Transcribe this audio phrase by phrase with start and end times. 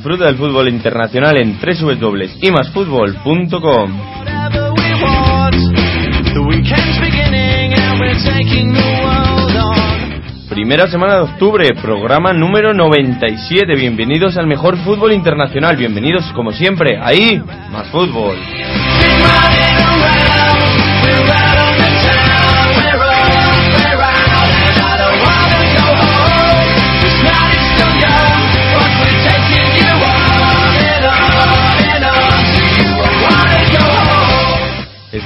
[0.00, 4.00] Disfruta del fútbol internacional en www.imasfutbol.com.
[10.48, 13.74] Primera semana de octubre, programa número 97.
[13.74, 15.76] Bienvenidos al mejor fútbol internacional.
[15.76, 17.38] Bienvenidos, como siempre, ahí,
[17.70, 18.38] más fútbol.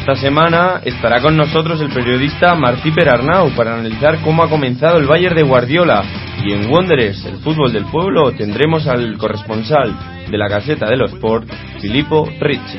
[0.07, 5.07] Esta semana estará con nosotros el periodista Martí Perarnau para analizar cómo ha comenzado el
[5.07, 6.05] Bayern de Guardiola.
[6.45, 9.97] Y en Wanderers, el fútbol del pueblo, tendremos al corresponsal
[10.31, 11.49] de la Gaceta de los Sport,
[11.81, 12.79] Filippo Ricci.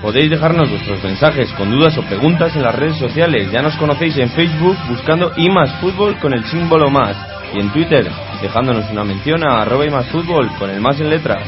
[0.00, 3.52] Podéis dejarnos vuestros mensajes con dudas o preguntas en las redes sociales.
[3.52, 7.39] Ya nos conocéis en Facebook buscando y más fútbol con el símbolo más.
[7.52, 11.10] Y en Twitter dejándonos una mención a arroba y más fútbol con el más en
[11.10, 11.46] letras.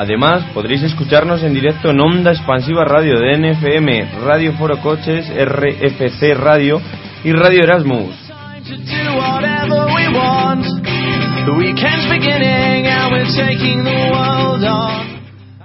[0.00, 6.34] Además, podréis escucharnos en directo en Onda Expansiva Radio de NFM, Radio Foro Coches, RFC
[6.34, 6.80] Radio
[7.22, 8.14] y Radio Erasmus.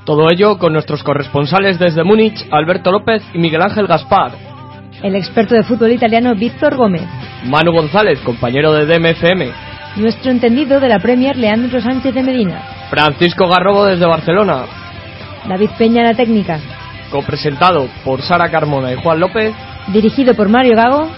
[0.05, 4.31] Todo ello con nuestros corresponsales desde Múnich, Alberto López y Miguel Ángel Gaspar.
[5.01, 7.03] El experto de fútbol italiano Víctor Gómez.
[7.45, 9.51] Manu González, compañero de DMFM.
[9.97, 12.61] Nuestro entendido de la Premier, Leandro Sánchez de Medina.
[12.89, 14.65] Francisco Garrobo desde Barcelona.
[15.47, 16.59] David Peña la técnica.
[17.09, 19.53] Copresentado por Sara Carmona y Juan López.
[19.87, 21.09] Dirigido por Mario Gago.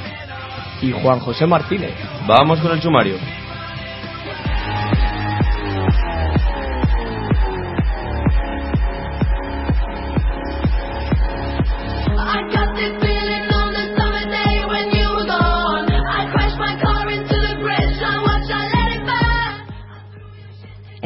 [0.81, 1.91] Y Juan José Martínez.
[2.27, 3.15] Vamos con el sumario.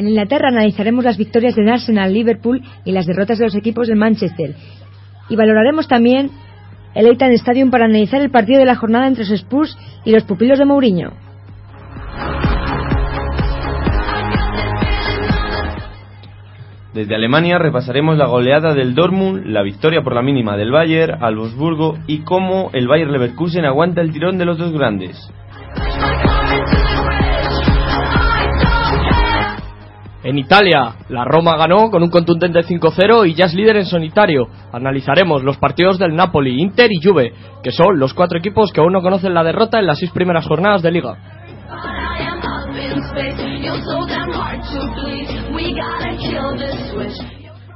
[0.01, 3.93] En Inglaterra analizaremos las victorias de Arsenal, Liverpool y las derrotas de los equipos de
[3.93, 4.55] Manchester.
[5.29, 6.31] Y valoraremos también
[6.95, 10.23] el Etihad Stadium para analizar el partido de la jornada entre los Spurs y los
[10.23, 11.11] pupilos de Mourinho.
[16.93, 21.37] Desde Alemania repasaremos la goleada del Dortmund, la victoria por la mínima del Bayern al
[21.37, 25.17] Wolfsburgo y cómo el Bayern Leverkusen aguanta el tirón de los dos grandes.
[30.23, 34.49] En Italia, la Roma ganó con un contundente 5-0 y ya es líder en solitario.
[34.73, 38.91] Analizaremos los partidos del Napoli, Inter y Juve, que son los cuatro equipos que aún
[38.91, 41.17] no conocen la derrota en las seis primeras jornadas de liga.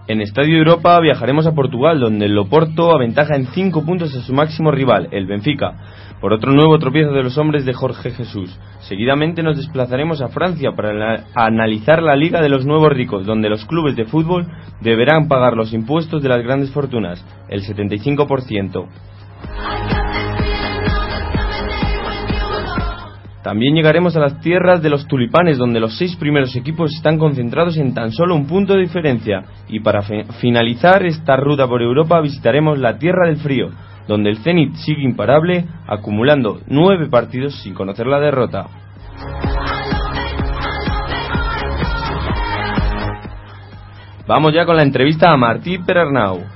[0.07, 4.33] En Estadio Europa viajaremos a Portugal, donde el Loporto aventaja en 5 puntos a su
[4.33, 5.73] máximo rival, el Benfica,
[6.21, 8.55] por otro nuevo tropiezo de los hombres de Jorge Jesús.
[8.81, 13.65] Seguidamente nos desplazaremos a Francia para analizar la Liga de los Nuevos Ricos, donde los
[13.65, 14.45] clubes de fútbol
[14.79, 18.85] deberán pagar los impuestos de las grandes fortunas, el 75%.
[23.45, 27.77] También llegaremos a las tierras de los tulipanes, donde los seis primeros equipos están concentrados
[27.77, 29.43] en tan solo un punto de diferencia.
[29.69, 33.69] Y para finalizar esta ruta por Europa visitaremos la Tierra del Frío,
[34.07, 38.65] donde el Zenit sigue imparable, acumulando nueve partidos sin conocer la derrota.
[44.25, 46.54] Vamos ya con la entrevista a Martí Perarnau.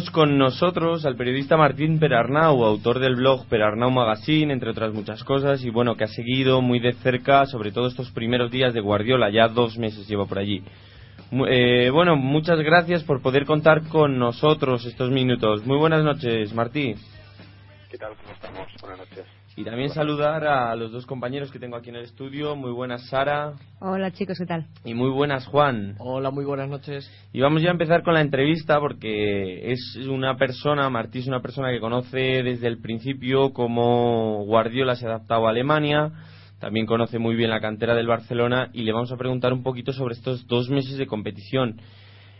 [0.00, 5.22] Tenemos con nosotros al periodista Martín Perarnau, autor del blog Perarnau Magazine, entre otras muchas
[5.24, 8.80] cosas, y bueno, que ha seguido muy de cerca, sobre todo estos primeros días de
[8.80, 10.62] Guardiola, ya dos meses lleva por allí.
[11.50, 15.66] Eh, bueno, muchas gracias por poder contar con nosotros estos minutos.
[15.66, 16.94] Muy buenas noches, Martí.
[17.90, 18.14] ¿Qué tal?
[18.16, 18.68] ¿Cómo estamos?
[18.80, 19.39] Buenas noches.
[19.60, 22.56] Y también saludar a los dos compañeros que tengo aquí en el estudio.
[22.56, 23.52] Muy buenas, Sara.
[23.78, 24.64] Hola, chicos, ¿qué tal?
[24.86, 25.96] Y muy buenas, Juan.
[25.98, 27.12] Hola, muy buenas noches.
[27.30, 31.42] Y vamos ya a empezar con la entrevista porque es una persona, Martí es una
[31.42, 36.10] persona que conoce desde el principio cómo Guardiola se ha adaptado a Alemania.
[36.58, 39.92] También conoce muy bien la cantera del Barcelona y le vamos a preguntar un poquito
[39.92, 41.82] sobre estos dos meses de competición.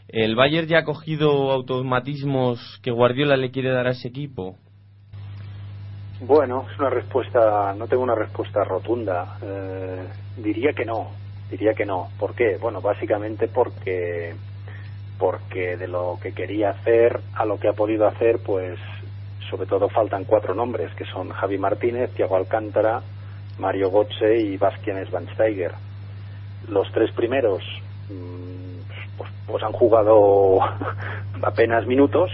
[0.08, 4.56] ¿El Bayern ya ha cogido automatismos que Guardiola le quiere dar a ese equipo?
[6.22, 9.38] Bueno, es una respuesta, no tengo una respuesta rotunda.
[9.42, 10.06] Eh,
[10.36, 11.08] diría que no,
[11.50, 12.08] diría que no.
[12.18, 12.58] ¿Por qué?
[12.60, 14.34] Bueno, básicamente porque
[15.18, 18.78] porque de lo que quería hacer a lo que ha podido hacer, pues
[19.50, 23.02] sobre todo faltan cuatro nombres, que son Javi Martínez, Thiago Alcántara,
[23.58, 25.72] Mario Gotze y Bastian Schweinsteiger.
[26.68, 27.62] Los tres primeros
[28.10, 30.58] mm, pues, pues han jugado
[31.42, 32.30] apenas minutos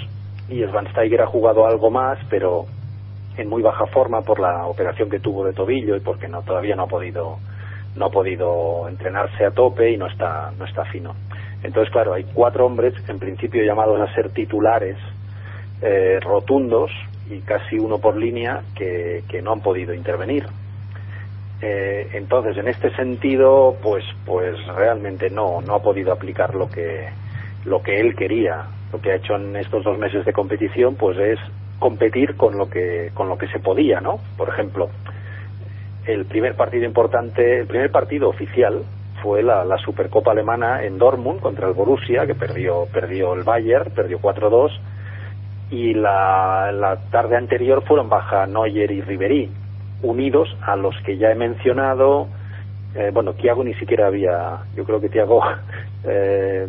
[0.49, 2.67] y Schweinsteiger ha jugado algo más, pero
[3.37, 6.77] en muy baja forma por la operación que tuvo de tobillo y porque no todavía
[6.77, 7.39] no ha podido
[7.97, 11.15] no ha podido entrenarse a tope y no está no está fino.
[11.63, 14.97] Entonces, claro, hay cuatro hombres en principio llamados a ser titulares
[15.83, 16.91] eh, rotundos
[17.29, 20.47] y casi uno por línea que, no han podido intervenir.
[21.61, 27.09] Eh, entonces, en este sentido, pues, pues realmente no, no ha podido aplicar lo que,
[27.65, 28.67] lo que él quería.
[28.93, 31.39] Lo que ha hecho en estos dos meses de competición, pues es
[31.79, 34.19] competir con lo que, con lo que se podía, ¿no?
[34.37, 34.89] Por ejemplo,
[36.07, 38.83] el primer partido importante, el primer partido oficial
[39.23, 44.21] fue la, Supercopa alemana en Dortmund contra el Borussia, que perdió, perdió el Bayern, perdió
[44.21, 44.71] 4-2,
[45.71, 49.51] y la, la, tarde anterior fueron baja Neuer y Ribery,
[50.03, 52.29] unidos a los que ya he mencionado.
[52.95, 55.43] Eh, bueno, Thiago ni siquiera había, yo creo que Thiago,
[56.05, 56.67] eh,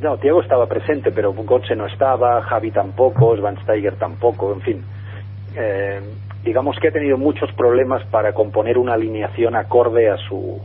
[0.00, 4.84] no, Thiago estaba presente, pero Götze no estaba, Javi tampoco, Steiger tampoco, en fin.
[5.56, 6.00] Eh,
[6.44, 10.60] digamos que ha tenido muchos problemas para componer una alineación acorde a su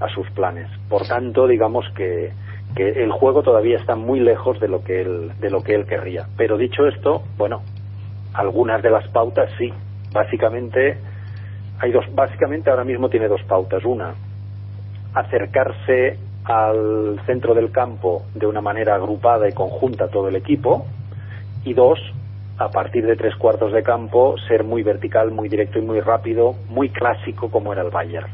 [0.00, 0.68] a sus planes.
[0.88, 2.30] Por tanto, digamos que,
[2.76, 5.86] que el juego todavía está muy lejos de lo que él, de lo que él
[5.86, 6.26] querría.
[6.36, 7.62] Pero dicho esto, bueno,
[8.32, 9.72] algunas de las pautas sí.
[10.12, 10.96] Básicamente,
[11.80, 13.84] hay dos, básicamente ahora mismo tiene dos pautas.
[13.84, 14.14] Una,
[15.14, 16.16] acercarse
[16.48, 20.86] al centro del campo de una manera agrupada y conjunta todo el equipo.
[21.64, 21.98] Y dos,
[22.56, 26.54] a partir de tres cuartos de campo, ser muy vertical, muy directo y muy rápido,
[26.70, 28.28] muy clásico como era el Bayern.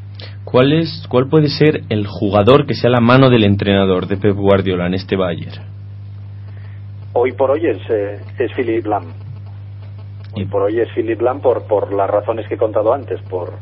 [0.45, 4.37] ¿Cuál, es, ¿Cuál puede ser el jugador que sea la mano del entrenador de Pep
[4.37, 5.67] Guardiola en este Bayern?
[7.15, 9.13] Hoy por hoy es, eh, es Philip Lam.
[10.37, 13.55] Hoy por hoy es Philip Lam por, por las razones que he contado antes, por,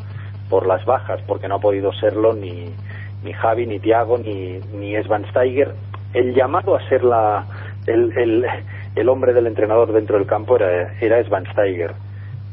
[0.51, 2.75] por las bajas, porque no ha podido serlo ni,
[3.23, 4.95] ni Javi, ni Thiago, ni, ni
[5.31, 5.75] Steiger.
[6.13, 7.47] El llamado a ser la,
[7.87, 8.47] el, el,
[8.95, 11.95] el hombre del entrenador dentro del campo era, era Steiger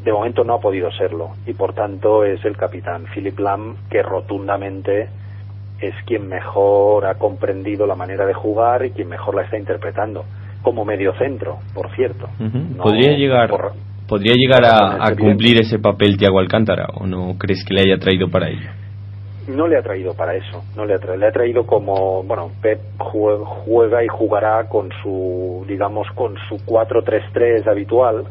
[0.04, 4.02] de momento no ha podido serlo y por tanto es el capitán Philip Lam que
[4.02, 5.10] rotundamente
[5.82, 10.26] es quien mejor ha comprendido la manera de jugar y quien mejor la está interpretando
[10.62, 12.28] como medio centro, por cierto.
[12.82, 13.50] podría llegar
[14.08, 18.30] podría llegar a, cumplir ese papel Tiago Alcántara o no crees que le haya traído
[18.30, 18.70] para ello?
[19.50, 22.52] No le ha traído para eso, no le ha traído, le ha traído como, bueno,
[22.62, 28.26] Pep juega y jugará con su, digamos, con su 4-3-3 habitual,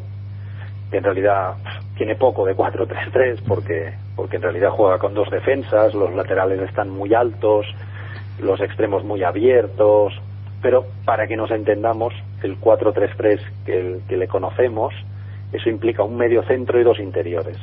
[0.92, 1.54] en realidad
[1.96, 6.88] tiene poco de 4-3-3 porque, porque en realidad juega con dos defensas, los laterales están
[6.88, 7.66] muy altos,
[8.40, 10.12] los extremos muy abiertos,
[10.62, 14.94] pero para que nos entendamos, el 4-3-3 que, que, le conocemos,
[15.52, 17.58] eso implica un medio centro y dos interiores.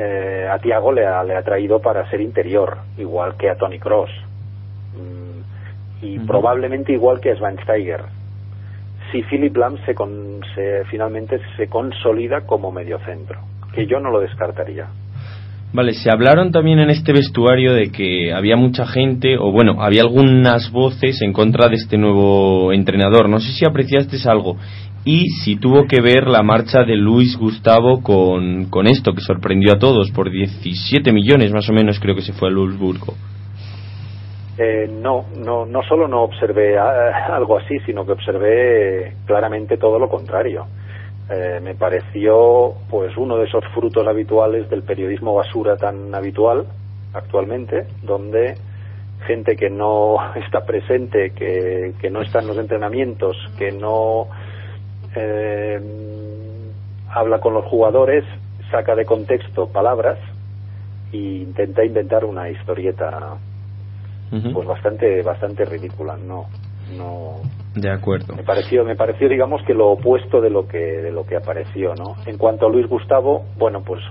[0.00, 3.80] Eh, a Tiago le ha, le ha traído para ser interior, igual que a Tony
[3.80, 4.10] Cross,
[4.94, 8.04] mm, y probablemente igual que a Schweinsteiger
[9.10, 9.94] si Philip Lam se,
[10.54, 13.40] se, finalmente se consolida como mediocentro,
[13.72, 14.86] que yo no lo descartaría.
[15.70, 20.00] Vale, se hablaron también en este vestuario de que había mucha gente, o bueno, había
[20.00, 23.28] algunas voces en contra de este nuevo entrenador.
[23.28, 24.56] No sé si apreciaste algo
[25.04, 29.74] y si tuvo que ver la marcha de Luis Gustavo con, con esto, que sorprendió
[29.74, 33.14] a todos por 17 millones más o menos, creo que se fue a Wolfsburgo.
[34.58, 40.00] Eh, no, no, no solo no observé eh, algo así, sino que observé claramente todo
[40.00, 40.66] lo contrario.
[41.30, 46.66] Eh, me pareció, pues, uno de esos frutos habituales del periodismo basura tan habitual
[47.14, 48.56] actualmente, donde
[49.26, 54.26] gente que no está presente, que, que no está en los entrenamientos, que no
[55.18, 55.80] eh,
[57.10, 58.24] habla con los jugadores,
[58.70, 60.18] saca de contexto palabras
[61.12, 63.38] e intenta inventar una historieta
[64.30, 66.46] pues bastante bastante ridícula no
[66.96, 67.40] no.
[67.74, 68.34] De acuerdo.
[68.34, 71.94] Me pareció me pareció digamos que lo opuesto de lo que de lo que apareció
[71.94, 74.02] no en cuanto a Luis Gustavo bueno pues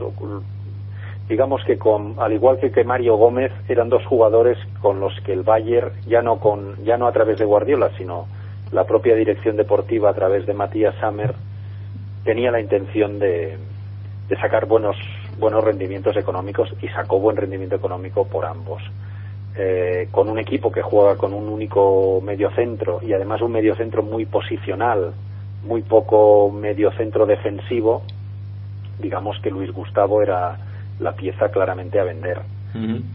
[1.27, 5.33] digamos que con al igual que que Mario Gómez eran dos jugadores con los que
[5.33, 8.25] el Bayern ya no con ya no a través de Guardiola sino
[8.71, 11.33] la propia dirección deportiva a través de Matías Sammer
[12.24, 13.57] tenía la intención de,
[14.29, 14.95] de sacar buenos
[15.39, 18.81] buenos rendimientos económicos y sacó buen rendimiento económico por ambos
[19.59, 24.27] eh, con un equipo que juega con un único mediocentro y además un mediocentro muy
[24.27, 25.13] posicional,
[25.63, 28.03] muy poco mediocentro defensivo,
[29.00, 30.59] digamos que Luis Gustavo era
[31.00, 32.41] la pieza claramente a vender.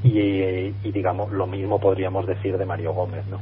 [0.02, 3.38] y, y, digamos, lo mismo podríamos decir de Mario Gómez, ¿no?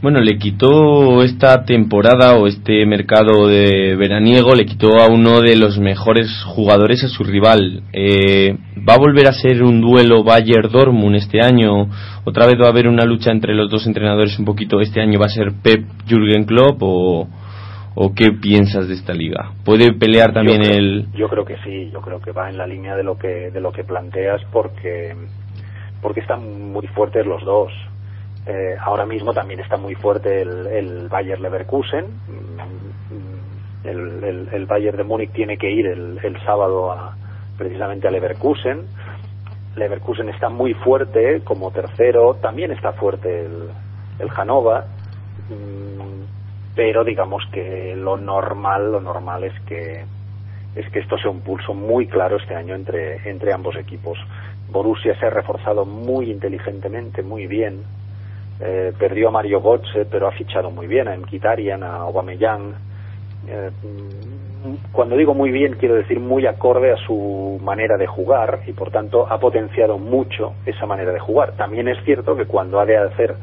[0.00, 5.56] Bueno, le quitó esta temporada o este mercado de veraniego, le quitó a uno de
[5.56, 7.82] los mejores jugadores a su rival.
[7.92, 8.56] Eh,
[8.88, 11.88] ¿Va a volver a ser un duelo Bayer-Dortmund este año?
[12.24, 14.80] ¿Otra vez va a haber una lucha entre los dos entrenadores un poquito?
[14.80, 17.28] ¿Este año va a ser Pep-Jürgen Klopp o,
[17.96, 19.50] o qué piensas de esta liga?
[19.64, 21.06] ¿Puede pelear también el...?
[21.12, 23.60] Yo creo que sí, yo creo que va en la línea de lo que, de
[23.60, 25.16] lo que planteas porque,
[26.00, 27.72] porque están muy fuertes los dos
[28.48, 32.06] eh, ahora mismo también está muy fuerte el, el Bayer Leverkusen.
[32.06, 37.14] Mm, el, el, el, Bayern de Múnich tiene que ir el, sábado a,
[37.58, 38.86] precisamente a Leverkusen.
[39.76, 42.36] Leverkusen está muy fuerte como tercero.
[42.40, 43.68] También está fuerte el,
[44.18, 44.84] el Hannover.
[45.50, 46.24] Mm,
[46.74, 50.04] pero digamos que lo normal, lo normal es que
[50.74, 54.18] es que esto sea un pulso muy claro este año entre, entre ambos equipos.
[54.70, 57.82] Borussia se ha reforzado muy inteligentemente, muy bien,
[58.60, 62.74] eh, perdió a Mario Götze, pero ha fichado muy bien a Mkhitaryan, a Aubameyang.
[63.46, 63.70] Eh,
[64.92, 68.90] cuando digo muy bien, quiero decir muy acorde a su manera de jugar y por
[68.90, 71.52] tanto ha potenciado mucho esa manera de jugar.
[71.52, 73.36] También es cierto que cuando ha de hacer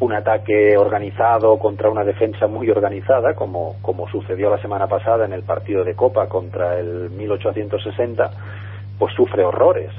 [0.00, 5.32] un ataque organizado contra una defensa muy organizada, como, como sucedió la semana pasada en
[5.32, 8.30] el partido de Copa contra el 1860,
[8.98, 9.92] pues sufre horrores.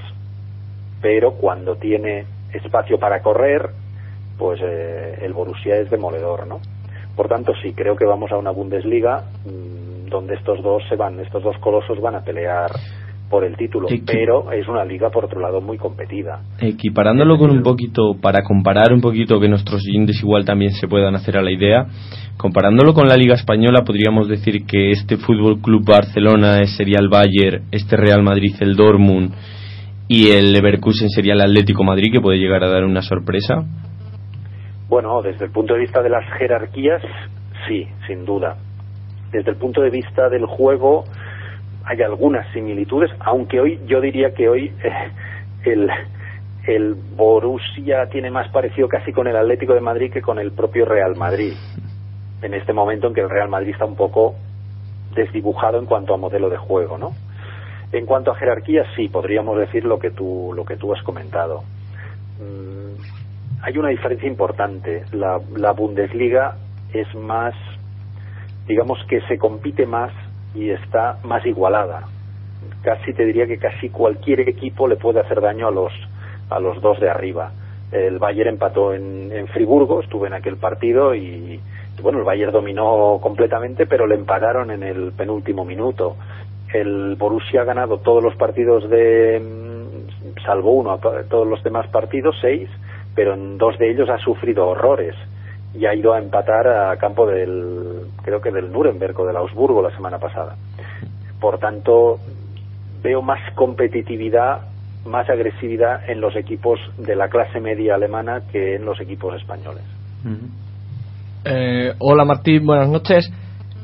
[1.02, 3.70] Pero cuando tiene espacio para correr,
[4.38, 6.60] pues eh, el Borussia es demoledor, ¿no?
[7.16, 11.20] Por tanto, sí, creo que vamos a una Bundesliga mm, donde estos dos se van,
[11.20, 12.72] estos dos colosos van a pelear
[13.30, 16.42] por el título, pero es una liga por otro lado muy competida.
[16.60, 21.16] Equiparándolo con un poquito, para comparar un poquito que nuestros siguientes igual también se puedan
[21.16, 21.88] hacer a la idea,
[22.38, 27.63] comparándolo con la liga española podríamos decir que este Fútbol Club Barcelona sería el Bayern,
[27.72, 29.34] este Real Madrid el Dortmund
[30.08, 33.66] y el Leverkusen sería el Atlético Madrid que puede llegar a dar una sorpresa.
[34.94, 37.02] Bueno, desde el punto de vista de las jerarquías,
[37.68, 38.58] sí, sin duda.
[39.32, 41.06] Desde el punto de vista del juego,
[41.84, 45.12] hay algunas similitudes, aunque hoy yo diría que hoy eh,
[45.66, 45.90] el,
[46.68, 50.86] el Borussia tiene más parecido casi con el Atlético de Madrid que con el propio
[50.86, 51.54] Real Madrid.
[52.44, 54.36] En este momento en que el Real Madrid está un poco
[55.16, 57.14] desdibujado en cuanto a modelo de juego, ¿no?
[57.92, 61.64] En cuanto a jerarquías, sí, podríamos decir lo que tú, lo que tú has comentado.
[63.65, 65.05] Hay una diferencia importante.
[65.13, 66.58] La, la Bundesliga
[66.93, 67.55] es más,
[68.67, 70.12] digamos que se compite más
[70.53, 72.03] y está más igualada.
[72.82, 75.93] Casi te diría que casi cualquier equipo le puede hacer daño a los,
[76.50, 77.53] a los dos de arriba.
[77.93, 81.58] El Bayern empató en, en Friburgo, estuve en aquel partido y,
[82.01, 86.17] bueno, el Bayern dominó completamente, pero le empataron en el penúltimo minuto.
[86.74, 92.36] El Borussia ha ganado todos los partidos de, mm, salvo uno, todos los demás partidos,
[92.41, 92.70] seis,
[93.15, 95.15] pero en dos de ellos ha sufrido horrores
[95.74, 99.82] y ha ido a empatar a campo del, creo que del Nuremberg o del Augsburgo
[99.82, 100.55] la semana pasada.
[101.39, 102.20] Por tanto,
[103.01, 104.62] veo más competitividad,
[105.05, 109.84] más agresividad en los equipos de la clase media alemana que en los equipos españoles.
[111.46, 113.29] Eh, hola Martín, buenas noches.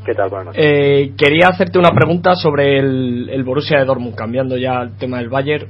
[0.05, 0.29] ¿Qué tal?
[0.29, 0.63] Buenas noches.
[0.63, 5.17] Eh, quería hacerte una pregunta sobre el, el, Borussia de Dortmund, cambiando ya el tema
[5.17, 5.67] del Bayern.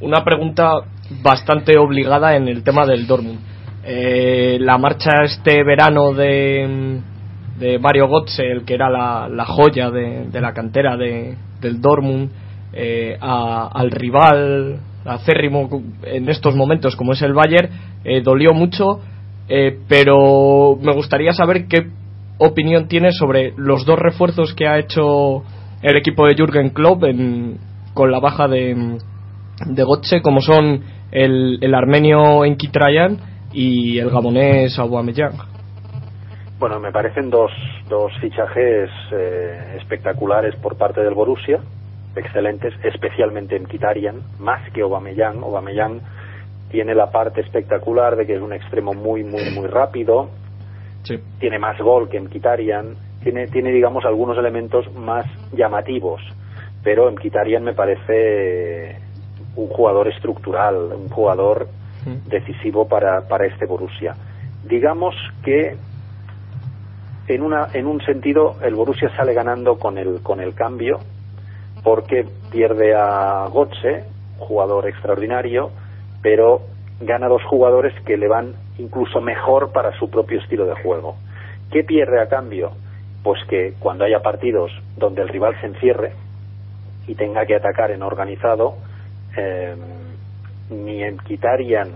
[0.00, 0.72] una pregunta
[1.22, 3.38] bastante obligada en el tema del Dortmund.
[3.84, 7.00] Eh, la marcha este verano de,
[7.58, 11.80] de Mario Götze, el que era la, la joya de, de, la cantera de, del
[11.80, 12.30] Dortmund,
[12.72, 17.70] eh, al rival acérrimo en estos momentos como es el Bayern,
[18.04, 19.00] eh, dolió mucho,
[19.88, 21.88] pero me gustaría saber qué
[22.36, 25.42] opinión tiene sobre los dos refuerzos que ha hecho
[25.80, 27.04] el equipo de Jürgen Klopp
[27.94, 28.98] con la baja de,
[29.66, 32.70] de Götze, como son el, el armenio Enki
[33.52, 35.34] y el gabonés Aubameyang.
[36.58, 37.52] Bueno, me parecen dos,
[37.88, 41.60] dos fichajes eh, espectaculares por parte del Borussia,
[42.16, 43.64] excelentes, especialmente en
[44.38, 45.42] más que Aubameyang.
[45.42, 46.00] Aubameyang
[46.70, 50.30] tiene la parte espectacular de que es un extremo muy, muy, muy rápido,
[51.38, 52.28] tiene más gol que en
[53.22, 56.20] tiene, tiene, digamos, algunos elementos más llamativos,
[56.82, 57.16] pero en
[57.64, 59.07] me parece
[59.58, 61.68] un jugador estructural, un jugador
[62.26, 64.14] decisivo para, para este Borussia.
[64.64, 65.76] Digamos que
[67.26, 71.00] en, una, en un sentido el Borussia sale ganando con el, con el cambio
[71.82, 74.04] porque pierde a Gotze,
[74.38, 75.70] jugador extraordinario,
[76.22, 76.62] pero
[77.00, 81.16] gana dos jugadores que le van incluso mejor para su propio estilo de juego.
[81.70, 82.72] ¿Qué pierde a cambio?
[83.22, 86.12] Pues que cuando haya partidos donde el rival se encierre,
[87.08, 88.76] y tenga que atacar en organizado,
[89.36, 89.74] eh,
[90.70, 91.88] ni en Kitarian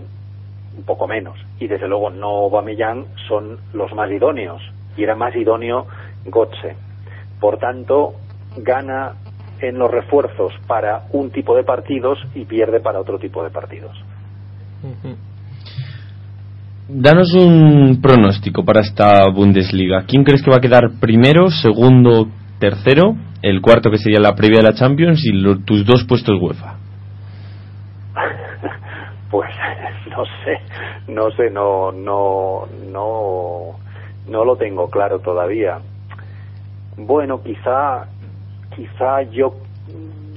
[0.77, 1.37] un poco menos.
[1.59, 4.61] Y desde luego no Aubameyang son los más idóneos.
[4.97, 5.87] Y era más idóneo
[6.25, 6.75] Gotze.
[7.39, 8.13] Por tanto,
[8.57, 9.13] gana
[9.59, 13.95] en los refuerzos para un tipo de partidos y pierde para otro tipo de partidos.
[16.87, 20.03] Danos un pronóstico para esta Bundesliga.
[20.05, 22.27] ¿Quién crees que va a quedar primero, segundo,
[22.59, 23.15] tercero?
[23.41, 25.31] El cuarto que sería la previa de la Champions y
[25.63, 26.82] tus dos puestos UEFA.
[29.33, 29.49] Pues
[30.11, 30.59] no sé,
[31.07, 33.79] no sé, no, no, no,
[34.27, 35.79] no lo tengo claro todavía.
[36.97, 38.05] Bueno, quizá,
[38.75, 39.55] quizá yo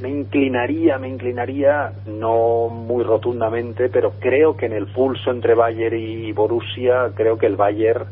[0.00, 5.98] me inclinaría, me inclinaría, no muy rotundamente, pero creo que en el pulso entre Bayern
[5.98, 8.06] y Borussia, creo que el Bayern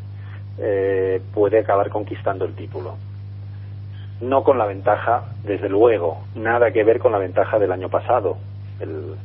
[0.59, 2.95] eh, puede acabar conquistando el título.
[4.21, 8.37] No con la ventaja, desde luego, nada que ver con la ventaja del año pasado,
[8.79, 9.15] el,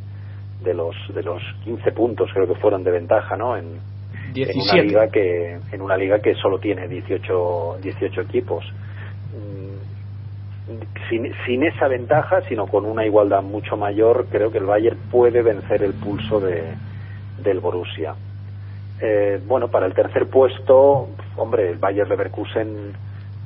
[0.62, 3.56] de los de los 15 puntos creo que fueron de ventaja, ¿no?
[3.56, 3.78] En,
[4.34, 8.64] en una liga que en una liga que solo tiene 18 18 equipos
[11.08, 15.82] sin, esa ventaja, sino con una igualdad mucho mayor, creo que el Bayern puede vencer
[15.82, 16.74] el pulso de,
[17.42, 18.14] del Borussia.
[19.00, 22.92] Eh, bueno, para el tercer puesto, hombre, el Bayern Leverkusen,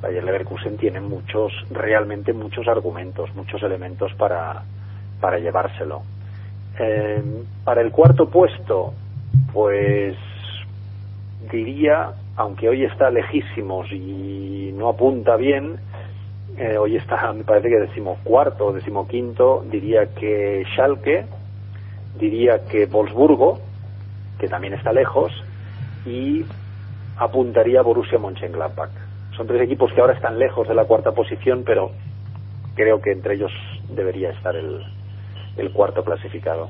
[0.01, 4.63] Bayern Leverkusen tiene muchos, realmente muchos argumentos, muchos elementos para,
[5.19, 6.03] para llevárselo.
[6.77, 7.23] Eh,
[7.63, 8.93] para el cuarto puesto,
[9.53, 10.15] pues
[11.51, 15.77] diría, aunque hoy está lejísimos y no apunta bien,
[16.57, 21.25] eh, hoy está, me parece que decimocuarto o decimoquinto, diría que Schalke,
[22.19, 23.59] diría que Wolfsburgo,
[24.39, 25.31] que también está lejos,
[26.05, 26.45] y
[27.17, 28.91] apuntaría Borussia Mönchengladbach.
[29.35, 31.91] Son tres equipos que ahora están lejos de la cuarta posición, pero
[32.75, 33.51] creo que entre ellos
[33.89, 34.81] debería estar el,
[35.57, 36.69] el cuarto clasificado.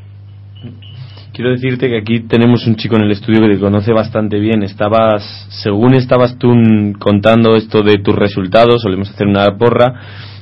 [1.33, 4.63] Quiero decirte que aquí tenemos un chico en el estudio que te conoce bastante bien.
[4.63, 6.53] Estabas, según estabas tú
[6.97, 9.99] contando esto de tus resultados, solemos hacer una porra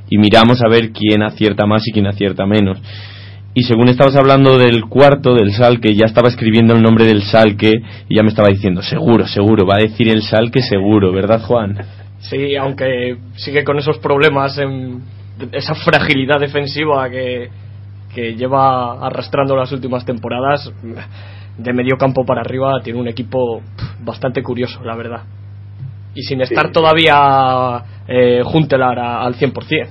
[0.07, 2.79] y miramos a ver quién acierta más y quién acierta menos.
[3.55, 7.71] Y según estabas hablando del cuarto, del Salque, ya estaba escribiendo el nombre del Salque
[8.07, 11.77] y ya me estaba diciendo, seguro, seguro, va a decir el Salque seguro, ¿verdad, Juan?
[12.19, 15.01] Sí, aunque sigue con esos problemas, en
[15.51, 17.49] esa fragilidad defensiva que,
[18.13, 20.71] que lleva arrastrando las últimas temporadas,
[21.57, 23.61] de medio campo para arriba, tiene un equipo
[24.01, 25.23] bastante curioso, la verdad.
[26.15, 29.87] Y sin estar todavía eh, Juntelar al 100%.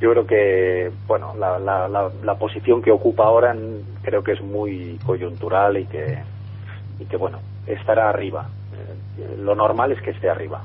[0.00, 3.54] Yo creo que, bueno, la, la, la, posición que ocupa ahora
[4.02, 6.18] creo que es muy coyuntural y que,
[7.00, 8.48] y que bueno, estará arriba.
[9.18, 10.62] Eh, lo normal es que esté arriba.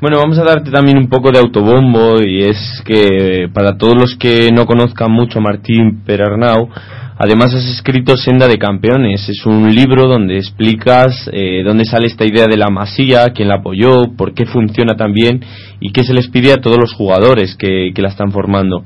[0.00, 4.16] Bueno, vamos a darte también un poco de autobombo y es que para todos los
[4.16, 6.68] que no conozcan mucho a Martín Perarnau,
[7.16, 9.26] además has escrito Senda de Campeones.
[9.28, 13.56] Es un libro donde explicas eh, dónde sale esta idea de la masía, quién la
[13.56, 15.40] apoyó, por qué funciona tan bien
[15.80, 18.84] y qué se les pide a todos los jugadores que, la están formando.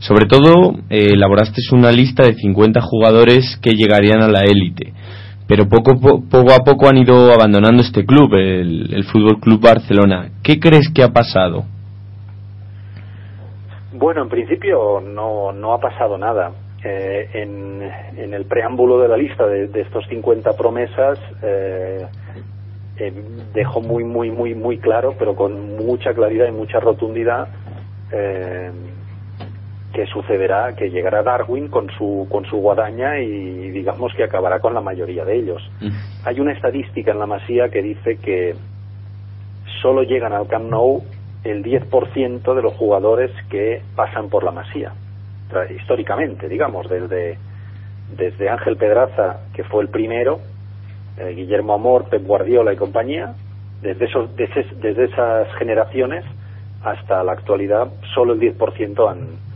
[0.00, 4.92] Sobre todo, eh, elaboraste una lista de 50 jugadores que llegarían a la élite
[5.46, 10.30] pero poco, poco a poco han ido abandonando este club, el, el Fútbol Club Barcelona.
[10.42, 11.64] ¿Qué crees que ha pasado?
[13.92, 16.52] Bueno, en principio no, no ha pasado nada.
[16.84, 17.80] Eh, en,
[18.16, 22.04] en, el preámbulo de la lista de, estos 50 promesas eh,
[22.98, 23.12] eh,
[23.54, 27.48] dejó muy, muy, muy, muy claro, pero con mucha claridad y mucha rotundidad,
[28.12, 28.70] eh,
[29.92, 34.74] que sucederá que llegará Darwin con su con su guadaña y digamos que acabará con
[34.74, 35.62] la mayoría de ellos.
[35.80, 35.90] Mm.
[36.24, 38.54] Hay una estadística en la Masía que dice que
[39.80, 41.02] solo llegan al Camp Nou
[41.44, 44.92] el 10% de los jugadores que pasan por la Masía.
[45.76, 47.36] Históricamente, digamos, desde
[48.16, 50.40] desde Ángel Pedraza, que fue el primero,
[51.18, 53.34] eh, Guillermo Amor, Pep Guardiola y compañía,
[53.80, 56.24] desde esos desde, desde esas generaciones
[56.84, 59.51] hasta la actualidad solo el 10% han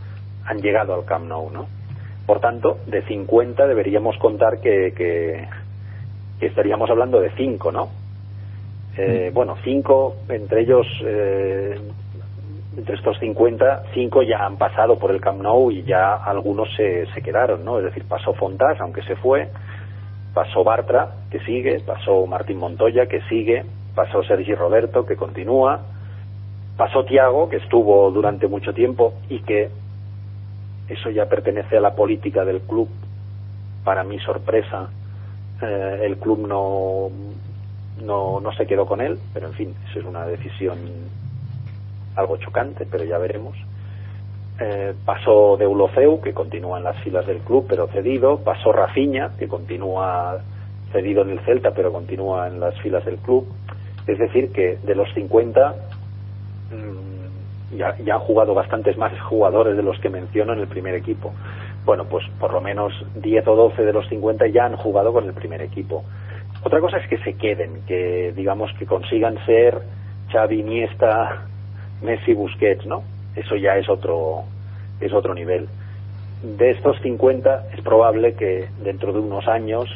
[0.47, 1.67] han llegado al Camp Nou, ¿no?
[2.25, 5.47] Por tanto, de 50 deberíamos contar que, que,
[6.45, 7.89] estaríamos hablando de 5, ¿no?
[8.97, 11.79] Eh, bueno, 5, entre ellos, eh,
[12.77, 17.05] entre estos 50, 5 ya han pasado por el Camp Nou y ya algunos se,
[17.13, 17.79] se quedaron, ¿no?
[17.79, 19.49] Es decir, pasó Fontas, aunque se fue,
[20.33, 23.63] pasó Bartra, que sigue, pasó Martín Montoya, que sigue,
[23.95, 25.81] pasó Sergi Roberto, que continúa,
[26.77, 29.69] pasó Tiago, que estuvo durante mucho tiempo y que
[30.87, 32.89] eso ya pertenece a la política del club.
[33.83, 34.89] Para mi sorpresa,
[35.61, 37.09] eh, el club no,
[38.03, 40.77] no, no se quedó con él, pero en fin, eso es una decisión
[42.15, 43.55] algo chocante, pero ya veremos.
[44.59, 48.39] Eh, pasó de Uloceu, que continúa en las filas del club, pero cedido.
[48.39, 50.39] Pasó Rafiña, que continúa
[50.91, 53.47] cedido en el Celta, pero continúa en las filas del club.
[54.07, 55.75] Es decir, que de los 50
[56.71, 56.96] mm,
[57.71, 61.33] ya, ya, han jugado bastantes más jugadores de los que menciono en el primer equipo.
[61.85, 65.25] Bueno, pues por lo menos 10 o 12 de los 50 ya han jugado con
[65.25, 66.03] el primer equipo.
[66.63, 69.81] Otra cosa es que se queden, que digamos que consigan ser
[70.31, 71.45] Xavi, Iniesta,
[72.01, 73.03] Messi, Busquets, ¿no?
[73.35, 74.43] Eso ya es otro
[74.99, 75.67] es otro nivel.
[76.41, 79.89] De estos 50 es probable que dentro de unos años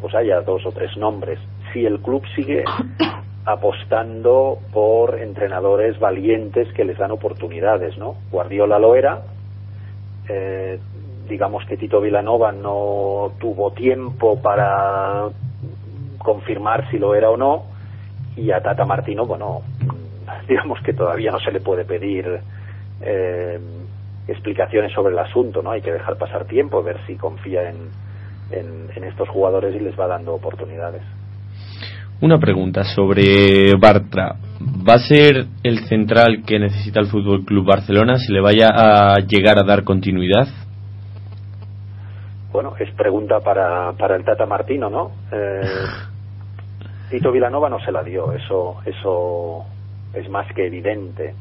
[0.00, 1.38] pues haya dos o tres nombres.
[1.72, 2.64] Si el club sigue
[3.46, 8.16] apostando por entrenadores valientes que les dan oportunidades, ¿no?
[8.30, 9.22] Guardiola lo era,
[10.28, 10.78] eh,
[11.28, 15.28] digamos que Tito Vilanova no tuvo tiempo para
[16.18, 17.64] confirmar si lo era o no,
[18.36, 19.62] y a Tata Martino, bueno,
[20.48, 22.40] digamos que todavía no se le puede pedir
[23.00, 23.60] eh,
[24.26, 25.70] explicaciones sobre el asunto, ¿no?
[25.70, 27.90] Hay que dejar pasar tiempo, ver si confía en,
[28.50, 31.02] en, estos jugadores y les va dando oportunidades.
[32.20, 34.36] Una pregunta sobre Bartra.
[34.88, 39.16] ¿Va a ser el central que necesita el Fútbol Club Barcelona si le vaya a
[39.18, 40.48] llegar a dar continuidad?
[42.52, 45.10] Bueno, es pregunta para, para el Tata Martino, ¿no?
[47.10, 49.64] Eh, Tito Vilanova no se la dio, eso, eso
[50.12, 51.34] es más que evidente.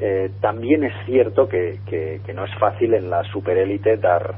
[0.00, 4.36] Eh, también es cierto que, que, que, no es fácil en la superélite dar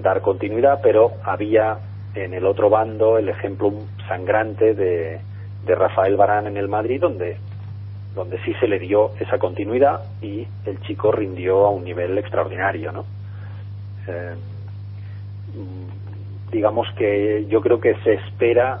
[0.00, 1.78] dar continuidad, pero había
[2.14, 3.72] en el otro bando el ejemplo
[4.08, 5.20] sangrante de,
[5.64, 7.36] de Rafael Barán en el Madrid, donde,
[8.14, 12.92] donde sí se le dio esa continuidad y el chico rindió a un nivel extraordinario,
[12.92, 13.04] ¿no?
[14.06, 14.34] Eh,
[16.50, 18.80] digamos que yo creo que se espera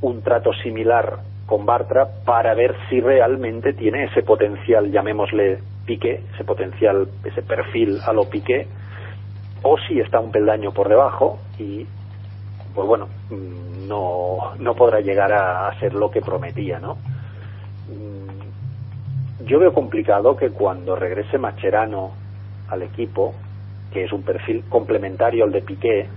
[0.00, 6.44] un trato similar con Bartra para ver si realmente tiene ese potencial, llamémosle pique, ese
[6.44, 8.66] potencial, ese perfil a lo pique,
[9.62, 11.86] o si está un peldaño por debajo y
[12.74, 16.94] pues bueno mm, no, no podrá llegar a, ser lo que prometía no
[17.88, 22.12] mm, yo veo complicado que cuando regrese Macherano
[22.68, 23.34] al equipo
[23.92, 26.08] que es un perfil complementario al de Piqué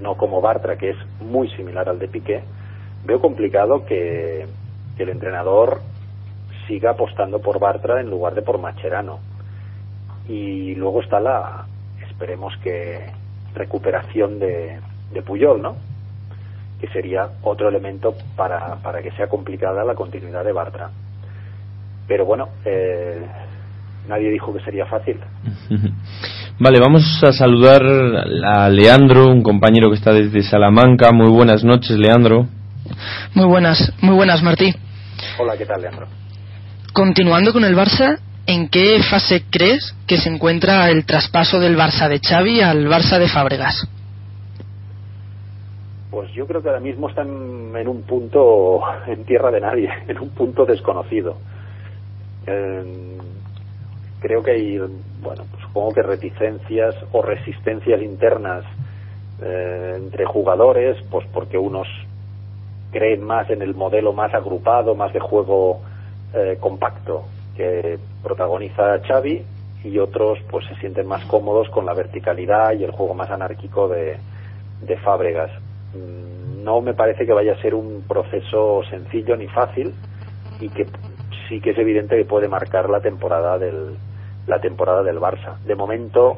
[0.00, 2.42] no como Bartra que es muy similar al de Piqué
[3.04, 4.46] veo complicado que,
[4.96, 5.80] que el entrenador
[6.66, 9.20] siga apostando por Bartra en lugar de por Macherano
[10.28, 11.66] y luego está la,
[12.08, 13.00] esperemos que
[13.54, 14.80] recuperación de,
[15.12, 15.76] de Puyol, ¿no?
[16.80, 20.90] Que sería otro elemento para, para que sea complicada la continuidad de Bartra.
[22.06, 23.26] Pero bueno, eh,
[24.08, 25.18] nadie dijo que sería fácil.
[26.58, 31.12] Vale, vamos a saludar a Leandro, un compañero que está desde Salamanca.
[31.12, 32.46] Muy buenas noches, Leandro.
[33.34, 34.74] Muy buenas, muy buenas, Martí.
[35.38, 36.06] Hola, ¿qué tal, Leandro?
[36.94, 42.08] Continuando con el Barça, ¿en qué fase crees que se encuentra el traspaso del Barça
[42.08, 43.86] de Xavi al Barça de Fábregas?
[46.16, 50.18] Pues yo creo que ahora mismo están en un punto en tierra de nadie, en
[50.18, 51.36] un punto desconocido.
[54.20, 58.64] Creo que hay, bueno, pues supongo que reticencias o resistencias internas
[59.42, 61.86] eh, entre jugadores, pues porque unos
[62.92, 65.82] creen más en el modelo más agrupado, más de juego
[66.32, 67.24] eh, compacto,
[67.58, 69.44] que protagoniza Xavi
[69.84, 73.86] y otros pues se sienten más cómodos con la verticalidad y el juego más anárquico
[73.86, 74.16] de
[75.04, 75.65] Fábregas.
[75.96, 79.94] Mm, no me parece que vaya a ser un proceso sencillo ni fácil
[80.60, 80.86] y que
[81.48, 83.96] sí que es evidente que puede marcar la temporada del
[84.46, 85.58] la temporada del Barça.
[85.64, 86.36] De momento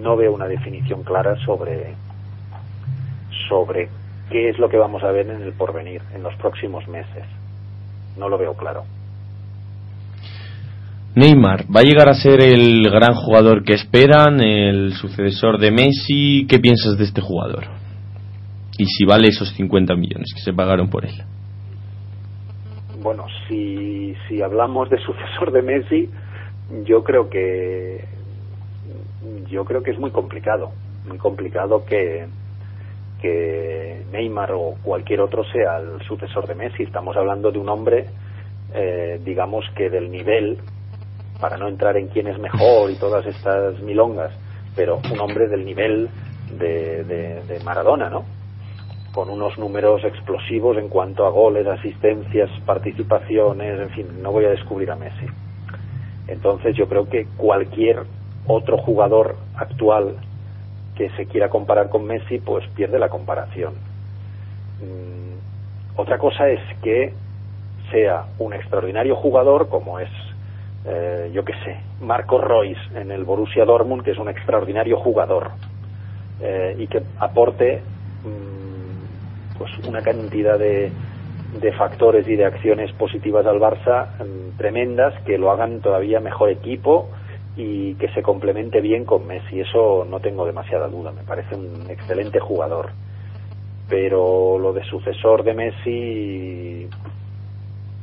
[0.00, 1.94] no veo una definición clara sobre
[3.48, 3.88] sobre
[4.30, 7.24] qué es lo que vamos a ver en el porvenir en los próximos meses.
[8.16, 8.84] No lo veo claro.
[11.16, 16.46] Neymar, ¿va a llegar a ser el gran jugador que esperan, el sucesor de Messi?
[16.48, 17.83] ¿Qué piensas de este jugador?
[18.78, 21.14] Y si vale esos 50 millones que se pagaron por él.
[23.00, 26.10] Bueno, si, si hablamos de sucesor de Messi,
[26.84, 28.04] yo creo que
[29.48, 30.72] yo creo que es muy complicado,
[31.06, 32.26] muy complicado que
[33.24, 36.82] que Neymar o cualquier otro sea el sucesor de Messi.
[36.82, 38.04] Estamos hablando de un hombre,
[38.74, 40.58] eh, digamos que del nivel
[41.40, 44.30] para no entrar en quién es mejor y todas estas milongas,
[44.76, 46.10] pero un hombre del nivel
[46.58, 48.24] de, de, Maradona, ¿no?
[49.14, 54.50] Con unos números explosivos en cuanto a goles, asistencias, participaciones, en fin, no voy a
[54.50, 55.26] descubrir a Messi.
[56.26, 58.02] Entonces yo creo que cualquier
[58.46, 60.16] otro jugador actual
[60.96, 63.74] que se quiera comparar con Messi, pues pierde la comparación.
[64.80, 67.12] Mm, otra cosa es que
[67.90, 70.10] sea un extraordinario jugador, como es
[70.86, 75.52] eh, yo qué sé, Marco Royce en el Borussia Dortmund, que es un extraordinario jugador
[76.40, 77.80] eh, y que aporte
[78.22, 78.63] mm,
[79.58, 80.90] pues una cantidad de,
[81.60, 86.50] de factores y de acciones positivas al Barça mm, tremendas que lo hagan todavía mejor
[86.50, 87.10] equipo
[87.56, 89.60] y que se complemente bien con Messi.
[89.60, 91.12] Eso no tengo demasiada duda.
[91.12, 92.90] Me parece un excelente jugador.
[93.88, 96.88] Pero lo de sucesor de Messi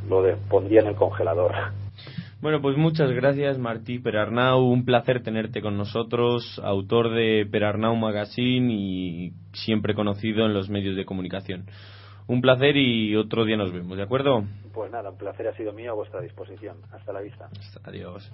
[0.08, 1.54] lo de, pondría en el congelador.
[2.42, 8.74] Bueno, pues muchas gracias Martí Perarnau, un placer tenerte con nosotros, autor de Perarnau Magazine
[8.74, 11.68] y siempre conocido en los medios de comunicación.
[12.26, 14.44] Un placer y otro día nos vemos, ¿de acuerdo?
[14.74, 16.78] Pues nada, un placer ha sido mío a vuestra disposición.
[16.92, 17.48] Hasta la vista.
[17.84, 18.32] Adiós.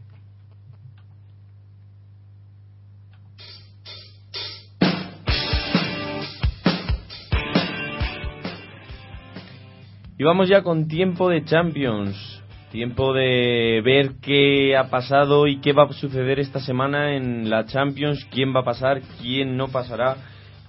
[10.18, 12.37] Y vamos ya con tiempo de Champions.
[12.78, 17.66] Tiempo de ver qué ha pasado y qué va a suceder esta semana en la
[17.66, 20.18] Champions, quién va a pasar, quién no pasará,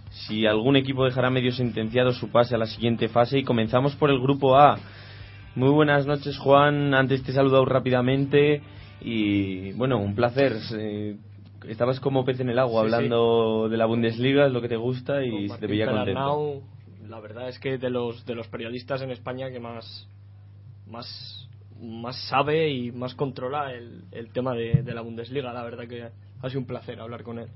[0.08, 4.08] si algún equipo dejará medio sentenciado su pase a la siguiente fase y comenzamos por
[4.08, 4.78] el grupo A.
[5.54, 8.62] Muy buenas noches Juan, antes te he saludado rápidamente
[9.02, 10.56] y bueno, un placer.
[10.78, 11.18] Eh,
[11.68, 15.22] estabas como pez en el agua hablando de la Bundesliga, es lo que te gusta
[15.22, 16.62] y te veía contento.
[17.06, 20.08] La verdad es que de los de los periodistas en España que más
[20.86, 21.37] más
[21.80, 25.52] más sabe y más controla el, el tema de, de, la Bundesliga.
[25.52, 27.48] La verdad que ha sido un placer hablar con él.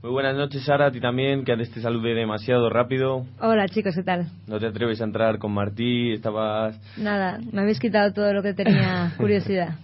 [0.00, 3.26] Muy buenas noches, Sara, a ti también, que antes te saludé demasiado rápido.
[3.40, 4.26] Hola, chicos, ¿qué tal?
[4.46, 6.80] No te atreves a entrar con Martí, estabas...
[6.96, 9.74] Nada, me habéis quitado todo lo que tenía curiosidad.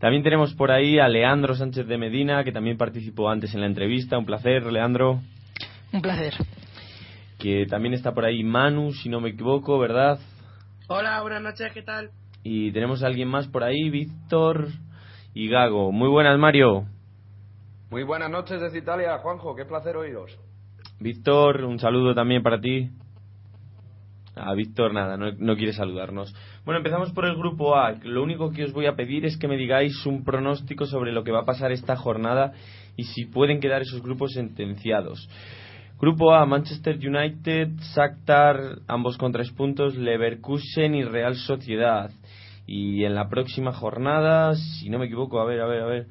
[0.00, 3.66] también tenemos por ahí a Leandro Sánchez de Medina, que también participó antes en la
[3.66, 4.16] entrevista.
[4.16, 5.20] Un placer, Leandro.
[5.92, 6.32] Un placer.
[7.38, 10.18] Que también está por ahí Manu, si no me equivoco, ¿verdad?
[10.88, 12.10] Hola, buenas noches, ¿qué tal?
[12.48, 14.68] Y tenemos a alguien más por ahí, Víctor
[15.34, 15.90] y Gago.
[15.90, 16.84] Muy buenas, Mario.
[17.90, 20.38] Muy buenas noches desde Italia, Juanjo, qué placer oíros.
[21.00, 22.88] Víctor, un saludo también para ti.
[24.36, 26.32] A Víctor nada, no, no, quiere saludarnos.
[26.64, 27.96] Bueno, empezamos por el grupo A.
[28.04, 31.24] Lo único que os voy a pedir es que me digáis un pronóstico sobre lo
[31.24, 32.52] que va a pasar esta jornada
[32.96, 35.28] y si pueden quedar esos grupos sentenciados.
[35.98, 42.10] Grupo A, Manchester United, Shakhtar, ambos con tres puntos, Leverkusen y Real Sociedad.
[42.66, 46.06] Y en la próxima jornada, si no me equivoco, a ver, a ver, a ver.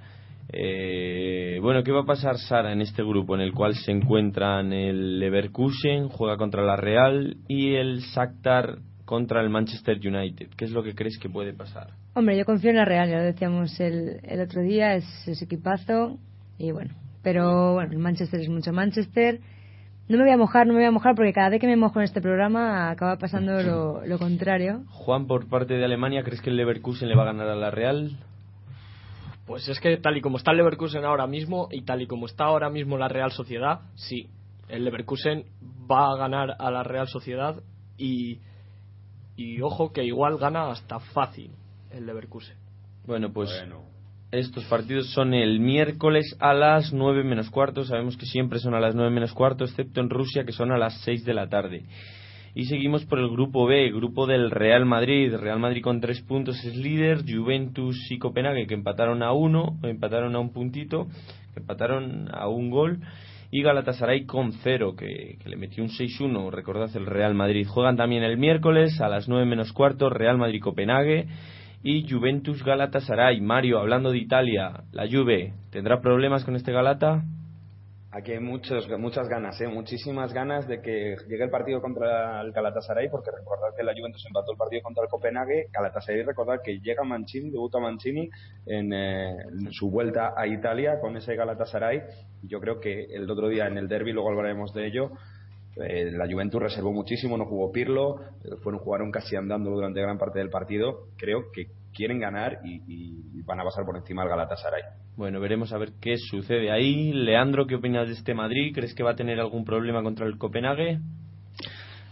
[0.50, 4.72] Eh, bueno, ¿qué va a pasar Sara en este grupo en el cual se encuentran
[4.72, 10.50] el Leverkusen, juega contra la Real y el Shakhtar contra el Manchester United?
[10.56, 11.90] ¿Qué es lo que crees que puede pasar?
[12.14, 15.42] Hombre, yo confío en la Real, ya lo decíamos el, el otro día, es, es
[15.42, 16.18] equipazo
[16.58, 19.42] y bueno, pero bueno, el Manchester es mucho Manchester
[20.08, 21.76] no me voy a mojar, no me voy a mojar porque cada vez que me
[21.76, 24.84] mojo en este programa acaba pasando lo, lo, contrario.
[24.90, 27.72] Juan, por parte de Alemania, ¿crees que el Leverkusen le va a ganar a la
[27.72, 28.18] Real?
[29.48, 32.26] Pues es que tal y como está el Leverkusen ahora mismo y tal y como
[32.28, 34.30] está ahora mismo la Real Sociedad, sí,
[34.70, 35.46] el Leverkusen
[35.90, 37.62] va a ganar a la Real Sociedad
[37.98, 38.40] y,
[39.36, 41.52] y ojo que igual gana hasta fácil
[41.92, 42.58] el Leverkusen.
[43.06, 43.95] Bueno, pues bueno.
[44.32, 47.86] Estos partidos son el miércoles a las 9 menos cuarto.
[47.86, 50.78] Sabemos que siempre son a las 9 menos cuarto, excepto en Rusia, que son a
[50.78, 51.84] las 6 de la tarde.
[52.56, 55.36] Y seguimos por el grupo B, grupo del Real Madrid.
[55.36, 57.24] Real Madrid con 3 puntos es líder.
[57.28, 61.08] Juventus y Copenhague que empataron a uno, empataron a un puntito,
[61.56, 63.02] empataron a un gol.
[63.52, 66.52] Y Galatasaray con 0, que, que le metió un 6-1.
[66.52, 67.68] Recordad el Real Madrid.
[67.68, 71.28] Juegan también el miércoles a las 9 menos cuarto, Real Madrid-Copenhague
[71.86, 73.40] y Juventus Galatasaray.
[73.42, 77.24] Mario, hablando de Italia, la Juve, ¿tendrá problemas con este Galata?
[78.12, 79.68] Aquí hay muchos, muchas ganas, ¿eh?
[79.68, 84.26] muchísimas ganas de que llegue el partido contra el Galatasaray, porque recordad que la Juventus
[84.26, 85.68] empató el partido contra el Copenhague.
[85.72, 88.32] Galatasaray, recordad que llega Mancini, debuta Mancini
[88.66, 92.02] en, eh, en su vuelta a Italia con ese Galatasaray.
[92.42, 95.12] Yo creo que el otro día en el derby, luego hablaremos de ello,
[95.78, 100.18] eh, la Juventus reservó muchísimo, no jugó Pirlo, eh, fueron jugaron casi andando durante gran
[100.18, 101.10] parte del partido.
[101.18, 104.82] Creo que quieren ganar y, y, van a pasar por encima del Galatasaray.
[105.16, 107.14] Bueno, veremos a ver qué sucede ahí.
[107.14, 108.74] Leandro, ¿qué opinas de este Madrid?
[108.74, 111.00] ¿Crees que va a tener algún problema contra el Copenhague?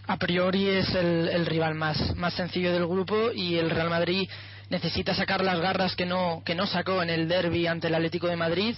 [0.05, 4.27] A priori es el, el rival más, más sencillo del grupo y el Real Madrid
[4.73, 8.27] necesita sacar las garras que no, que no sacó en el derby ante el Atlético
[8.27, 8.75] de Madrid,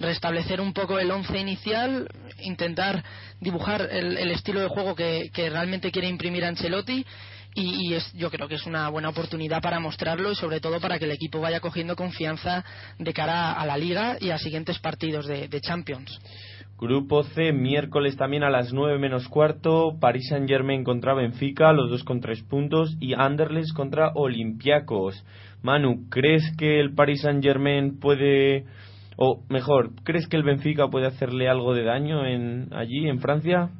[0.00, 2.08] restablecer un poco el once inicial,
[2.40, 3.02] intentar
[3.40, 7.04] dibujar el, el estilo de juego que, realmente quiere imprimir Ancelotti
[7.54, 10.98] y, es, yo creo que es una buena oportunidad para mostrarlo y sobre todo para
[10.98, 12.64] que el equipo vaya cogiendo confianza
[12.98, 16.20] de cara a la liga y a siguientes partidos de, de Champions.
[16.78, 21.88] Grupo C, miércoles también a las 9 menos cuarto, Paris Saint Germain contra Benfica, los
[21.88, 25.24] dos con tres puntos, y Anderlecht contra Olympiacos.
[25.62, 28.66] Manu, ¿crees que el Paris Saint Germain puede,
[29.16, 33.70] o mejor, ¿crees que el Benfica puede hacerle algo de daño en, allí, en Francia?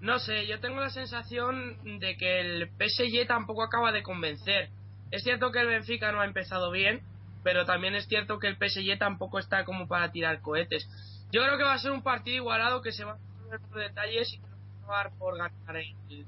[0.00, 4.68] No sé, yo tengo la sensación de que el PSG tampoco acaba de convencer.
[5.10, 7.00] Es cierto que el Benfica no ha empezado bien,
[7.42, 10.88] pero también es cierto que el PSG tampoco está como para tirar cohetes.
[11.32, 13.78] Yo creo que va a ser un partido igualado que se va a ver por
[13.78, 14.46] detalles y que
[14.82, 16.26] no va a por ganar el,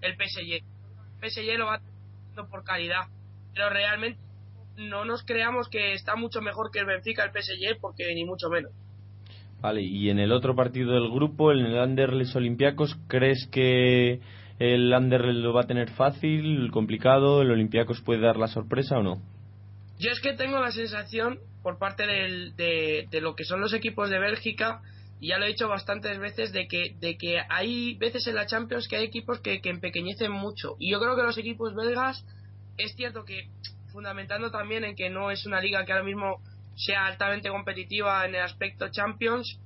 [0.00, 0.62] el PSG.
[1.20, 3.08] El PSG lo va haciendo por calidad,
[3.52, 4.25] pero realmente
[4.76, 8.48] no nos creamos que está mucho mejor que el Benfica el PSG porque ni mucho
[8.48, 8.72] menos.
[9.60, 14.20] Vale, y en el otro partido del grupo, en el Anderlecht Olympiacos, ¿crees que
[14.58, 17.42] el Anderlecht lo va a tener fácil, complicado?
[17.42, 19.22] ¿El Olympiacos puede dar la sorpresa o no?
[19.98, 23.72] Yo es que tengo la sensación, por parte del, de, de, lo que son los
[23.72, 24.82] equipos de Bélgica,
[25.20, 28.46] y ya lo he dicho bastantes veces, de que, de que hay veces en la
[28.46, 30.76] Champions que hay equipos que, que empequeñecen mucho.
[30.78, 32.26] Y yo creo que los equipos belgas,
[32.76, 33.48] es cierto que,
[33.96, 36.42] fundamentando también en que no es una liga que ahora mismo
[36.74, 39.58] sea altamente competitiva en el aspecto Champions,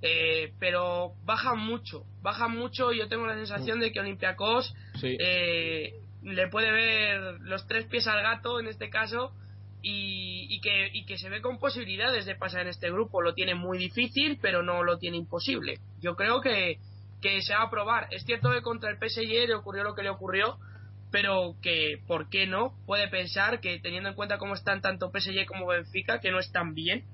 [0.00, 5.18] eh, pero bajan mucho, bajan mucho y yo tengo la sensación de que Olympiacos Sí.
[5.20, 5.92] eh,
[6.22, 9.32] le puede ver los tres pies al gato en este caso
[9.82, 13.20] y, y que, y que se ve con posibilidades de pasar en este grupo.
[13.20, 15.74] Lo tiene muy difícil, pero no lo tiene imposible.
[16.00, 16.78] Yo creo que,
[17.20, 18.08] que se va a probar.
[18.10, 20.56] Es cierto que contra el PSG le ocurrió lo que le ocurrió,
[21.14, 22.72] pero que, ¿por qué no?
[22.86, 26.74] Puede pensar que teniendo en cuenta cómo están tanto PSG como Benfica, que no están
[26.74, 27.04] bien,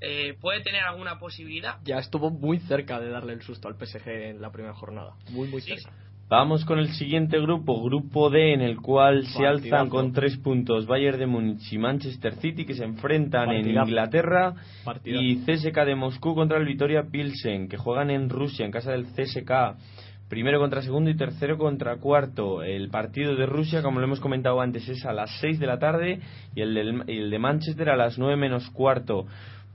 [0.00, 1.76] eh, puede tener alguna posibilidad.
[1.84, 5.16] Ya estuvo muy cerca de darle el susto al PSG en la primera jornada.
[5.32, 5.92] Muy, muy Sí, cerca.
[6.30, 9.48] Vamos con el siguiente grupo, grupo D, en el cual se Partidazo.
[9.48, 13.68] alzan con tres puntos Bayern de Múnich y Manchester City, que se enfrentan en.
[13.68, 15.22] Inglaterra, Partidazo.
[15.22, 19.08] y CSK de Moscú contra el Vitoria Pilsen, que juegan en Rusia, en casa del
[19.08, 19.76] CSK.
[20.32, 22.62] Primero contra segundo y tercero contra cuarto.
[22.62, 25.78] El partido de Rusia, como lo hemos comentado antes, es a las 6 de la
[25.78, 26.20] tarde
[26.54, 29.26] y el, del- y el de Manchester a las 9 menos cuarto.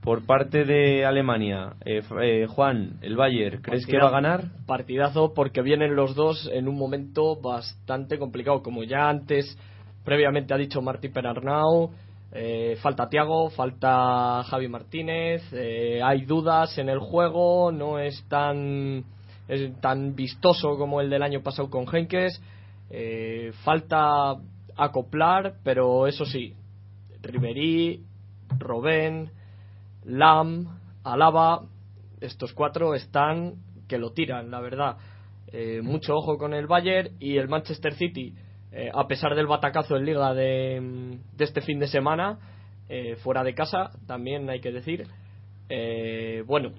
[0.02, 4.46] Por parte de Alemania, eh, eh, Juan, el Bayern, ¿crees que va a ganar?
[4.66, 8.60] Partidazo porque vienen los dos en un momento bastante complicado.
[8.60, 9.56] Como ya antes,
[10.04, 11.90] previamente ha dicho Martí Perarnau,
[12.32, 19.04] eh, falta Tiago, falta Javi Martínez, eh, hay dudas en el juego, no es tan,
[19.48, 22.40] es tan vistoso como el del año pasado con Henkes.
[22.90, 24.36] Eh, falta
[24.76, 26.54] acoplar, pero eso sí,
[27.22, 28.04] Ribery,
[28.58, 29.30] Robben,
[30.04, 31.62] Lam, Alaba,
[32.20, 33.54] estos cuatro están
[33.88, 34.96] que lo tiran, la verdad.
[35.50, 38.34] Eh, mucho ojo con el Bayern y el Manchester City,
[38.70, 42.38] eh, a pesar del batacazo en liga de, de este fin de semana,
[43.22, 45.06] fuera de casa, también hay que decir.
[45.68, 46.72] Eh, bueno,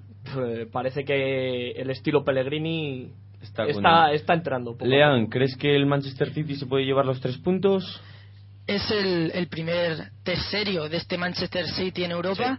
[0.72, 4.72] parece que el estilo Pellegrini Está entrando.
[4.72, 5.26] poco Lean.
[5.28, 8.00] ¿crees que el Manchester City se puede llevar los tres puntos?
[8.66, 12.58] es el, el primer test serio de este Manchester City en Europa.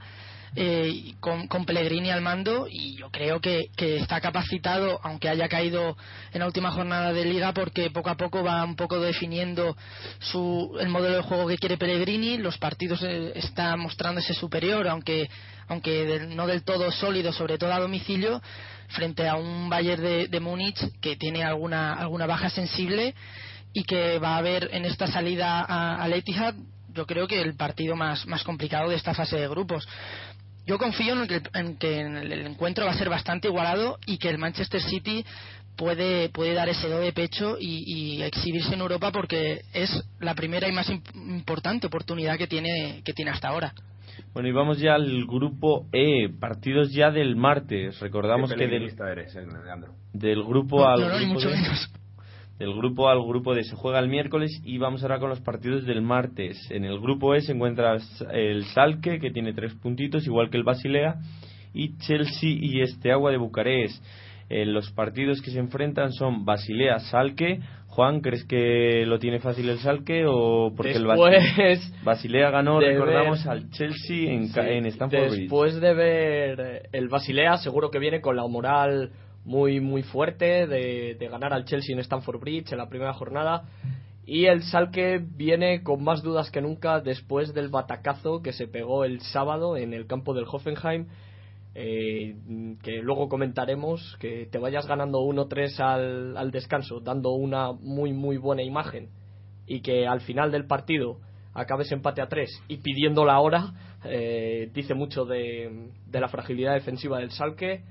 [0.56, 5.48] Eh, con, con Pellegrini al mando y yo creo que, que está capacitado aunque haya
[5.48, 5.96] caído
[6.34, 9.78] en la última jornada de liga porque poco a poco va un poco definiendo
[10.20, 15.30] su, el modelo de juego que quiere Pellegrini los partidos eh, está mostrándose superior aunque
[15.70, 18.42] aunque del- no del todo sólido sobre todo a domicilio
[18.90, 23.16] frente a un Bayern de, Múnich que tiene alguna alguna baja sensible
[23.72, 26.56] y que va a haber en esta salida al Etihad
[26.94, 29.88] yo creo que el partido más, más complicado de esta fase de grupos.
[30.66, 34.18] Yo confío en que, el- en que el encuentro va a ser bastante igualado y
[34.18, 35.26] que el Manchester City
[35.76, 40.36] puede, puede dar ese do de pecho y, y exhibirse en Europa porque es la
[40.36, 43.74] primera y más imp- importante oportunidad que tiene, que tiene hasta ahora.
[44.34, 48.00] Bueno, y vamos ya al grupo E, partidos ya del martes.
[48.00, 49.46] Recordamos que del, eres, eh,
[50.14, 51.92] del grupo No, al no, no, ni grupo mucho D, menos.
[52.62, 55.84] Del grupo al grupo D se juega el miércoles y vamos ahora con los partidos
[55.88, 56.60] del martes.
[56.70, 57.98] En el grupo E se encuentra
[58.32, 61.16] el Salque que tiene tres puntitos igual que el Basilea
[61.74, 64.06] y Chelsea y Esteagua de Bucarest.
[64.48, 67.62] Eh, los partidos que se enfrentan son Basilea Salque.
[67.88, 73.44] Juan, ¿crees que lo tiene fácil el Salque o porque el Después Basilea ganó, recordamos,
[73.44, 75.40] ver- al Chelsea en, Sí, en Stamford Bridge?
[75.42, 79.10] Después de ver el Basilea, seguro que viene con la moral
[79.46, 83.64] muy muy fuerte de, de ganar al Chelsea en Stamford Bridge en la primera jornada.
[84.26, 89.04] Y el Salque viene con más dudas que nunca después del batacazo que se pegó
[89.04, 91.08] el sábado en el campo del Hoffenheim.
[91.74, 92.36] eh,
[92.84, 98.38] que luego comentaremos que te vayas ganando 1-3 al, al descanso, dando una muy muy
[98.38, 99.10] buena imagen
[99.68, 101.20] y que al final del partido
[101.54, 103.74] acabes empate a 3 y pidiendo la hora,
[104.04, 107.84] eh, dice mucho de, de la fragilidad defensiva del Salque,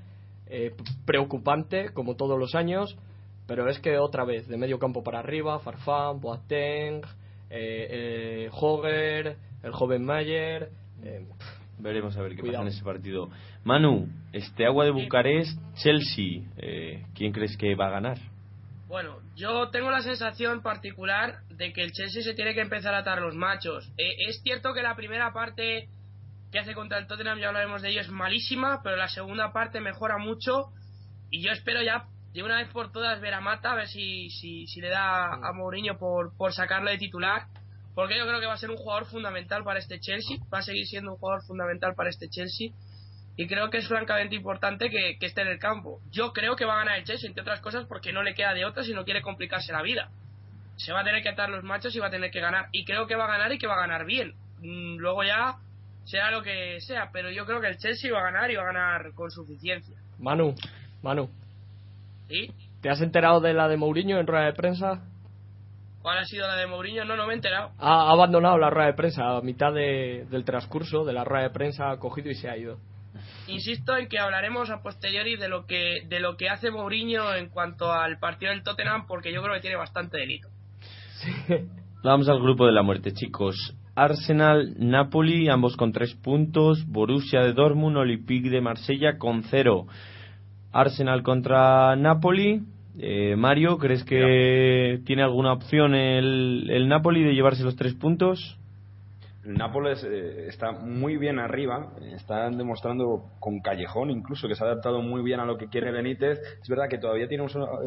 [0.51, 0.75] eh,
[1.05, 2.95] preocupante como todos los años,
[3.47, 7.01] pero es que otra vez de medio campo para arriba, Farfán, Boateng,
[7.49, 10.69] eh, eh, Hoger, el joven Mayer.
[11.03, 11.25] eh,
[11.79, 12.59] Veremos a ver qué Cuidado.
[12.59, 13.29] pasa en ese partido.
[13.63, 18.19] Manu, este agua de Bucarest, Chelsea, eh, ¿quién crees que va a ganar?
[18.87, 22.99] Bueno, yo tengo la sensación particular de que el Chelsea se tiene que empezar a
[22.99, 23.89] atar los machos.
[23.97, 25.87] Eh, es cierto que la primera parte
[26.51, 29.79] que hace contra el Tottenham, ya hablaremos de ello, es malísima, pero la segunda parte
[29.79, 30.71] mejora mucho
[31.29, 34.29] y yo espero ya de una vez por todas ver a Mata, a ver si,
[34.29, 37.43] si, si le da a Mourinho por, por sacarle de titular,
[37.95, 40.61] porque yo creo que va a ser un jugador fundamental para este Chelsea, va a
[40.61, 42.71] seguir siendo un jugador fundamental para este Chelsea
[43.37, 45.99] y creo que es francamente importante que, que esté en el campo.
[46.11, 48.53] Yo creo que va a ganar el Chelsea, entre otras cosas, porque no le queda
[48.53, 50.09] de otra si no quiere complicarse la vida.
[50.75, 52.67] Se va a tener que atar los machos y va a tener que ganar.
[52.71, 54.33] Y creo que va a ganar y que va a ganar bien.
[54.59, 55.57] Mm, Luego ya
[56.11, 58.63] será lo que sea, pero yo creo que el Chelsea va a ganar y va
[58.63, 59.97] a ganar con suficiencia.
[60.19, 60.53] Manu,
[61.01, 61.29] Manu,
[62.27, 62.51] ¿Sí?
[62.81, 65.01] ¿te has enterado de la de Mourinho en rueda de prensa?
[66.01, 67.05] ¿Cuál ha sido la de Mourinho?
[67.05, 67.71] No, no me he enterado.
[67.77, 71.43] Ha ha abandonado la rueda de prensa a mitad de- del transcurso de la rueda
[71.43, 72.77] de prensa, ha cogido y se ha ido.
[73.47, 77.49] Insisto en que hablaremos a posteriori de lo que de lo que hace Mourinho en
[77.49, 80.47] cuanto al partido del Tottenham, porque yo creo que tiene bastante delito.
[82.03, 83.75] Vamos al grupo de la muerte, chicos.
[84.03, 86.83] Arsenal, Napoli, ambos con tres puntos.
[86.87, 89.85] Borussia de Dortmund, Olympique de Marsella con cero.
[90.71, 92.63] Arsenal contra Napoli.
[92.97, 98.57] Eh, Mario, ¿crees que tiene alguna opción el, el Napoli de llevarse los tres puntos?
[99.43, 104.63] El Nápoles eh, está muy bien arriba, eh, está demostrando con Callejón incluso que se
[104.63, 106.39] ha adaptado muy bien a lo que quiere Benítez.
[106.61, 107.45] Es verdad que todavía tiene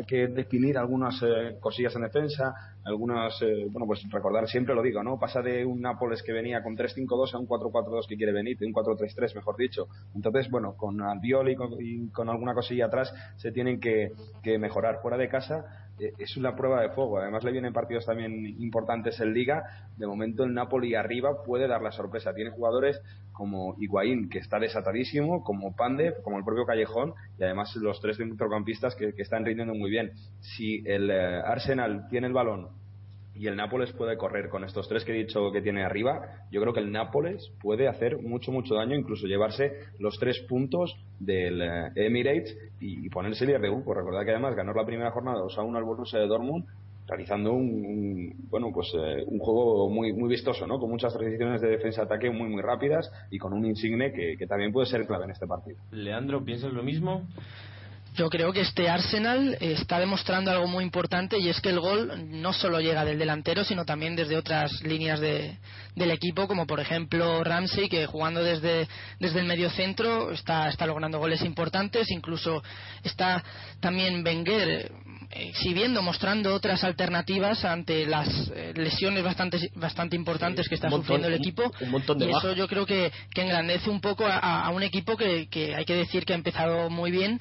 [0.08, 5.02] que definir algunas eh, cosillas en defensa, algunas, eh, bueno, pues recordar, siempre lo digo,
[5.04, 5.18] ¿no?
[5.18, 8.74] Pasa de un Nápoles que venía con 3-5-2 a un 4-4-2 que quiere Benítez, un
[8.74, 9.86] 4-3-3 mejor dicho.
[10.14, 14.10] Entonces, bueno, con Albiol y con, y con alguna cosilla atrás se tienen que,
[14.42, 14.98] que mejorar.
[15.02, 17.18] Fuera de casa eh, es una prueba de fuego.
[17.18, 19.88] Además le vienen partidos también importantes en Liga.
[19.96, 22.34] De momento el Napoli arriba puede dar la sorpresa.
[22.34, 23.00] Tiene jugadores
[23.32, 28.16] como Higuaín, que está desatadísimo, como Pandev, como el propio Callejón, y además los tres
[28.16, 30.12] centrocampistas que, que están rindiendo muy bien.
[30.40, 32.83] Si el eh, Arsenal tiene el balón
[33.36, 36.20] y el Nápoles puede correr con estos tres que he dicho que tiene arriba,
[36.50, 40.94] yo creo que el Nápoles puede hacer mucho, mucho daño, incluso llevarse los tres puntos
[41.18, 43.94] del eh, Emirates y, ponerse líder de grupo.
[43.94, 46.64] Recordad que además ganó la primera jornada 2 a 1 al Borussia de Dortmund
[47.06, 51.60] realizando un, un- bueno pues eh, un juego muy muy vistoso no con muchas transiciones
[51.60, 55.06] de defensa ataque muy muy rápidas y con un insigne que, que también puede ser
[55.06, 57.26] clave en este partido Leandro, ¿piensas lo mismo?
[58.14, 62.12] Yo creo que este Arsenal está demostrando algo muy importante y es que el gol
[62.30, 65.58] no solo llega del delantero, sino también desde otras líneas de-
[65.96, 68.86] del equipo, como por ejemplo Ramsey, que jugando desde,
[69.18, 72.08] desde el medio centro está, está logrando goles importantes.
[72.12, 72.62] Incluso
[73.02, 73.42] está
[73.80, 74.90] también Wenger eh,
[75.50, 81.02] exhibiendo, mostrando otras alternativas ante las eh, lesiones bastante, bastante importantes que está Un montón-
[81.06, 81.72] sufriendo el un- equipo.
[81.80, 84.84] un montón de y eso yo creo que, que engrandece un poco a, a un
[84.84, 87.40] equipo que, que hay que decir que ha empezado muy bien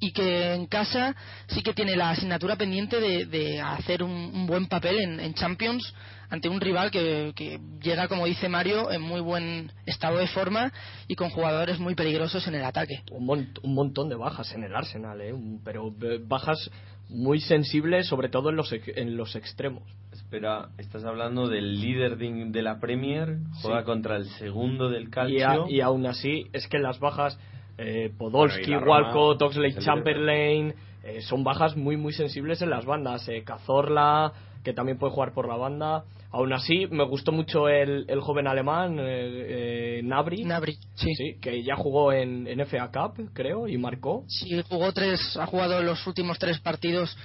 [0.00, 1.14] y que en casa
[1.48, 5.34] sí que tiene la asignatura pendiente de, de hacer un, un buen papel en, en
[5.34, 5.94] Champions
[6.30, 10.72] ante un rival que, que llega, como dice Mario, en muy buen estado de forma
[11.08, 13.02] y con jugadores muy peligrosos en el ataque.
[13.10, 15.32] un, mon- un montón de bajas en el Arsenal, ¿eh?
[15.32, 16.70] Un- pero eh, bajas
[17.08, 19.82] muy sensibles, sobre todo en los, ex- en los extremos.
[20.12, 23.84] Espera, estás hablando del líder de, de la Premier, juega Sí.
[23.86, 25.66] contra el segundo del Y, a- calcio.
[25.68, 27.36] y aún así, es que las bajas,
[27.80, 33.26] eh, Podolski, Bueno, Walcott, el Chamberlain, eh, son bajas muy, muy sensibles en las bandas.
[33.28, 36.04] Eh, Cazorla, que también puede jugar por la banda.
[36.30, 40.44] Aún así, me gustó mucho el, el joven alemán, eh, eh, Nabri.
[40.44, 41.14] Nabri, sí.
[41.14, 44.24] Sí, que ya jugó en, en FA Cup, creo, y marcó.
[44.28, 47.16] Sí, jugó tres, ha jugado los últimos tres partidos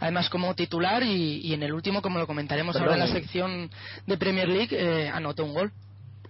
[0.00, 3.14] además como titular y, y en el último, como lo comentaremos Perdón, ahora en la
[3.14, 3.70] sección
[4.06, 5.72] de Premier League, eh, anotó un gol.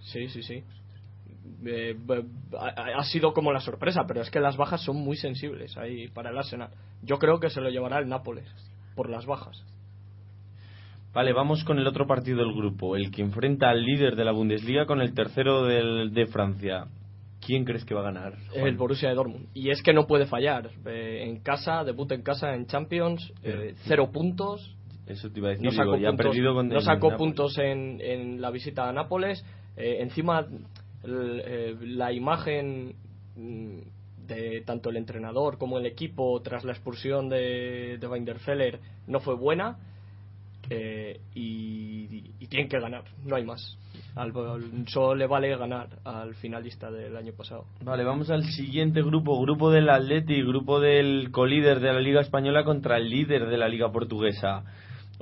[0.01, 0.63] Sí, sí, sí.
[1.65, 1.95] Eh,
[2.59, 6.29] ha, sido como la sorpresa, pero es que las bajas son muy sensibles ahí para
[6.29, 6.69] el Arsenal.
[7.01, 8.45] Yo creo que se lo llevará el Nápoles
[8.95, 9.63] por las bajas.
[11.13, 14.31] Vale, vamos con el otro partido del grupo, el que enfrenta al líder de la
[14.31, 16.87] Bundesliga con el tercero del- de Francia.
[17.45, 18.33] ¿Quién crees que va a ganar?
[18.51, 18.67] Juan?
[18.67, 19.47] El Borussia de Dortmund.
[19.53, 20.69] Y es que no puede fallar.
[20.85, 24.75] Eh, en casa, debuta en casa en Champions, eh, cero puntos.
[25.07, 27.15] Eso te iba a decir, No digo, sacó ya ha puntos, perdido con no sacó
[27.15, 29.45] puntos en, en la visita a Nápoles.
[29.77, 30.45] Eh, encima, eh,
[31.07, 32.95] la imagen
[33.35, 33.77] mm,
[34.27, 39.35] de tanto el entrenador como el equipo tras la expulsión de, de Weidenfeller no fue
[39.35, 39.77] buena.
[40.69, 43.77] eh, y, y tienen que ganar, no hay más.
[44.15, 44.33] Al-
[44.87, 47.65] solo le vale ganar al finalista del año pasado.
[47.83, 52.63] Vale, vamos al siguiente grupo, grupo del Atleti, grupo del colíder de la Liga Española
[52.63, 54.63] contra el líder de la Liga Portuguesa.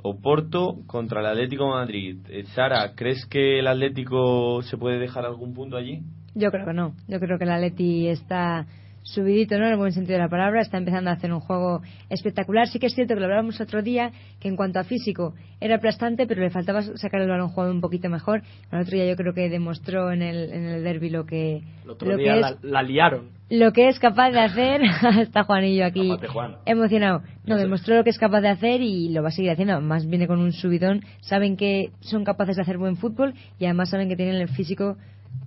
[0.06, 2.18] Oporto contra el Atlético Madrid.
[2.28, 6.02] Eh, Sara, ¿crees que el Atlético se puede dejar algún punto allí?
[6.34, 6.94] Yo creo que no.
[7.08, 8.66] Yo creo que el Atleti está
[9.04, 9.66] subidito, ¿no?
[9.66, 12.66] En el buen sentido de la palabra, está empezando a hacer un juego espectacular.
[12.66, 15.76] Sí que es cierto que lo hablábamos otro día, que en cuanto a físico era
[15.76, 18.42] aplastante, pero le faltaba sacar el balón jugado un poquito mejor.
[18.72, 21.90] El otro día yo creo que demostró en el, en el derby lo que, el
[21.90, 23.28] otro día es, la, liaron.
[23.50, 24.80] Lo que es capaz de hacer,
[25.20, 26.56] está Juanillo aquí Juan.
[26.64, 27.22] emocionado.
[27.46, 29.80] No, demostró lo que es capaz de hacer y lo va a seguir haciendo.
[29.82, 31.02] Más viene con un subidón.
[31.20, 34.96] Saben que son capaces de hacer buen fútbol y además saben que tienen el físico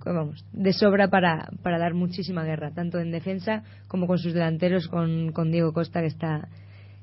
[0.04, 4.88] vamos, de sobra para, para dar muchísima guerra, tanto en defensa como con sus delanteros,
[4.88, 6.48] con, con Diego Costa, que está,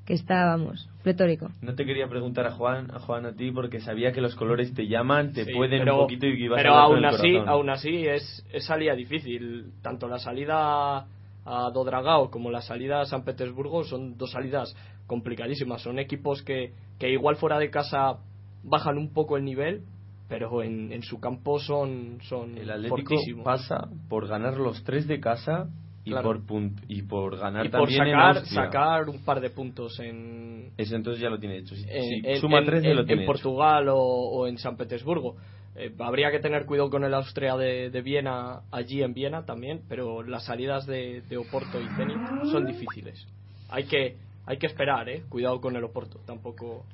[0.05, 1.49] que está, vamos, pletórico.
[1.61, 4.73] No te quería preguntar a Juan, a Juan a ti, porque sabía que los colores
[4.73, 8.07] te llaman, te pueden pero, un poquito y ibas Pero a aún así, aún así
[8.07, 9.71] es, es salida difícil.
[9.81, 11.07] Tanto la salida
[11.45, 14.75] a Dodragao como la salida a San Petersburgo son dos salidas
[15.07, 15.81] complicadísimas.
[15.81, 18.17] Son equipos que, que igual fuera de casa
[18.63, 19.83] bajan un poco el nivel,
[20.27, 23.43] pero en, en su campo son, son el Atlético fortísimos.
[23.45, 25.69] pasa por ganar los tres de casa
[26.03, 26.27] y Claro.
[26.29, 30.95] por punt- y por ganar y también sacar, sacar un par de puntos en, Eso
[30.95, 31.75] entonces ya lo tiene hecho.
[31.75, 33.31] Si, en, si en- suma en- tres ya lo tiene en hecho.
[33.33, 35.35] Portugal o, o en San Petersburgo.
[35.77, 39.81] Eh, habría que tener cuidado con el Austria de, de Viena, allí en Viena también,
[39.89, 43.27] pero las salidas de, de Oporto y Zenit son difíciles.
[43.69, 44.15] Hay que,
[44.45, 45.23] hay que esperar, eh.
[45.27, 46.85] Cuidado con el Oporto, tampoco.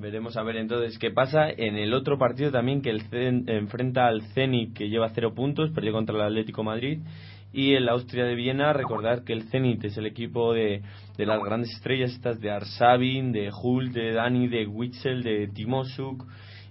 [0.00, 1.50] Veremos a ver entonces qué pasa.
[1.50, 5.70] En el otro partido también que el Zen- enfrenta al Zenit que lleva cero puntos,
[5.72, 7.00] perdió contra el Atlético Madrid.
[7.52, 10.80] Y el Austria de Viena, recordar que el Zenit es el equipo de,
[11.18, 16.24] de las grandes estrellas estas de Arsabin, de Hult, de Dani, de Witzel, de Timosuk,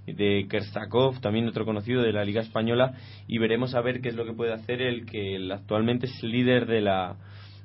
[0.07, 2.93] de Kerstakov, también otro conocido de la Liga Española.
[3.27, 6.65] Y veremos a ver qué es lo que puede hacer el que actualmente es líder
[6.65, 7.15] de la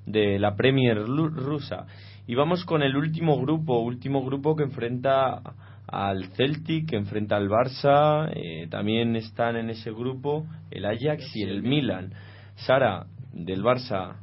[0.06, 1.86] de la Premier rusa.
[2.26, 5.42] Y vamos con el último grupo, último grupo que enfrenta
[5.86, 11.42] al Celtic, que enfrenta al Barça, eh, también están en ese grupo el Ajax y
[11.42, 12.14] el Milan.
[12.56, 14.16] Sara, del Barça,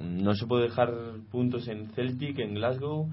[0.00, 0.90] no se puede dejar
[1.30, 3.10] puntos en Celtic, en Glasgow.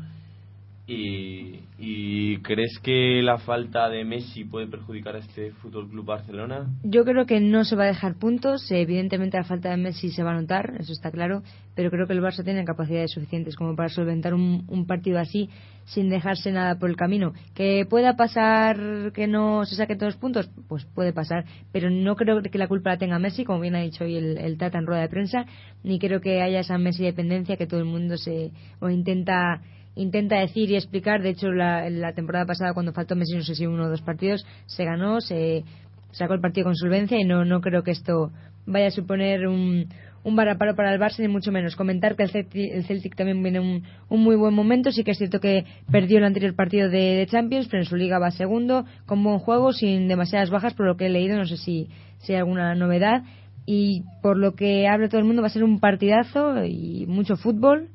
[0.89, 6.67] Y, y crees que la falta de Messi puede perjudicar a este Fútbol Club Barcelona?
[6.83, 8.71] Yo creo que no se va a dejar puntos.
[8.71, 11.43] Evidentemente, la falta de Messi se va a notar, eso está claro.
[11.75, 15.51] Pero creo que el Barça tiene capacidades suficientes como para solventar un, un partido así
[15.85, 17.33] sin dejarse nada por el camino.
[17.53, 20.49] ¿Que pueda pasar que no se saque todos los puntos?
[20.67, 21.45] Pues puede pasar.
[21.71, 24.39] Pero no creo que la culpa la tenga Messi, como bien ha dicho hoy el,
[24.39, 25.45] el Tata en rueda de prensa.
[25.83, 29.61] Ni creo que haya esa Messi dependencia que todo el mundo se o intenta
[29.95, 31.21] intenta decir y explicar.
[31.21, 34.45] De hecho, la, temporada pasada, cuando faltó Messi, no sé si uno o dos partidos,
[34.65, 35.63] se ganó, se
[36.11, 38.31] sacó el partido con solvencia y no, no creo que esto
[38.65, 39.87] vaya a suponer un,
[40.23, 41.75] un varaparo para el Barça, ni mucho menos.
[41.75, 44.91] Comentar que el Celtic, el Celtic también viene un, un muy buen momento.
[44.91, 47.95] Sí que es cierto que perdió el anterior partido de, de Champions, pero en su
[47.95, 51.37] liga va segundo, con buen juego, sin demasiadas bajas, por lo que he leído.
[51.37, 53.23] No sé si, si hay alguna novedad.
[53.65, 57.35] Y por lo que habla todo el mundo, va a ser un partidazo y mucho
[57.35, 57.89] fútbol,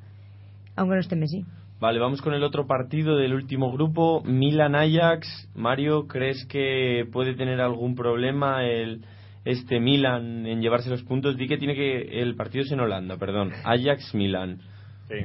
[0.76, 1.44] aunque no esté Messi.
[1.80, 5.50] Vale, vamos con el otro partido del último grupo, Milan-Ajax.
[5.54, 9.04] Mario, ¿crees que puede tener algún problema el
[9.44, 11.36] este Milan en llevarse los puntos?
[11.36, 13.52] Di que tiene que el partido es en Holanda, perdón.
[13.64, 14.60] Ajax-Milan.
[15.08, 15.16] Sí,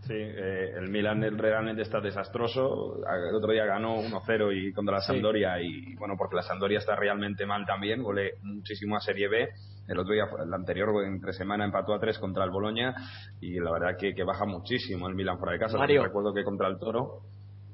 [0.00, 0.14] sí.
[0.14, 2.96] eh, el Milan realmente está desastroso.
[3.28, 5.08] El otro día ganó 1-0 y contra la Sí.
[5.12, 8.02] Sampdoria y bueno, porque la Sampdoria está realmente mal también.
[8.02, 9.48] Gole muchísimo a Serie B.
[9.88, 12.94] El otro día, el anterior, entre semana, empató a 3 contra el Boloña
[13.40, 15.76] y la verdad que, que baja muchísimo el Milan fuera de casa.
[15.78, 16.04] Mario.
[16.04, 17.20] Recuerdo que contra el Toro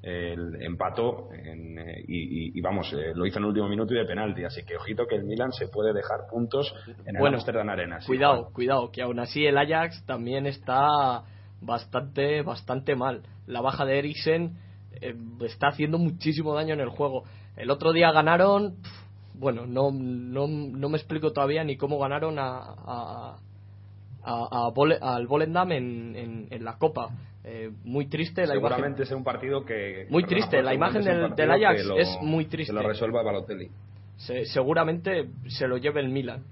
[0.00, 3.92] el empató en, eh, y, y- y vamos, eh, lo hizo en el último minuto
[3.94, 4.44] y de penalti.
[4.44, 6.72] Así que ojito que el Milan se puede dejar puntos
[7.04, 8.00] en el Bueno, Amsterdam Arena.
[8.00, 8.52] sí, Cuidado, Juan.
[8.52, 11.24] cuidado, que aún así el Ajax también está
[11.60, 13.22] bastante, bastante mal.
[13.46, 14.56] La baja de Eriksen
[15.00, 17.24] eh, está haciendo muchísimo daño en el juego.
[17.56, 18.76] El otro día ganaron,
[19.38, 23.36] bueno, no, no, no me explico todavía ni cómo ganaron a, a,
[24.24, 27.10] a- a Vole- al Volendam en, en, en la Copa.
[27.44, 28.68] Eh, muy triste la imagen.
[28.76, 30.06] Seguramente es un partido que.
[30.10, 32.72] Muy perdona, triste, la imagen del- del Ajax lo- es muy triste.
[32.74, 33.68] Que lo resuelva Balotelli.
[34.16, 36.42] Se- seguramente se lo lleve el Milan.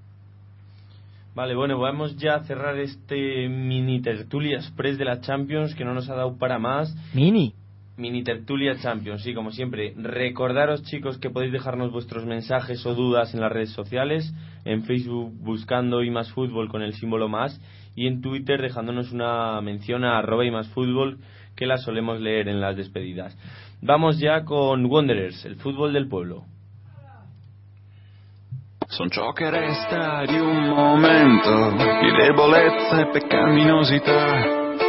[1.35, 5.93] Vale, bueno, vamos ya a cerrar este mini tertulia express de la Champions que no
[5.93, 6.95] nos ha dado para más.
[7.13, 7.53] Mini.
[7.97, 9.95] Mini tertulia Champions, sí, como siempre.
[9.97, 14.35] Recordaros, chicos, que podéis dejarnos vuestros mensajes o dudas en las redes sociales.
[14.67, 17.59] En Facebook buscando y más fútbol con el símbolo más.
[17.95, 21.19] Y en Twitter dejándonos una mención a arroba y más fútbol
[21.57, 23.35] que la solemos leer en las despedidas.
[23.81, 26.45] Vamos ya con Wanderers, el fútbol del pueblo.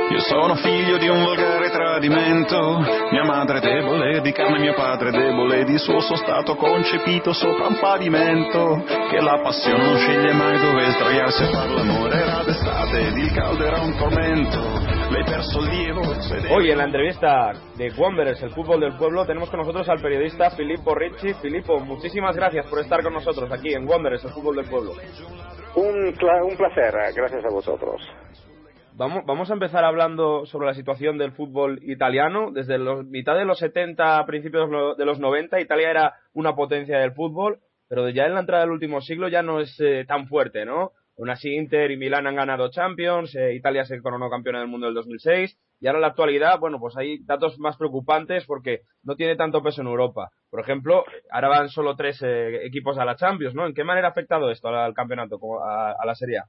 [0.09, 2.79] Io sono figlio di un volgare tradimento,
[3.11, 7.77] mia madre debole, di carne mio padre debole, di suo sono stato concepito sopra un
[7.77, 13.17] pavimento, che la passione non sceglie mai dove sdraiarsi a far l'amore, era d'estate ed
[13.17, 14.59] il caldo era un tormento,
[15.09, 16.55] lei per sollievo sedeva...
[16.55, 20.49] Hoy en la entrevista de Wanderers, el fútbol del pueblo, tenemos con nosotros al periodista
[20.51, 21.33] Filippo Ricci.
[21.33, 24.93] Filippo, muchísimas gracias por estar con nosotros aquí en Wanderers, el fútbol del pueblo.
[25.75, 28.01] Un, un placer, gracias a vosotros.
[28.97, 32.49] Vamos, vamos a empezar hablando sobre la situación del fútbol italiano.
[32.51, 34.67] Desde los mitad de los 70, principios
[34.97, 38.71] de los 90, Italia era una potencia del fútbol, pero ya en la entrada del
[38.71, 40.93] último siglo ya no es eh, tan fuerte, ¿no?
[41.15, 44.87] Aún así, Inter y Milán han ganado Champions, eh, Italia se coronó campeona del mundo
[44.87, 48.81] en el 2006, y ahora en la actualidad, bueno, pues hay datos más preocupantes porque
[49.03, 50.31] no tiene tanto peso en Europa.
[50.49, 53.67] Por ejemplo, ahora van solo tres eh, equipos a la Champions, ¿no?
[53.67, 56.45] ¿En qué manera ha afectado esto al, campeonato, a, a la Serie A?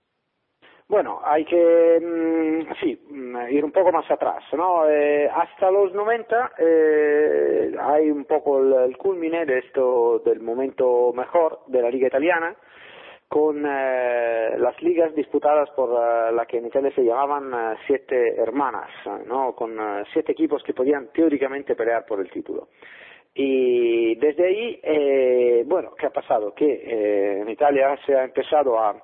[0.89, 4.89] Bueno, hay que mm, sí, mm, ir un poco más atrás, ¿no?
[4.89, 11.61] Eh, hasta los 90 eh, hay un poco el, culmine de esto del momento mejor
[11.67, 12.57] de la liga italiana
[13.29, 18.89] con eh, las ligas disputadas por eh, la que en Italia se llamaban siete hermanas,
[19.27, 19.55] ¿no?
[19.55, 19.77] Con
[20.15, 22.69] siete equipos que podían teóricamente pelear por el título.
[23.35, 26.55] Y desde ahí, bueno, ¿qué ha pasado?
[26.55, 28.97] Que en Italia se ha empezado a,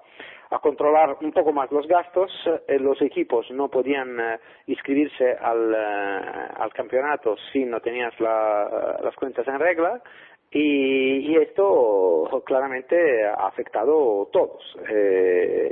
[0.55, 2.31] a controlar un poco más los gastos,
[2.69, 9.01] eh, los equipos no podían eh, inscribirse al, eh, al campeonato si no tenías la-
[9.03, 10.01] las cuentas en regla
[10.53, 14.63] y, y esto claramente ha afectado a todos.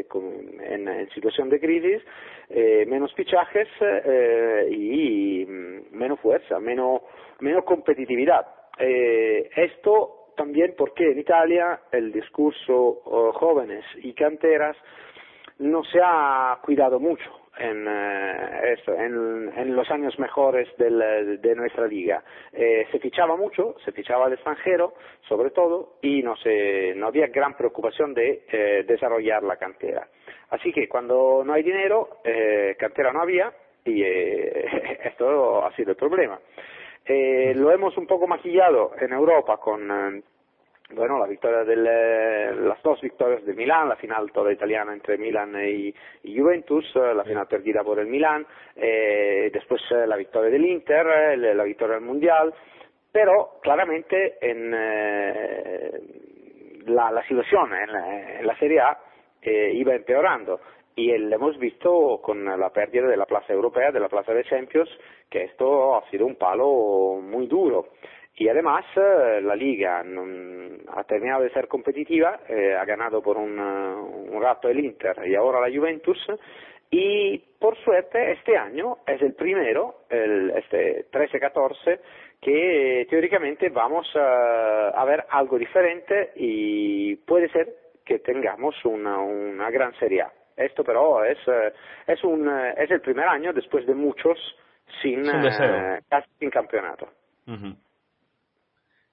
[0.08, 2.02] Con- en, en situación de crisis,
[2.88, 3.68] menos fichajes
[4.70, 5.46] y
[5.92, 7.02] menos fuerza, menos,
[7.38, 8.44] menos competitividad.
[9.54, 12.74] Esto también porque en Italia el discurso
[13.04, 14.76] oh, jóvenes y canteras
[15.58, 21.54] no se ha cuidado mucho en, eh, eso, en, en los años mejores del- de
[21.54, 22.22] nuestra liga.
[22.52, 24.94] Eh, se fichaba mucho, se fichaba al extranjero,
[25.28, 30.08] sobre todo, y no, se, no había gran preocupación de eh, desarrollar la cantera.
[30.50, 33.52] Así que cuando no hay dinero, eh, cantera no había,
[33.84, 36.38] y eh, esto ha sido el problema.
[37.04, 40.22] Eh, lo hemos un poco maquillado en Europa con eh,
[40.94, 45.18] bueno, la victoria del, eh, las dos victorias de Milán, la final toda italiana entre
[45.18, 48.46] Milan y, y Juventus, eh, la final perdida por el Milán,
[48.76, 52.54] eh, después la victoria del Inter, la la victoria del Mundial,
[53.10, 56.00] pero claramente en eh,
[56.86, 58.98] la, la situación en la, en la Serie A
[59.40, 60.60] eh, iba empeorando
[60.96, 64.44] y lo hemos visto con la pérdida de la plaza europea, de la plaza de
[64.44, 64.90] Champions,
[65.30, 67.88] que esto ha sido un palo muy duro.
[68.34, 73.36] Y además eh, la liga non- ha terminado de ser competitiva, eh, ha ganado por
[73.36, 76.18] un, eh, un rato el Inter y ahora la Juventus
[76.90, 82.00] y por suerte este año es el primero, el, este 13-14,
[82.40, 87.68] que teóricamente vamos a, a ver algo diferente y puede ser
[88.04, 90.32] que tengamos una, una gran Serie A.
[90.64, 91.72] Esto pero es, eh,
[92.06, 94.38] es, un, eh, es el primer año después de muchos
[95.00, 97.08] sin, eh, casi sin campeonato.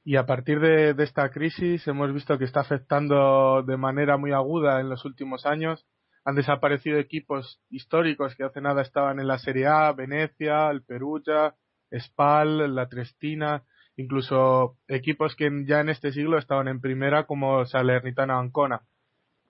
[0.03, 4.31] Y a partir de, de esta crisis hemos visto que está afectando de manera muy
[4.31, 5.85] aguda en los últimos años.
[6.25, 11.55] Han desaparecido equipos históricos que hace nada estaban en la Serie A, Venecia, el Perugia,
[11.91, 13.63] Spal, la Trestina,
[13.95, 18.81] incluso equipos que ya en este siglo estaban en primera como Salernitana Ancona.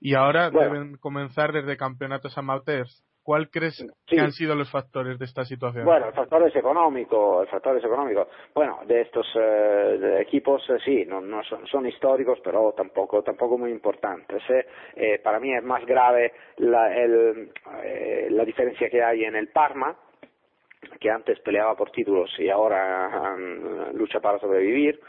[0.01, 0.73] Y ahora Bueno.
[0.73, 3.03] deben comenzar desde campeonatos amateurs.
[3.21, 3.87] ¿Cuál crees Sí.
[4.07, 5.85] que han sido los factores de esta situación?
[5.85, 8.27] Bueno, el factor es económico, el factor es económico.
[8.55, 13.57] Bueno, de estos eh, equipos eh, sí, no, no son, son históricos, pero tampoco, tampoco
[13.57, 14.41] muy importantes.
[14.49, 14.65] ¿eh?
[14.95, 17.51] Eh, para mí es más grave la, el,
[17.83, 19.95] eh, la diferencia que hay en el Parma,
[20.99, 24.99] que antes peleaba por títulos y ahora mm, lucha para sobrevivir.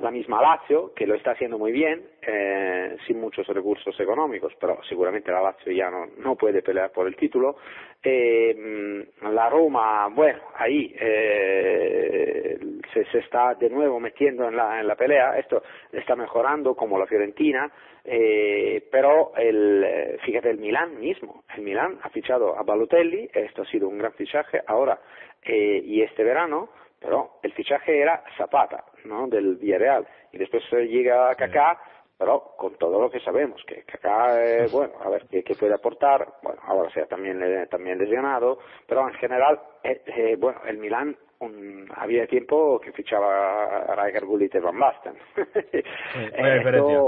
[0.00, 4.78] La misma Lazio, que lo está haciendo muy bien, eh, sin muchos recursos económicos, pero
[4.88, 7.56] seguramente la Lazio ya no, no puede pelear por el título.
[8.02, 12.58] Eh, la Roma, bueno, ahí eh,
[12.94, 16.98] se, se está de nuevo metiendo en la, en la pelea, esto está mejorando como
[16.98, 17.70] la Fiorentina,
[18.04, 23.62] eh, pero el, eh, fíjate el Milán mismo, el Milán ha fichado a Balotelli, esto
[23.62, 24.98] ha sido un gran fichaje, ahora
[25.42, 26.70] eh, y este verano,
[27.00, 29.26] pero el fichaje era Zapata, ¿no?
[29.26, 31.78] Del Villarreal, y después llega Kaká,
[32.18, 35.72] pero con todo lo que sabemos, que Kaká, eh, bueno, a ver qué, qué puede
[35.74, 40.76] aportar, bueno, ahora sea también, eh, también lesionado, pero en general, eh, eh, bueno, el
[40.78, 45.14] Milán un- había tiempo que fichaba a Gullit y Van Basten.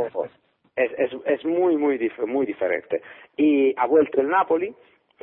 [0.07, 0.09] Esto
[0.75, 3.03] es, es, es muy, muy, dif- muy diferente.
[3.37, 4.75] Y ha vuelto el Napoli,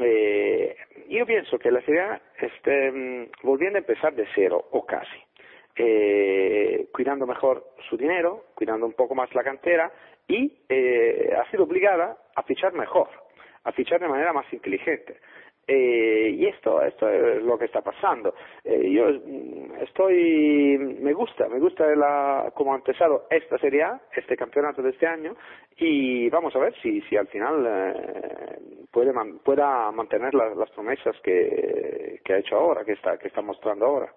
[0.01, 0.75] eh,
[1.07, 5.17] io penso che la Serie A esté mm, volviendo a empezar de cero, o casi.
[5.75, 9.91] Eh, cuidando mejor su dinero, cuidando un poco más la cantera
[10.27, 13.07] y eh, ha sido obligada a fichar mejor,
[13.63, 15.17] a fichar de manera más inteligente.
[15.71, 18.33] Eh, y esto, esto es lo que está pasando.
[18.63, 19.07] Eh, yo
[19.83, 24.89] estoy, me gusta, me gusta la, cómo ha empezado esta Serie A, este campeonato de
[24.89, 25.35] este año,
[25.77, 28.59] y vamos a ver si, si al final eh,
[28.91, 29.13] puede
[29.43, 33.85] pueda mantener la- las promesas que, que ha hecho ahora, que está, que está mostrando
[33.85, 34.11] ahora.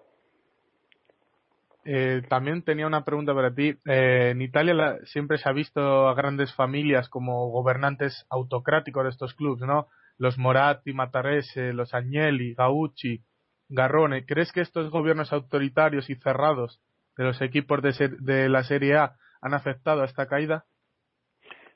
[1.85, 3.75] Eh, también tenía una pregunta para ti.
[3.85, 9.09] Eh, en Italia la- siempre se ha visto a grandes familias como gobernantes autocráticos de
[9.11, 9.87] estos clubes, ¿no?
[10.23, 13.25] Los Moratti, Matarese, los Agnelli, Gaucci,
[13.67, 14.25] Garrone.
[14.25, 16.81] ¿Crees que estos gobiernos autoritarios y cerrados
[17.17, 20.63] de los equipos de, ser- de la Serie A han afectado a esta caída?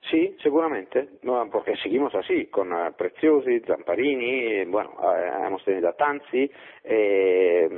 [0.02, 5.89] Sí, seguramente, no, porque seguimos así, con eh, Preziosi, Zamparini, eh, bueno, eh, hemos tenido
[5.89, 6.50] a Tanzi
[6.84, 7.70] eh,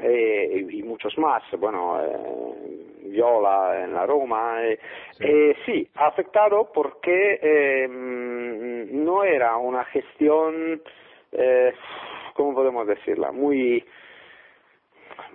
[0.00, 4.64] eh, y muchos más, bueno, eh, Viola en la Roma.
[4.64, 4.78] eh,
[5.20, 10.82] eh, sí, ha afectado porque eh, mm, no era una gestión,
[11.30, 11.72] eh,
[12.34, 13.30] ¿cómo podemos decirla?
[13.30, 13.84] Muy,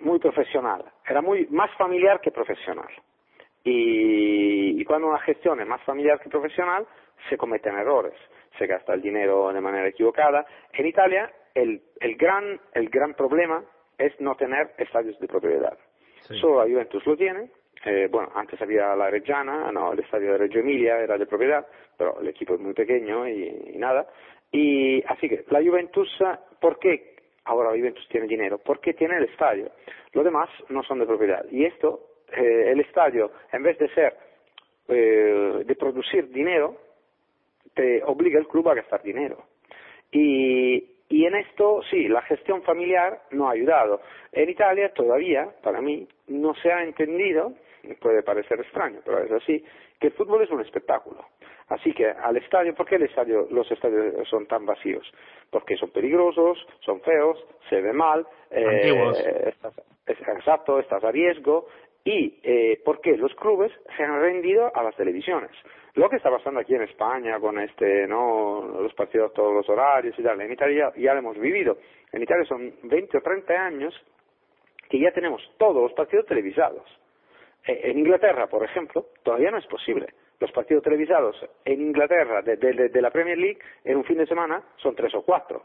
[0.02, 2.90] muy profesional, era muy más familiar que profesional
[3.64, 6.86] y, y cuando una gestión es más familiar que profesional
[7.30, 8.14] se cometen errores,
[8.58, 10.46] se gasta el dinero de manera equivocada.
[10.74, 13.64] En Italia el, el, gran, el gran problema
[13.98, 15.78] es no tener estadios de propiedad.
[16.22, 17.50] Solo la Juventus lo tiene.
[17.86, 21.68] Eh, bueno, antes había la Reggiana, no, el estadio de Reggio Emilia era de propiedad,
[21.98, 24.08] pero el equipo es muy pequeño y, y nada.
[24.52, 26.10] Y así que la Juventus,
[26.62, 28.58] ¿por qué ahora la Juventus tiene dinero?
[28.60, 29.72] Porque tiene el estadio.
[30.14, 31.44] Los demás no son de propiedad.
[31.52, 34.16] Y esto eh, el estadio, en vez de ser
[34.88, 36.78] eh, de producir dinero,
[37.74, 39.44] te obliga el club a gastar dinero.
[40.12, 44.02] Y, y en esto, sí, la gestión familiar no ha ayudado.
[44.32, 47.54] En Italia todavía, para mí, no se ha entendido,
[48.02, 49.64] puede parecer extraño, pero es así,
[50.00, 51.26] que el fútbol es un espectáculo.
[51.70, 55.10] Así que al estadio, ¿por qué el estadio, los estadios son tan vacíos?
[55.50, 58.66] Porque son peligrosos, son feos, se ve mal, eh,
[59.48, 59.74] estás,
[60.06, 61.68] es- exacto, estás a riesgo
[62.06, 65.52] y eh, porque los clubes se han rendido a las televisiones.
[65.96, 69.70] Lo que está pasando aquí en España con este, no, los partidos a todos los
[69.70, 71.78] horarios y tal, en Italia ya, ya lo hemos vivido.
[72.12, 73.94] En Italia son 20 o 30 años
[74.90, 76.84] que ya tenemos todos los partidos televisados.
[77.66, 80.08] Eh, En Inglaterra, por ejemplo, todavía no es posible.
[80.40, 84.26] Los partidos televisados en Inglaterra de, de- de la Premier League en un fin de
[84.26, 85.64] semana son tres o cuatro,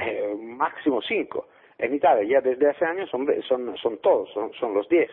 [0.00, 1.48] eh, máximo cinco.
[1.76, 5.10] En Italia ya desde hace años son, son, son todos, son, son los diez.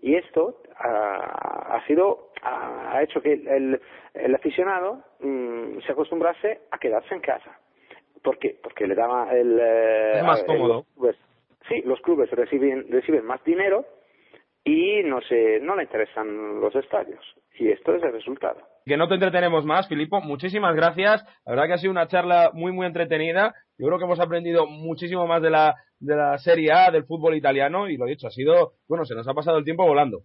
[0.00, 3.48] Y esto ah, ha sido ha, ha hecho que el,
[4.14, 7.58] el- aficionado mm, se acostumbrase a quedarse en casa.
[8.22, 8.58] ¿Por qué?
[8.62, 9.58] Porque le daba el...
[9.60, 10.84] eh, Es más cómodo.
[11.68, 13.84] sí, los clubes reciben, reciben más dinero
[14.64, 17.24] y no se no le interesan los estadios
[17.54, 20.20] y esto es el resultado Que no te entretenemos más, Filipo.
[20.22, 21.22] Muchísimas gracias.
[21.44, 23.54] La verdad que ha sido una charla muy, muy entretenida.
[23.76, 27.36] Yo creo que hemos aprendido muchísimo más de la, de la Serie A, del fútbol
[27.36, 27.88] italiano.
[27.88, 30.20] Y lo dicho, ha sido, bueno, se nos ha pasado el tiempo volando.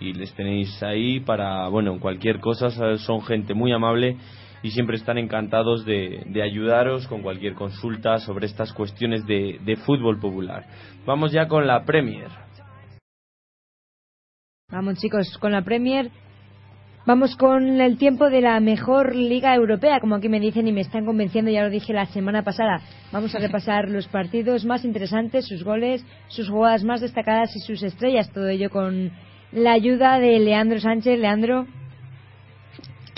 [0.00, 4.16] y les tenéis ahí para, bueno, cualquier cosa, son gente muy amable
[4.62, 9.76] y siempre están encantados de, de ayudaros con cualquier consulta sobre estas cuestiones de, de
[9.76, 10.64] fútbol popular.
[11.06, 12.28] Vamos ya con la Premier.
[14.70, 16.10] Vamos chicos, con la Premier.
[17.06, 20.82] Vamos con el tiempo de la mejor liga europea, como aquí me dicen y me
[20.82, 22.82] están convenciendo, ya lo dije la semana pasada.
[23.12, 27.82] Vamos a repasar los partidos más interesantes, sus goles, sus jugadas más destacadas y sus
[27.82, 28.30] estrellas.
[28.30, 29.10] Todo ello con
[29.52, 31.18] la ayuda de Leandro Sánchez.
[31.18, 31.66] Leandro,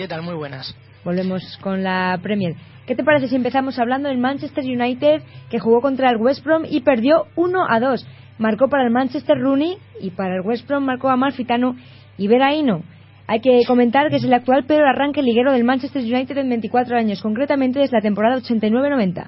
[0.01, 0.23] ¿Qué tal?
[0.23, 0.75] Muy buenas.
[1.05, 2.55] Volvemos con la Premier.
[2.87, 6.65] ¿Qué te parece si empezamos hablando del Manchester United que jugó contra el West Brom
[6.69, 8.07] y perdió 1 a 2?
[8.39, 11.77] Marcó para el Manchester Rooney y para el West Brom marcó Amalfitano
[12.19, 12.83] y Veraino.
[13.27, 16.97] Hay que comentar que es el actual peor arranque liguero del Manchester United en 24
[16.97, 19.27] años, concretamente desde la temporada 89-90.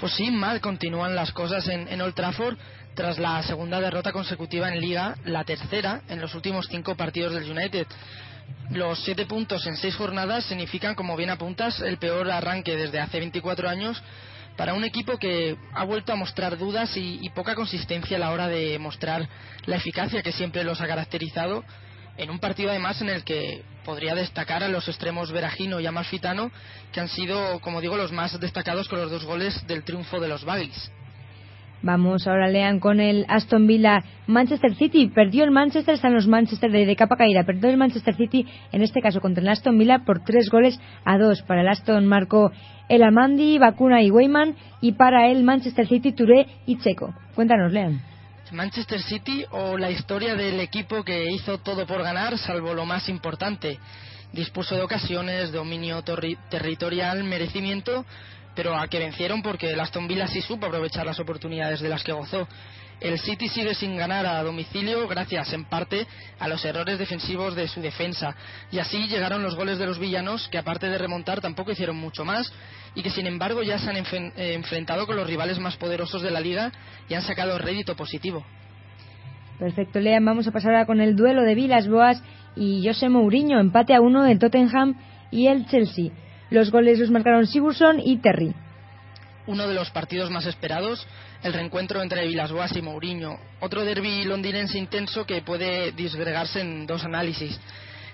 [0.00, 2.56] Pues sí, mal continúan las cosas en, en Old Trafford
[2.94, 7.50] tras la segunda derrota consecutiva en Liga, la tercera en los últimos cinco partidos del
[7.50, 7.86] United.
[8.70, 13.18] Los siete puntos en seis jornadas significan, como bien apuntas, el peor arranque desde hace
[13.18, 14.00] 24 años
[14.56, 18.46] para un equipo que ha vuelto a mostrar dudas y, poca consistencia a la hora
[18.46, 19.28] de mostrar
[19.66, 21.64] la eficacia que siempre los ha caracterizado
[22.16, 26.50] en un partido además en el que podría destacar a los extremos Veragino y Amalfitano,
[26.92, 30.28] que han sido, como digo, los más destacados con los dos goles del triunfo de
[30.28, 30.92] los Baggies.
[31.82, 35.08] Vamos ahora, lean con el Aston Villa Manchester City.
[35.08, 37.44] Perdió el Manchester, están los Manchester de, de capa caída.
[37.44, 41.16] Perdió el Manchester City, en este caso contra el Aston Villa, por tres goles a
[41.16, 41.42] dos.
[41.42, 42.52] Para el Aston marcó
[42.88, 44.54] el Amandi, Bakuna y Weyman.
[44.82, 47.14] Y para el Manchester City, Touré y Checo.
[47.34, 48.02] Cuéntanos, lean.
[48.52, 53.08] Manchester City o la historia del equipo que hizo todo por ganar, salvo lo más
[53.08, 53.78] importante.
[54.32, 56.02] Dispuso de ocasiones, dominio
[56.50, 58.04] territorial, merecimiento,
[58.54, 62.02] pero a que vencieron porque el Aston Villa sí supo aprovechar las oportunidades de las
[62.02, 62.48] que gozó.
[63.00, 66.06] El City sigue sin ganar a domicilio gracias en parte
[66.38, 68.34] a los errores defensivos de su defensa
[68.70, 72.26] y así llegaron los goles de los villanos que aparte de remontar tampoco hicieron mucho
[72.26, 72.52] más
[72.94, 76.30] y que sin embargo ya se han eh, enfrentado con los rivales más poderosos de
[76.30, 76.72] la liga
[77.08, 78.44] y han sacado rédito positivo.
[79.58, 80.24] Perfecto, Lean.
[80.24, 82.22] Vamos a pasar ahora con el duelo de Vilas Boas
[82.56, 83.60] y José Mourinho.
[83.60, 84.94] Empate a uno del Tottenham
[85.30, 86.10] y el Chelsea.
[86.50, 88.52] Los goles los marcaron Sigurdsson y Terry.
[89.46, 91.06] Uno de los partidos más esperados,
[91.44, 93.38] el reencuentro entre Vilas-Boas y Mourinho.
[93.60, 97.58] Otro derby londinense intenso que puede disgregarse en dos análisis.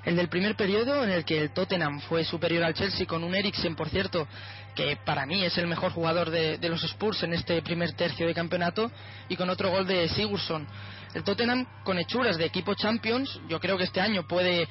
[0.05, 3.35] El del primer periodo, en el que el Tottenham fue superior al Chelsea con un
[3.35, 4.29] Eriksen, por cierto,
[4.75, 8.27] que para mí es el mejor jugador de, de los Spurs en este primer tercio
[8.27, 8.93] de campeonato,
[9.31, 10.67] y con otro gol de Sigurdsson.
[11.15, 14.69] El Tottenham, con hechuras de equipo Champions, yo creo que este año puede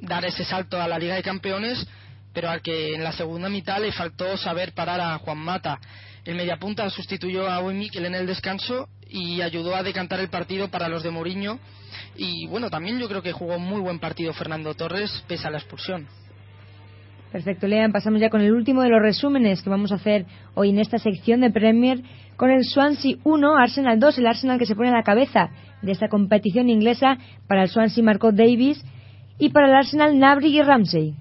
[0.00, 1.86] dar ese salto a la Liga de Campeones
[2.38, 5.80] pero al que en la segunda mitad le faltó saber parar a Juan Mata.
[6.24, 10.68] El mediapunta sustituyó a Wayne Mikel en el descanso y ayudó a decantar el partido
[10.68, 11.58] para los de Mourinho.
[12.16, 15.58] Y bueno, también yo creo que jugó muy buen partido Fernando Torres pese a la
[15.58, 16.06] expulsión.
[17.32, 17.90] Perfecto, Lean.
[17.90, 20.24] Pasamos ya con el último de los resúmenes que vamos a hacer
[20.54, 22.02] hoy en esta sección de Premier
[22.36, 25.50] con el Swansea 1, Arsenal 2, el Arsenal que se pone a la cabeza
[25.82, 27.18] de esta competición inglesa.
[27.48, 28.80] Para el Swansea marcó Davis
[29.40, 31.16] y para el Arsenal Nabri y Ramsey.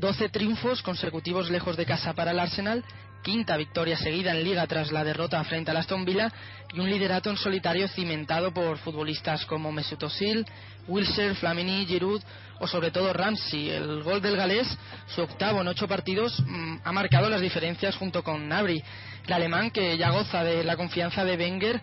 [0.00, 2.82] 12 triunfos consecutivos lejos de casa para el Arsenal,
[3.22, 6.32] quinta victoria seguida en liga tras la derrota frente al Aston Villa
[6.72, 10.46] y un liderato en solitario cimentado por futbolistas como Mesut Özil,
[10.88, 12.22] Wilshere, Flamini, Giroud
[12.60, 13.68] o sobre todo Ramsey.
[13.68, 14.66] El gol del galés,
[15.06, 18.82] su octavo en ocho partidos, mmm, ha marcado las diferencias junto con Nabri.
[19.26, 21.78] El alemán que ya goza de la confianza de Wenger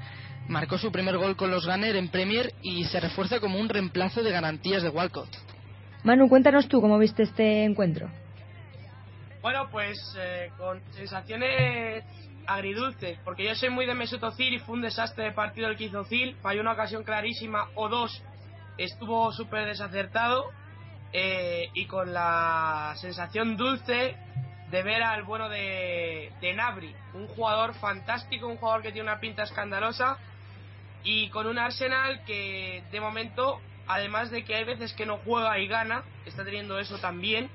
[0.47, 4.23] marcó su primer gol con los Gunner en Premier y se refuerza como un reemplazo
[4.23, 5.29] de garantías de Walcott.
[6.07, 8.09] Manu, cuéntanos tú cómo viste este encuentro.
[9.41, 12.05] Bueno, pues eh, con sensaciones
[12.47, 15.75] agridulces, porque yo soy muy de Mesut Özil y fue un desastre de partido el
[15.75, 16.05] que hizo
[16.41, 18.23] falló una ocasión clarísima o dos,
[18.77, 20.45] estuvo súper desacertado
[21.11, 24.15] eh, y con la sensación dulce
[24.71, 29.19] de ver al bueno de, de Nabri, un jugador fantástico, un jugador que tiene una
[29.19, 30.17] pinta escandalosa
[31.03, 35.57] y con un Arsenal que de momento además de que hay veces que no juega
[35.59, 37.49] y gana, está teniendo eso también.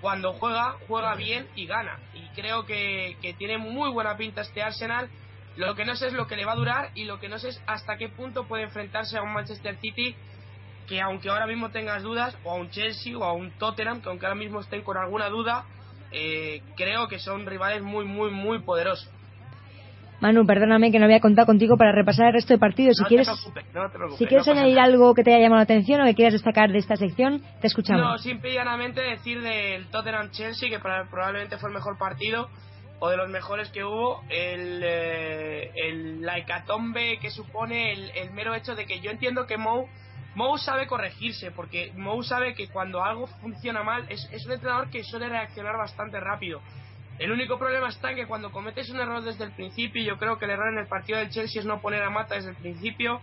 [0.00, 1.98] Cuando juega, juega bien y gana.
[2.12, 5.08] Y creo que, que, tiene muy buena pinta este Arsenal.
[5.56, 7.38] Lo que no sé es lo que le va a durar y lo que no
[7.38, 10.16] sé es hasta qué punto puede enfrentarse a un Manchester City
[10.86, 14.08] que aunque ahora mismo tengas dudas, o a un Chelsea o a un Tottenham, que
[14.08, 15.64] aunque ahora mismo estén con alguna duda,
[16.10, 19.08] eh, creo que son rivales muy, muy, muy poderosos.
[20.22, 22.96] Manu, perdóname que no había contado contigo para repasar el resto de partidos.
[22.96, 24.86] Si no quieres, te preocupes, no si quieres no añadir nada.
[24.86, 27.66] algo que te haya llamado la atención o que quieras destacar de esta sección, te
[27.66, 28.00] escuchamos.
[28.02, 32.48] No, simple y llanamente decir del Tottenham Chelsea, que probablemente fue el mejor partido
[33.00, 38.30] o de los mejores que hubo, el, eh, el- la hecatombe que supone el, el
[38.30, 39.88] mero hecho de que yo entiendo que Mou,
[40.36, 44.88] Mou sabe corregirse, porque Mou sabe que cuando algo funciona mal es, es un entrenador
[44.88, 46.60] que suele reaccionar bastante rápido.
[47.22, 50.18] El único problema está en que cuando cometes un error desde el principio, y yo
[50.18, 52.50] creo que el error en el partido del Chelsea es no poner a Mata desde
[52.50, 53.20] el principio,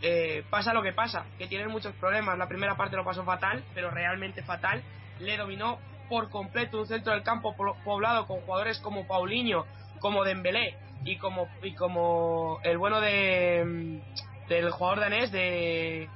[0.00, 2.38] eh, pasa lo que pasa, que tienen muchos problemas.
[2.38, 4.82] La primera parte lo pasó fatal, pero realmente fatal.
[5.18, 5.78] Le dominó
[6.08, 9.64] por completo un centro del campo po- poblado con jugadores como Paulinho,
[10.00, 16.08] como Dembélé y como y como el bueno de mm, del jugador danés de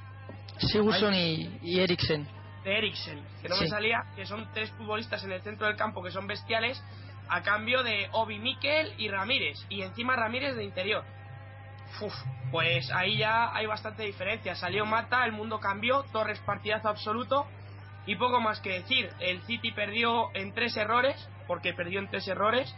[0.58, 2.26] Sigurdsson y, y Eriksen.
[2.64, 6.02] de Eriksen, que no me salía, que son tres futbolistas en el centro del campo
[6.02, 6.82] que son bestiales,
[7.28, 11.04] a cambio de Obi Mikel y Ramírez, y encima Ramírez de interior.
[12.00, 12.14] uf,
[12.50, 14.54] pues ahí ya hay bastante diferencia.
[14.54, 17.46] Salió Mata, el mundo cambió, Torres partidazo absoluto
[18.06, 19.10] y poco más que decir.
[19.20, 22.74] El City perdió en tres errores, porque perdió en tres errores.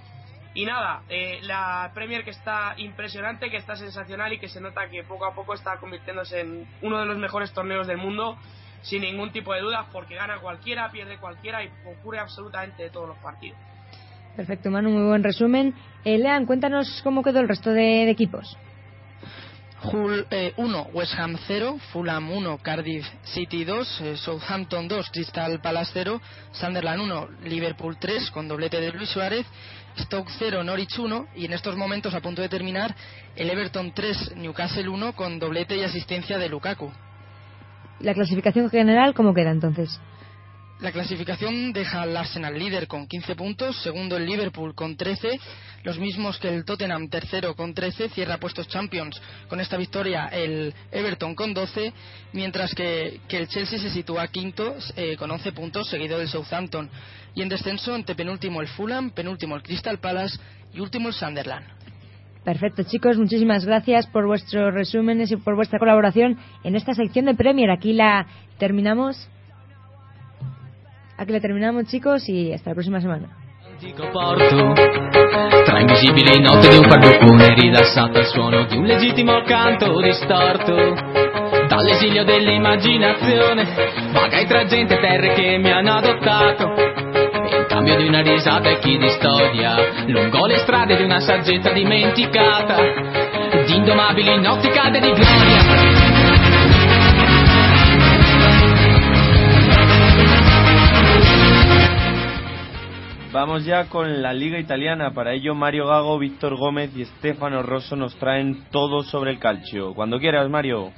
[0.55, 4.89] Y nada, eh, la Premier que está impresionante, que está sensacional y que se nota
[4.89, 8.39] que poco a poco está convirtiéndose en uno de los mejores torneos del mundo,
[8.83, 13.09] sin ningún tipo de duda, porque gana cualquiera, pierde cualquiera y ocurre absolutamente de todos
[13.09, 13.59] los partidos.
[14.39, 15.75] Perfecto, Manu, muy buen resumen.
[16.05, 18.57] Eh, Lean, cuéntanos cómo quedó el resto de, de equipos.
[19.83, 25.91] Hull 1, West Ham 0, Fulham 1, Cardiff City 2, eh, Southampton 2, Crystal Palace
[25.93, 26.21] 0,
[26.53, 29.45] Sunderland 1, Liverpool 3 con doblete de Luis Suárez,
[29.99, 32.95] Stoke 0, Norwich 1 y en estos momentos a punto de terminar
[33.35, 36.93] el Everton 3, Newcastle 1 con doblete y asistencia de Lukaku.
[37.99, 40.01] ¿La clasificación general cómo queda entonces?
[40.81, 45.41] La clasificación deja al Arsenal líder con 15 puntos, segundo el Liverpool con 13,
[45.83, 50.73] los mismos que el Tottenham tercero con 13, cierra puestos Champions con esta victoria el
[50.93, 51.93] Everton con 12,
[52.33, 56.89] mientras que, el Chelsea se sitúa quinto eh, con 11 puntos, seguido del Southampton.
[57.35, 60.39] Y en descenso, ante penúltimo el Fulham, penúltimo el Crystal Palace
[60.73, 61.67] y último el Sunderland.
[62.45, 67.35] Perfecto, chicos, muchísimas gracias por vuestros resúmenes y por vuestra colaboración en esta sección de
[67.35, 67.69] Premier.
[67.69, 69.29] Aquí la terminamos.
[71.19, 73.27] Aquí la terminamos, chicos, y hasta la próxima semana.
[75.65, 80.95] Tra invisibili note di un parruccone rilassato al suono di un legittimo canto distorto.
[81.67, 83.67] Dall'esilio dell'immaginazione,
[84.13, 86.73] vagai tra gente e terre che mi hanno adottato.
[86.77, 89.75] In cambio di una risata e chi di storia,
[90.07, 92.77] lungo le strade di una saggezza dimenticata,
[93.67, 95.98] di indomabili notti calde di gloria.
[103.31, 105.13] Vamos ya con la Liga Italiana.
[105.13, 109.93] Para ello, Mario Gago, Víctor Gómez y Stefano Rosso nos traen todo sobre el calcio.
[109.95, 110.91] Cuando quieras, Mario.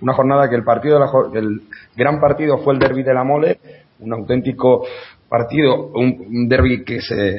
[0.00, 0.98] Una jornada que el partido,
[1.34, 1.62] el
[1.94, 3.58] gran partido fue el derby de la Mole,
[4.00, 4.86] un auténtico
[5.28, 7.36] partido, un, un derby que se,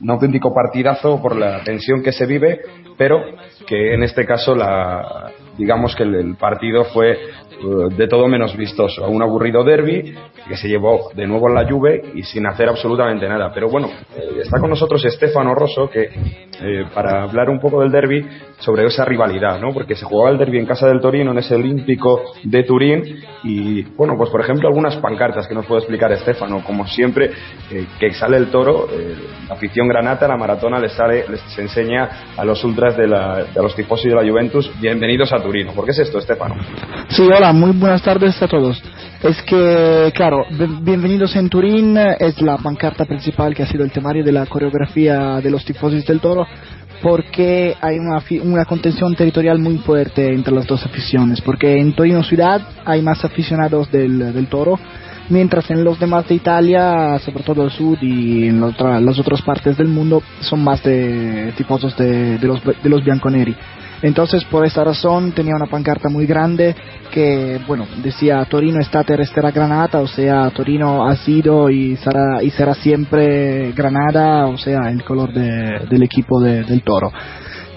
[0.00, 2.60] un auténtico partidazo por la tensión que se vive,
[2.96, 3.20] pero
[3.66, 7.18] que en este caso la, digamos que el, partido fue eh,
[7.96, 10.14] de todo menos vistoso, un aburrido derby
[10.48, 13.50] que se llevó de nuevo en la Juve y sin hacer absolutamente nada.
[13.52, 17.90] Pero bueno, eh, está con nosotros Stefano Rosso que eh, para hablar un poco del
[17.90, 18.26] derby
[18.58, 19.72] sobre esa rivalidad, ¿no?
[19.72, 23.02] Porque se jugaba el derby en casa del Torino, en ese Olímpico de Turín
[23.42, 27.30] y bueno, pues por ejemplo algunas pancartas que nos puede explicar Stefano, como siempre
[27.70, 29.14] eh, que sale el toro, eh,
[29.48, 33.62] la afición granata, la maratona les sale, les enseña a los ultras de, la, de
[33.62, 35.72] los tifosi de la Juventus, bienvenidos a Turino.
[35.72, 36.56] ¿Por qué es esto, Stefano?
[37.08, 38.82] Sí, hola, muy buenas tardes a todos.
[39.22, 40.44] Es que, claro,
[40.82, 45.40] bienvenidos en Turín es la pancarta principal que ha sido el temario de la coreografía
[45.40, 46.46] de los tifosis del Toro
[47.02, 52.22] porque hay una, una contención territorial muy fuerte entre las dos aficiones, porque en Torino
[52.22, 54.78] ciudad hay más aficionados del, del Toro,
[55.28, 59.18] mientras en los demás de Italia, sobre todo el sur y en la otra- las
[59.18, 63.54] otras partes del mundo, son más de tifosos de, de los, de los bianconeri.
[64.02, 66.74] Entonces, por esta razón, tenía una pancarta muy grande
[67.10, 72.50] que, bueno, decía Torino estate resterá Granada, o sea, Torino ha sido y será, y
[72.50, 77.10] será siempre Granada, o sea, el color de- del equipo de- del Toro.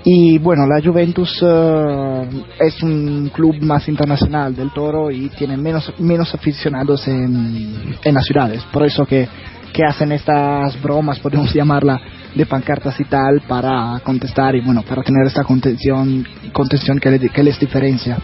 [0.03, 5.91] Y bueno, la Juventus eh, es un club más internacional del Toro y tiene menos,
[5.99, 8.63] menos aficionados en, en las ciudades.
[8.71, 9.27] Por eso que,
[9.73, 11.99] que hacen estas bromas, podemos llamarla,
[12.39, 17.29] de pancartas y tal, para contestar y bueno, para tener esta contención, contención que, le-
[17.29, 18.17] que les diferencia.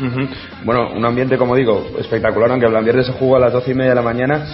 [0.00, 0.28] Ujú.
[0.64, 3.74] Bueno, un ambiente, como digo, espectacular, aunque el ambiente se jugó a las doce y
[3.74, 4.46] media de la mañana.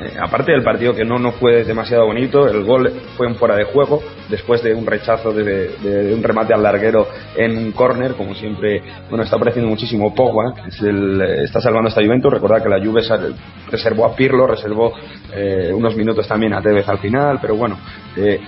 [0.00, 3.56] Eh, aparte del partido que no, no fue demasiado bonito, el gol fue en fuera
[3.56, 8.34] de juego, después de un rechazo de, un remate al larguero en un córner, como
[8.34, 12.70] siempre, bueno, está apareciendo muchísimo Pogba, es el, eh, está salvando esta Juventus, recordad que
[12.70, 13.02] la Juve
[13.70, 14.94] reservó a Pirlo, reservó
[15.34, 17.78] eh, unos minutos también a Tevez al final, pero bueno,
[18.16, 18.40] eh,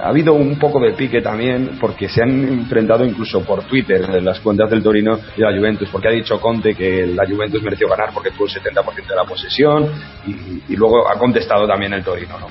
[0.00, 4.40] ha habido un poco de pique también porque se han enfrentado incluso por Twitter las
[4.40, 8.10] cuentas del Torino y la Juventus, porque ha dicho Conte que la Juventus mereció ganar
[8.12, 9.88] porque tuvo el 70% de la posesión
[10.26, 12.46] y, y luego ha contestado también el Torino, ¿no?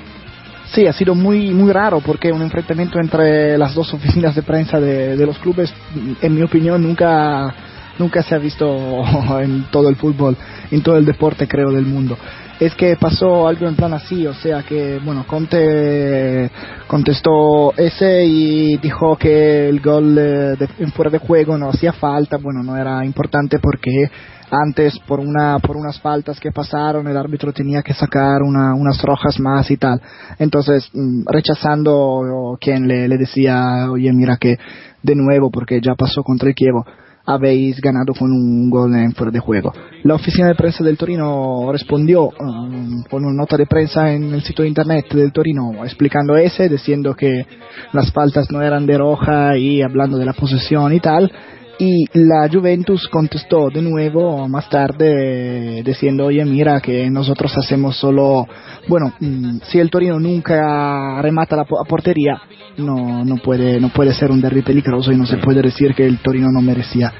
[0.65, 4.79] Sí, ha sido muy muy raro porque un enfrentamiento entre las dos oficinas de prensa
[4.79, 5.73] de, de los clubes,
[6.21, 7.53] en mi opinión, nunca
[7.97, 9.03] nunca se ha visto
[9.41, 10.35] en todo el fútbol,
[10.71, 12.17] en todo el deporte, creo, del mundo.
[12.57, 16.49] Es que pasó algo en plan así, o sea que, bueno, Conte
[16.87, 22.37] contestó ese y dijo que el gol de- en fuera de juego no hacía falta,
[22.37, 24.09] bueno, no era importante porque
[24.49, 29.01] antes por una por unas faltas que pasaron el árbitro tenía que sacar una, unas
[29.01, 29.99] rojas más y tal.
[30.39, 34.55] Entonces mm, rechazando quien le, le decía oye mira que
[35.03, 36.85] de nuevo, porque ya pasó contra el Chievo,
[37.25, 39.73] habéis ganado con un gol en fuera de juego.
[40.03, 44.43] La oficina de prensa del Torino respondió um, con una nota de prensa en el
[44.43, 47.45] sitio internet del Torino explicando ese, diciendo que
[47.93, 51.31] las faltas no eran de roja y hablando de la posesión y tal.
[51.77, 58.47] Y la Juventus contestó de nuevo más tarde diciendo, oye, mira que nosotros hacemos solo,
[58.87, 62.39] bueno, mm, si el Torino nunca remata la portería,
[62.77, 66.05] no, no, puede, no puede ser un derby peligroso y no se puede decir que
[66.05, 67.11] el Torino no merecía.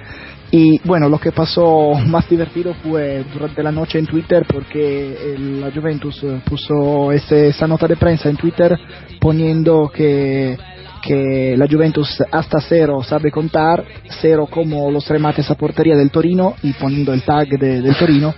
[0.51, 5.71] Y bueno, lo que pasó más divertido fue durante la noche en Twitter porque la
[5.71, 8.77] Juventus eh, puso ese- esa nota de prensa en Twitter
[9.19, 10.57] poniendo que,
[11.01, 13.83] que la Juventus hasta cero sabe contar,
[14.21, 18.33] cero como los remates a portería del Torino y poniendo el tag de- del Torino.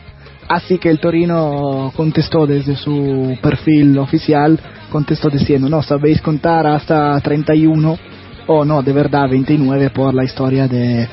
[0.49, 4.57] Así que el Torino contestó desde su perfil oficial,
[4.89, 7.97] contestó diciendo, no, sabéis contar hasta 31
[8.47, 11.07] o no, de verdad 29 por la historia de,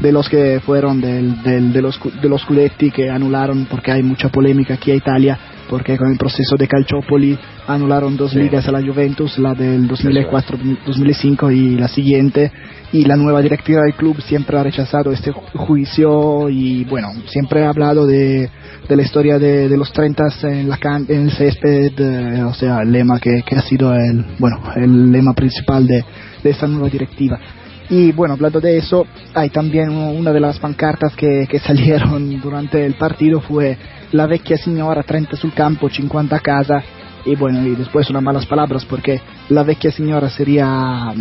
[0.00, 4.02] de los que fueron del, del- de, los, de los culetti que anularon, porque hay
[4.02, 8.38] mucha polémica aquí en Italia, porque con el proceso de Calciopoli anularon dos Sí.
[8.38, 12.52] ligas a la Juventus, la del 2004-2005 y la siguiente,
[12.92, 17.64] y la nueva directiva del club siempre ha rechazado este ju- juicio y bueno, siempre
[17.64, 18.48] ha hablado de,
[18.88, 22.92] de la historia de, los 30 en, la can- en el césped, o sea, el
[22.92, 26.04] lema que, que ha sido el, bueno, el lema principal de,
[26.42, 27.38] de esta nueva directiva.
[27.88, 32.84] Y bueno, hablando de eso, hay también una de las pancartas que, que salieron durante
[32.84, 33.76] el partido fue
[34.12, 36.82] la vecchia signora 30 sul campo, 50 a casa.
[37.24, 41.12] Y bueno, y después unas malas palabras porque la vecchia signora sería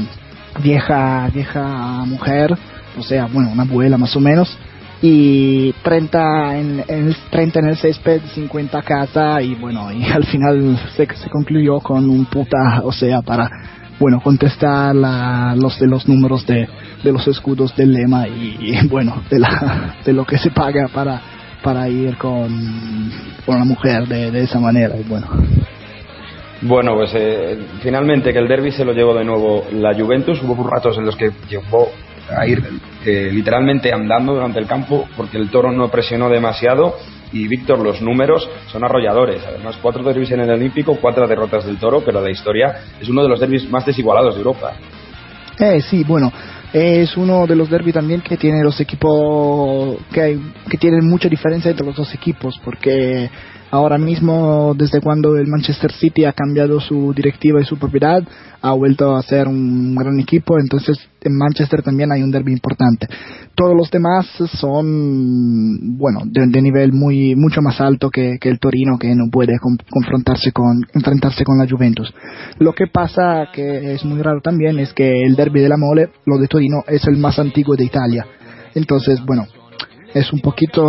[0.62, 1.64] vieja, vieja
[2.06, 2.56] mujer,
[2.97, 4.58] o sea, bueno, una abuela más o menos.
[5.01, 10.03] Y 30 en, en el, 30 en el césped, 50 a casa y bueno, y
[10.12, 13.49] al final se, se concluyó con un puta, o sea, para
[13.99, 16.68] bueno, contestar la- los de los números de,
[17.03, 21.22] de los escudos del lema y, bueno, de, la, de lo que se paga para,
[21.62, 23.12] para ir con,
[23.45, 24.95] con la mujer de esa manera.
[24.97, 25.28] Y bueno,
[26.68, 30.41] Bueno, pues eh, finalmente que el derby se lo llevó de nuevo la Juventus.
[30.41, 31.89] Hubo ratos en los que llegó
[32.36, 32.63] a ir
[33.05, 36.95] eh, literalmente andando durante el campo porque el toro no presionó demasiado.
[37.32, 39.43] Y Víctor, los números son arrolladores.
[39.45, 43.22] Además, cuatro derbis en el Olímpico, cuatro derrotas del toro, pero la historia es uno
[43.22, 44.74] de los derbis más desigualados de Europa.
[45.59, 46.34] Eh, sí, bueno,
[46.74, 50.39] es uno de los derbis también que tiene los equipos, que,
[50.70, 53.30] que tienen mucha diferencia entre los dos equipos, porque
[53.76, 58.23] ahora mismo, desde cuando el Manchester City ha cambiado su directiva y su propiedad,
[58.61, 63.07] ha vuelto a ser un gran equipo, entonces en Manchester también hay un derby importante.
[63.53, 64.26] Todos los demás
[64.59, 69.78] son, bueno, de, nivel muy mucho más alto que, el Torino, que no puede con-
[69.89, 72.13] confrontarse con, enfrentarse con la Juventus.
[72.59, 76.09] Lo que pasa, que es muy raro también, es que el derby de la Mole,
[76.26, 78.26] lo de Torino, es el más antiguo de Italia.
[78.73, 79.45] Entonces, bueno,
[80.16, 80.82] es un poquito,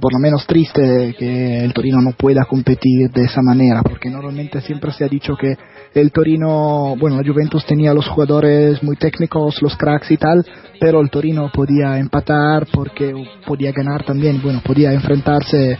[0.00, 4.60] por lo menos triste que el Torino no pueda competir de esa manera, porque normalmente
[4.62, 5.56] siempre se ha dicho que
[5.94, 10.44] el Torino, bueno, la Juventus tenía los jugadores muy técnicos, los cracks y tal,
[10.80, 13.14] pero el Torino podía empatar porque
[13.46, 15.78] podía ganar también, bueno, podía enfrentarse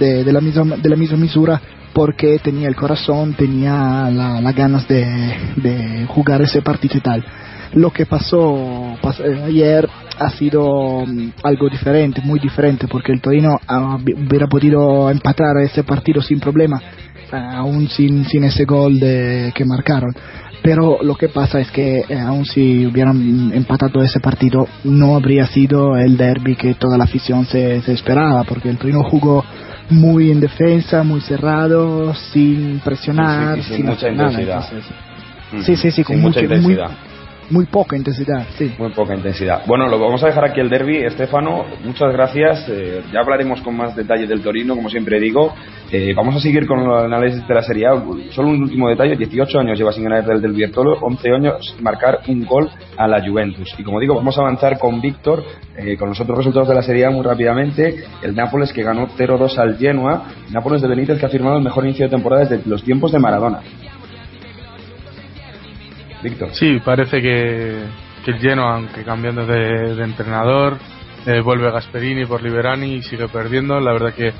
[0.00, 4.54] de, de la, misma, de la misma misura porque tenía el corazón, tenía la- las
[4.56, 5.04] ganas de,
[5.56, 7.24] de jugar ese partido y tal.
[7.74, 9.88] Lo que pasó pas- eh, ayer
[10.18, 13.58] ha sido mm, algo diferente, muy diferente, porque el Torino
[14.28, 16.80] hubiera podido empatar ese partido sin problema,
[17.32, 20.14] ah, aún sin, sin ese gol de, que marcaron.
[20.62, 25.46] Pero lo que pasa es que eh, aún si hubieran empatado ese partido, no habría
[25.46, 29.44] sido el derby que toda la afición se, se esperaba, porque el Torino jugó
[29.90, 34.30] muy en defensa, muy cerrado, sin presionar, Sí, sí, sí, sin mucha nada.
[34.30, 34.64] intensidad.
[34.72, 35.66] Entonces.
[35.66, 36.88] Sí, sí, sí, con Sin mucha intensidad.
[36.90, 37.11] Muy,
[37.52, 38.72] muy poca intensidad, sí.
[38.78, 39.62] Muy poca intensidad.
[39.66, 41.04] Bueno, lo vamos a dejar aquí el derby.
[41.04, 42.66] Estefano, muchas gracias.
[42.68, 45.54] Eh, ya hablaremos con más detalle del Torino, como siempre digo.
[45.90, 48.02] Eh, vamos a seguir con el análisis de la Serie A.
[48.30, 52.20] Solo un último detalle: 18 años lleva sin ganar el del Viertolo, 11 años marcar
[52.26, 53.74] un gol a la Juventus.
[53.76, 55.44] Y como digo, vamos a avanzar con Víctor,
[55.76, 58.04] eh, con los otros resultados de la Serie A muy rápidamente.
[58.22, 60.24] El Nápoles que ganó 0-2 al Genoa.
[60.50, 63.18] Nápoles de Benítez que ha firmado el mejor inicio de temporada desde los tiempos de
[63.18, 63.60] Maradona.
[66.22, 66.54] Víctor.
[66.54, 67.82] Sí, parece que,
[68.24, 70.78] que el Genoa, aunque cambiando de, de entrenador,
[71.26, 73.80] eh, vuelve Gasperini por Liberani y sigue perdiendo.
[73.80, 74.32] La verdad que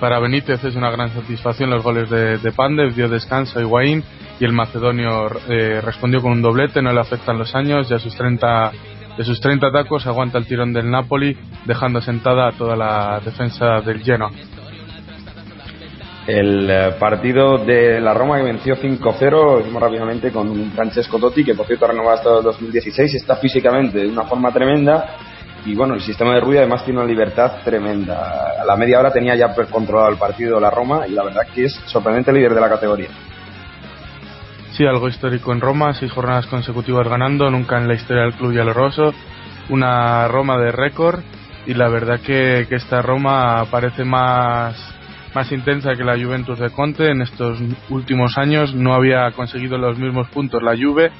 [0.00, 4.04] para Benítez es una gran satisfacción los goles de, de Pandev, dio descanso a Higuaín
[4.38, 8.14] y el macedonio eh, respondió con un doblete, no le afectan los años, ya sus
[8.14, 8.72] 30
[9.16, 13.80] de sus 30 tacos aguanta el tirón del Napoli, dejando sentada a toda la defensa
[13.80, 14.30] del Genoa.
[16.28, 21.54] El eh, partido de la Roma que venció 5-0, hicimos rápidamente con Francesco Totti, que
[21.54, 25.16] por cierto ha renovado hasta el 2016, está físicamente de una forma tremenda
[25.64, 28.60] y bueno, el sistema de Rui además tiene una libertad tremenda.
[28.60, 31.64] A la media hora tenía ya controlado el partido la Roma y la verdad que
[31.64, 33.08] es sorprendente líder de la categoría.
[34.72, 38.52] Sí, algo histórico en Roma, seis jornadas consecutivas ganando, nunca en la historia del club
[38.74, 39.14] Rosso,
[39.70, 41.20] una Roma de récord
[41.64, 44.97] y la verdad que, que esta Roma parece más
[45.34, 47.10] más intensa que la Juventus de Conte.
[47.10, 47.58] En estos
[47.90, 51.10] últimos años no había conseguido los mismos puntos la Juve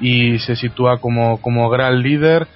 [0.00, 2.46] y se sitúa como, como gran líder.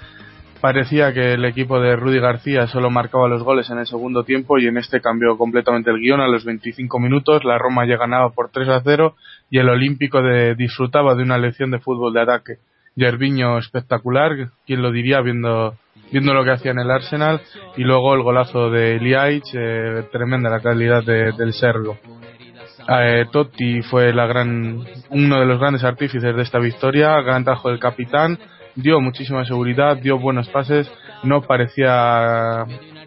[0.61, 4.59] Parecía que el equipo de Rudy García solo marcaba los goles en el segundo tiempo
[4.59, 7.45] y en este cambió completamente el guion a los 25 minutos.
[7.45, 9.17] La Roma ya ganaba por 3 a 0
[9.51, 12.53] y el Olímpico de, disfrutaba de una lección de fútbol de ataque.
[12.97, 15.77] Yerviño espectacular, quien lo diría viendo
[16.13, 17.41] viendo lo que hacía en el Arsenal
[17.77, 21.97] y luego el golazo de Liaich, eh, tremenda la calidad del serbo.
[22.89, 24.13] Eh, Totti fue
[25.11, 28.39] uno de los grandes artífices de esta victoria, gran trabajo del capitán,
[28.75, 30.91] dio muchísima seguridad, dio buenos pases,
[31.23, 32.65] no parecía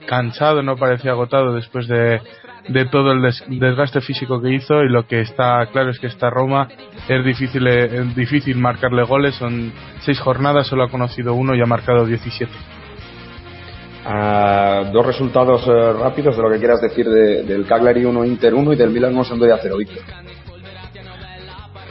[0.07, 2.21] cansado, no parecía agotado después de,
[2.67, 6.29] de todo el desgaste físico que hizo y lo que está claro es que esta
[6.29, 6.67] Roma
[7.07, 11.61] es difícil, eh, es difícil marcarle goles, son seis jornadas, solo ha conocido uno y
[11.61, 12.51] ha marcado 17
[14.91, 18.75] dos resultados eh, rápidos de lo que quieras decir del Cagliari 1 Inter 1 y
[18.75, 20.03] del Milan 1 Sampdoria 0 Víctor.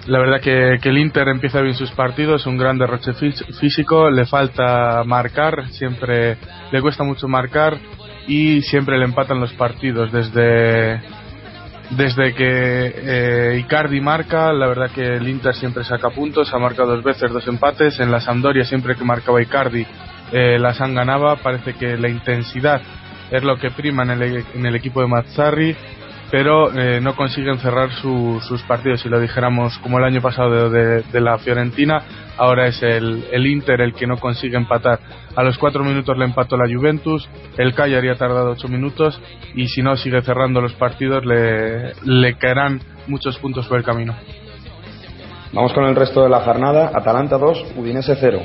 [0.07, 4.27] La verdad que, que, el Inter empieza bien sus partidos, un gran derroche físico, le
[4.27, 6.37] falta marcar, siempre
[6.71, 7.79] le cuesta mucho marcar
[8.27, 10.13] y siempre le empatan los partidos.
[10.13, 11.01] Desde,
[11.91, 16.95] desde que eh, Icardi marca, la verdad que el Inter siempre saca puntos, ha marcado
[16.95, 19.87] dos veces dos empates, en la Sampdoria siempre que marcaba Icardi
[20.33, 22.81] eh, la San ganaba, parece que la intensidad
[23.31, 25.77] es lo que prima en el, en el equipo de Mazzarri,
[26.35, 31.21] pero eh, no consiguen cerrar sus partidos, si lo dijéramos como el año pasado de,
[31.21, 32.03] la Fiorentina,
[32.37, 34.99] ahora es el, el, Inter el que no consigue empatar.
[35.37, 39.23] A los cuatro minutos le empató la Juventus, el Cagliari ha tardado ocho minutos
[39.55, 44.17] y si no sigue cerrando los partidos le, le caerán muchos puntos por el camino.
[45.53, 46.91] Vamos con el resto de la jornada.
[46.93, 48.41] Atalanta 2, Udinese 0.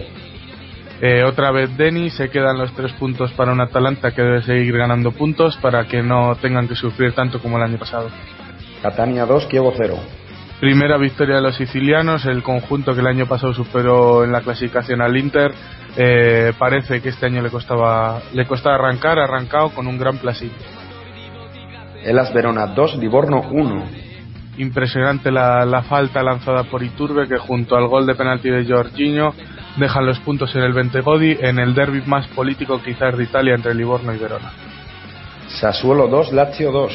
[1.01, 4.77] Eh, otra vez Denny, se quedan los tres puntos para un Atalanta que debe seguir
[4.77, 8.09] ganando puntos para que no tengan que sufrir tanto como el año pasado.
[8.81, 9.97] Catania 2, Kievo 0.
[10.59, 15.01] Primera victoria de los sicilianos, el conjunto que el año pasado superó en la clasificación
[15.01, 15.53] al Inter.
[15.95, 20.49] Eh, parece que este año le costaba, le costaba arrancar, arrancado con un gran placer.
[22.03, 23.85] Elas Verona 2, Livorno 1.
[24.57, 29.33] Impresionante la, la falta lanzada por Iturbe que junto al gol de penalti de Jorginho
[29.79, 33.73] dejan los puntos en el Ventegodi en el derby más político quizás de Italia entre
[33.73, 34.51] Livorno y Verona.
[35.47, 36.93] Sassuolo 2, Lazio 2.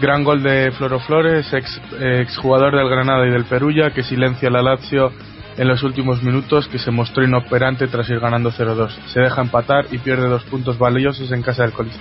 [0.00, 4.50] Gran gol de Floro Flores, ex, ex jugador del Granada y del Perugia, que silencia
[4.50, 5.12] la Lazio
[5.56, 8.90] en los últimos minutos, que se mostró inoperante tras ir ganando 0-2.
[9.08, 12.00] Se deja empatar y pierde dos puntos valiosos en casa del colista.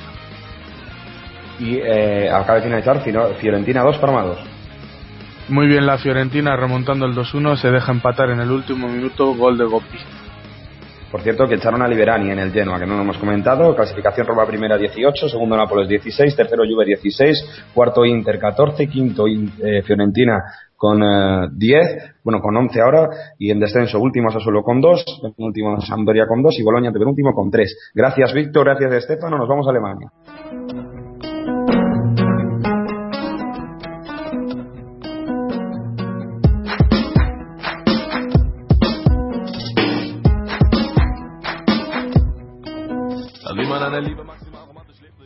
[1.60, 3.02] Y eh, acaba de finalizar
[3.40, 4.59] Fiorentina 2, Parma 2.
[5.49, 9.57] Muy bien la Fiorentina remontando el 2-1, se deja empatar en el último minuto, gol
[9.57, 9.97] de Gopi.
[11.11, 13.76] Por cierto, que echaron a Liberani en el Genoa, que no lo hemos comentado.
[13.76, 19.81] Clasificación Roma primera 18, segundo Nápoles 16, tercero Juve 16, cuarto Inter 14, quinto eh,
[19.81, 20.39] Fiorentina
[20.76, 20.99] con
[21.57, 23.09] 10, eh, bueno, con 11 ahora,
[23.39, 25.03] y en descenso último Sassuolo con 2,
[25.38, 27.91] último Sampdoria con 2 y Boloña penúltimo con 3.
[27.95, 30.88] Gracias Víctor, gracias Estefano, nos vamos a Alemania.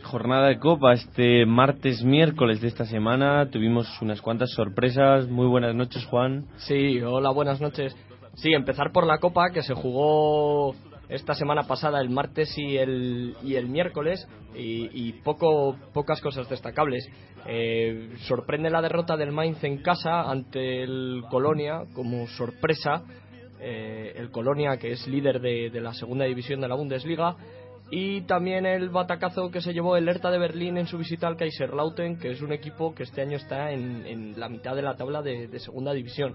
[0.02, 3.50] Jornada de Copa este martes, miércoles de esta semana.
[3.50, 5.28] Tuvimos unas cuantas sorpresas.
[5.28, 6.46] Muy buenas noches, Juan.
[6.56, 7.96] Sí, hola, buenas noches.
[8.34, 10.74] Sí, empezar por la Copa que se jugó
[11.08, 17.08] esta semana pasada el martes y el, y el miércoles y, poco, pocas cosas destacables.
[17.46, 23.02] Eh, sorprende la derrota del Mainz en casa ante el Colonia como sorpresa.
[23.60, 27.36] Eh, el Colonia, que es líder de, de la segunda división de la Bundesliga,
[27.90, 31.36] y también el batacazo que se llevó el Hertha de Berlín en su visita al
[31.36, 35.22] Kaiserlauten, que es un equipo que este año está en, la mitad de la tabla
[35.22, 36.34] de, segunda división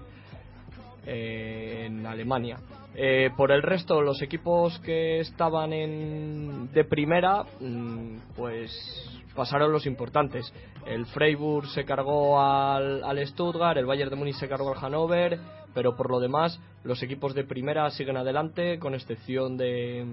[1.06, 2.58] eh, en Alemania.
[2.94, 9.86] Eh, por el resto, los equipos que estaban en, de primera, mm, pues pasaron los
[9.86, 10.52] importantes.
[10.86, 15.38] El Freiburg se cargó al, al Stuttgart, el Bayern de Múnich se cargó al Hannover,
[15.74, 20.06] pero por lo demás, los equipos de primera siguen adelante, con excepción de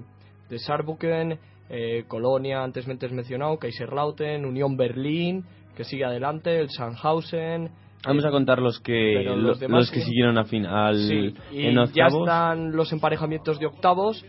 [0.49, 5.43] de Saarbrücken, eh, Colonia, antes mencionado, Kaiserlauten, Unión Berlín,
[5.75, 7.69] que sigue adelante, el Sandhausen.
[8.05, 12.07] Vamos a contar los que los demás que siguieron a final Sí, y en ya
[12.07, 14.23] están los emparejamientos de octavos,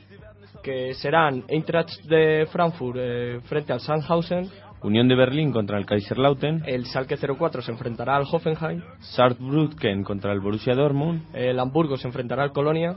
[0.63, 4.49] que serán Eintracht de Frankfurt eh, frente al Sandhausen,
[4.83, 10.33] Unión de Berlín contra el Kaiserlauten, el Schalke 04 se enfrentará al Hoffenheim, Saarbrücken contra
[10.33, 12.97] el Borussia Dortmund, el Hamburgo se enfrentará al Colonia,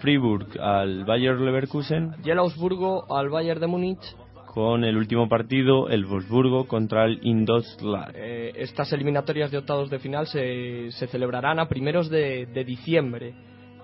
[0.00, 4.16] Fribourg al Bayer Leverkusen, y el Augsburgo al Bayern de Múnich.
[4.54, 8.12] con el último partido el Wolfsburgo contra el Indostlag.
[8.14, 13.34] Eh, estas eliminatorias de octavos de final se, se celebrarán a primeros de, de diciembre.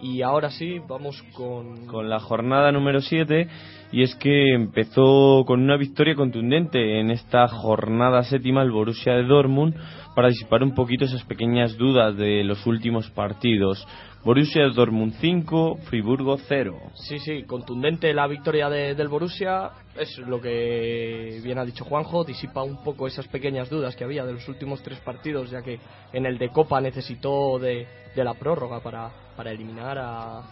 [0.01, 1.87] Y ahora sí, vamos con...
[1.87, 3.49] con la jornada número 7
[3.93, 9.25] y es que empezó con una victoria contundente en esta jornada séptima el Borussia de
[9.25, 9.75] Dortmund
[10.17, 13.87] para disipar un poquito esas pequeñas dudas de los últimos partidos.
[14.25, 16.79] Borussia de Dortmund 5, Friburgo 0.
[16.95, 19.71] Sí, sí, contundente la victoria de- del Borussia.
[19.99, 24.25] Es lo que bien ha dicho Juanjo, disipa un poco esas pequeñas dudas que había
[24.25, 25.81] de los últimos tres partidos, ya que
[26.13, 30.43] en el de Copa necesitó de, de la prórroga para, para eliminar a,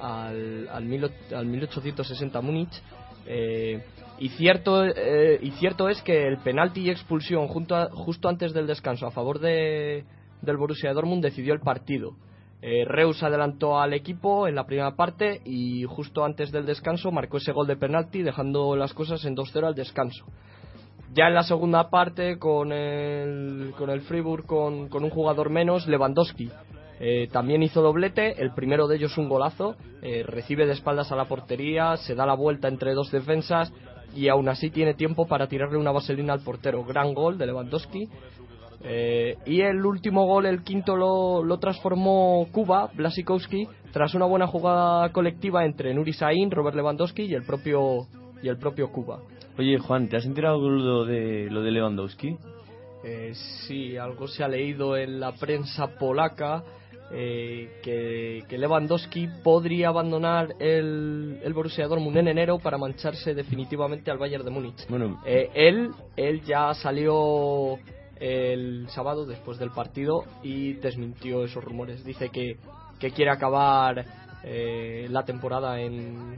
[0.00, 2.82] al, al, mil, al 1860 Múnich.
[3.26, 3.82] Eh,
[4.18, 8.52] y, cierto, eh, y cierto es que el penalti y expulsión junto a- justo antes
[8.52, 10.04] del descanso a favor de,
[10.42, 12.14] del Borussia Dortmund decidió el partido.
[12.60, 17.36] Eh, Reus adelantó al equipo en la primera parte y justo antes del descanso marcó
[17.36, 20.24] ese gol de penalti dejando las cosas en 2-0 al descanso.
[21.14, 25.86] Ya en la segunda parte con el, con el Fribourg con, con un jugador menos,
[25.86, 26.50] Lewandowski
[27.00, 31.16] eh, también hizo doblete, el primero de ellos un golazo, eh, recibe de espaldas a
[31.16, 33.72] la portería, se da la vuelta entre dos defensas
[34.14, 36.84] y aún así tiene tiempo para tirarle una vaselina al portero.
[36.84, 38.08] Gran gol de Lewandowski.
[38.82, 44.46] Eh, y el último gol, el quinto, lo, lo transformó Cuba, Blasikowski, tras una buena
[44.46, 48.06] jugada colectiva entre Nuri Sahin, Robert Lewandowski y el propio,
[48.42, 49.20] y el propio Cuba.
[49.58, 52.36] Oye Juan, ¿te has enterado lo de, lo de Lewandowski?
[53.04, 53.32] Eh,
[53.66, 56.62] sí, algo se ha leído en la prensa polaca
[57.12, 64.10] eh, que, que Lewandowski podría abandonar el, el Borussia Dortmund en enero para mancharse definitivamente
[64.10, 64.86] al Bayern de Múnich.
[64.88, 67.78] Bueno, Eh, él, él ya salió
[68.20, 72.04] el sábado después del partido y desmintió esos rumores.
[72.04, 72.56] Dice que,
[72.98, 74.04] que quiere acabar
[74.44, 76.36] eh, la temporada en,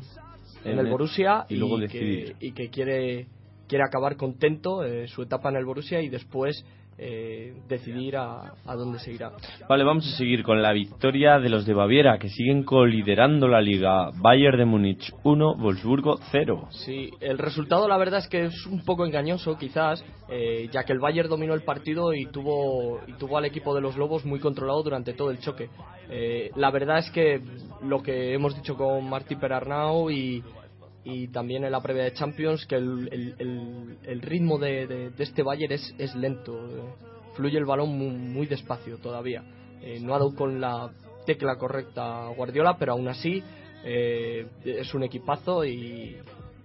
[0.65, 3.27] en En el Borussia y luego que, y que quiere,
[3.67, 6.65] quiere acabar contento eh, su etapa en el Borussia y después
[7.02, 9.32] eh, decidir a, a dónde se irá.
[9.66, 13.62] Vale, vamos a seguir con la victoria de los de Baviera que siguen coliderando la
[13.62, 14.10] liga.
[14.16, 16.68] Bayern de Múnich 1, Wolfsburgo 0.
[16.70, 20.93] Sí, el resultado la verdad es que es un poco engañoso quizás, eh, ya que
[20.93, 24.39] el Bayern dominó el partido y tuvo, y tuvo al equipo de los Lobos muy
[24.39, 25.70] controlado durante todo el choque.
[26.10, 27.40] Eh, la verdad es que
[27.82, 30.43] lo que hemos dicho con Martí Perarnau y,
[31.05, 33.09] y también en la previa de Champions, que el,
[33.39, 36.97] el- el- ritmo de, de- este Bayern es, es lento,
[37.35, 39.43] fluye el balón muy, muy despacio todavía.
[39.82, 40.90] Eh, no ha dado con la
[41.24, 43.43] tecla correcta Guardiola, pero aún así
[43.82, 46.18] eh, es un equipazo y,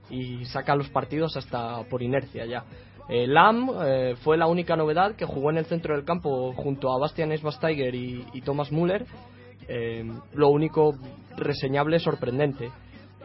[0.09, 2.65] y saca los partidos hasta por inercia ya.
[3.07, 6.91] Eh, Lam eh, fue la única novedad que jugó en el centro del campo junto
[6.91, 9.05] a Bastian Schweinsteiger y, y Thomas Müller.
[10.33, 10.95] Lo único
[11.37, 12.69] reseñable, sorprendente.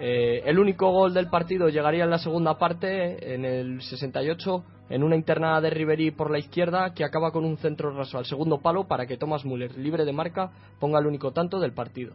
[0.03, 5.03] Eh, el único gol del partido llegaría en la segunda parte, en el 68, en
[5.03, 8.63] una internada de Ribery por la izquierda que acaba con un centro raso al segundo
[8.63, 12.15] palo para que Thomas Müller, libre de marca, ponga el único tanto del partido.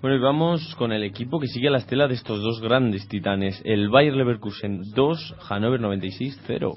[0.00, 3.08] Bueno, y vamos con el equipo que sigue a la estela de estos dos grandes
[3.08, 3.60] titanes.
[3.64, 6.74] El Bayer Leverkusen 2, Hannover 96 0.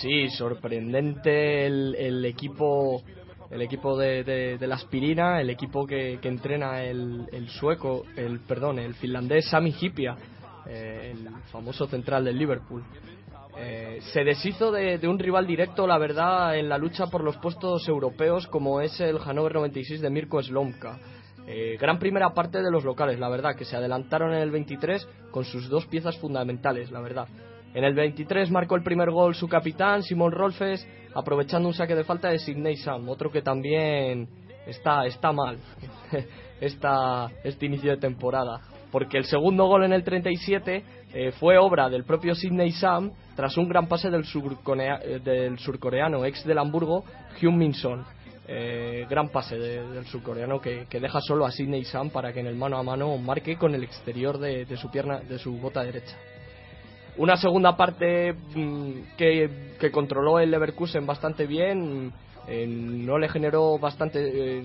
[0.00, 3.02] Sí, sorprendente el, el equipo
[3.50, 8.40] el equipo de, de- la aspirina, el equipo que, que entrena el, el sueco, el
[8.40, 10.16] perdón, el finlandés Sami Hipia,
[10.66, 12.84] eh, el famoso central del Liverpool.
[13.58, 17.36] Eh, se deshizo de, de un rival directo, la verdad, en la lucha por los
[17.38, 20.98] puestos europeos como es el Hannover 96 de Mirko Slomka.
[21.46, 25.06] Eh, gran primera parte de los locales, la verdad, que se adelantaron en el 23
[25.32, 27.26] con sus dos piezas fundamentales, la verdad.
[27.74, 32.04] En el 23 marcó el primer gol su capitán, Simon Rolfes, aprovechando un saque de
[32.04, 34.28] falta de Sidney Sam, otro que también
[34.66, 35.58] está, está mal
[36.60, 38.60] esta, este inicio de temporada.
[38.90, 40.84] Porque el segundo gol en el 37
[41.14, 46.24] eh, fue obra del propio Sidney Sam tras un gran pase del, eh, del surcoreano
[46.24, 47.04] ex del Hamburgo,
[47.40, 48.04] Hyun Min Son.
[48.48, 52.40] Eh, gran pase de- del surcoreano que, que deja solo a Sidney Sam para que
[52.40, 55.56] en el mano a mano marque con el exterior de, de su pierna, de su
[55.58, 56.16] bota derecha.
[57.20, 62.14] Una segunda parte mm, que, controló el Leverkusen bastante bien.
[62.48, 64.62] no le generó bastante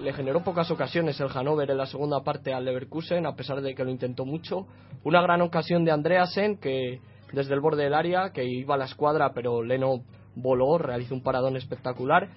[0.00, 3.74] le generó pocas ocasiones el Hannover en la segunda parte al Leverkusen a pesar de
[3.74, 4.68] que lo intentó mucho
[5.02, 7.00] una gran ocasión de Andreasen que
[7.32, 10.04] desde el borde del área que iba a la escuadra pero Leno
[10.36, 12.28] voló, realizó un paradón espectacular.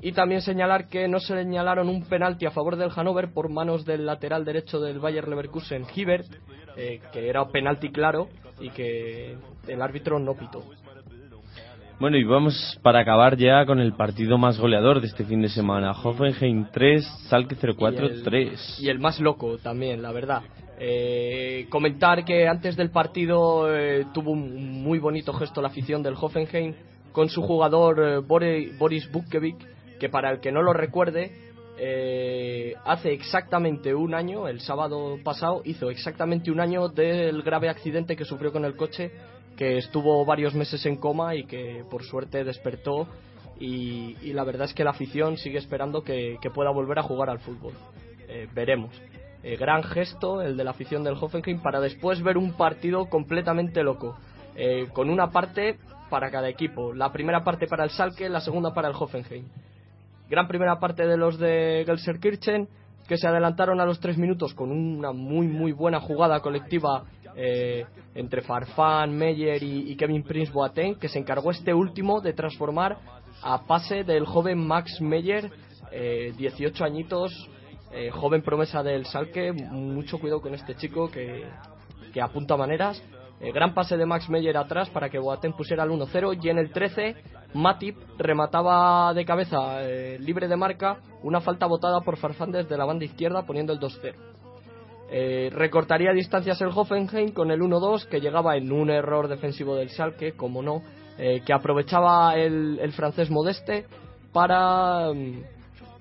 [0.00, 3.84] Y también señalar que no se señalaron un penalti a favor del Hannover por manos
[3.84, 6.26] del lateral derecho del Bayer Leverkusen, Hibbert,
[6.76, 8.26] eh, que era penalti claro
[8.62, 9.36] y que
[9.68, 10.62] el árbitro no pitó.
[12.00, 15.48] Bueno, y vamos para acabar ya con el partido más goleador de este fin de
[15.48, 15.92] semana.
[15.92, 18.80] Hoffenheim 3, Salke 04 Y el- 3.
[18.80, 20.42] Y el más loco también, la verdad.
[20.80, 26.14] Eh, comentar que antes del partido eh, tuvo un muy bonito gesto la afición del
[26.20, 26.74] Hoffenheim
[27.12, 29.64] con su jugador eh, Boris Bukevich,
[30.00, 35.62] que para el que no lo recuerde, eh, hace exactamente un año, el sábado pasado,
[35.64, 39.10] hizo exactamente un año del grave accidente que sufrió con el coche,
[39.56, 43.08] que estuvo varios meses en coma y que por suerte despertó.
[43.58, 47.38] Y, la verdad es que la afición sigue esperando que, pueda volver a jugar al
[47.38, 47.72] fútbol.
[48.28, 48.90] Eh, veremos.
[49.44, 53.82] Eh, gran gesto el de la afición del Hoffenheim para después ver un partido completamente
[53.82, 54.16] loco.
[54.92, 55.78] con una parte
[56.10, 56.92] para cada equipo.
[56.92, 59.46] La primera parte para el Salke, la segunda para el Hoffenheim.
[60.32, 62.66] Gran primera parte de los de Gelsenkirchen,
[63.06, 67.04] que se adelantaron a los tres minutos con una muy muy buena jugada colectiva
[67.36, 67.84] eh,
[68.14, 72.96] entre Farfán, Meyer y, Kevin Prince Boateng, que se encargó este último de transformar
[73.42, 75.50] a pase del joven Max Meyer,
[75.90, 77.30] eh, 18 añitos,
[77.92, 79.52] eh, joven promesa del Salke.
[79.52, 81.44] Mucho cuidado con este chico que,
[82.10, 83.02] que apunta maneras.
[83.38, 86.58] Eh, gran pase de Max Meyer atrás para que Boateng pusiera el 1-0 y en
[86.58, 87.16] el 13
[87.54, 92.84] Matip remataba de cabeza eh, libre de marca una falta botada por Farfán desde la
[92.84, 94.14] banda izquierda poniendo el 2-0.
[95.14, 99.90] Eh, recortaría distancias el Hoffenheim con el 1-2 que llegaba en un error defensivo del
[99.90, 100.82] Schalke, como no,
[101.18, 103.84] eh, que aprovechaba el, francés Modeste
[104.32, 105.42] para, mm,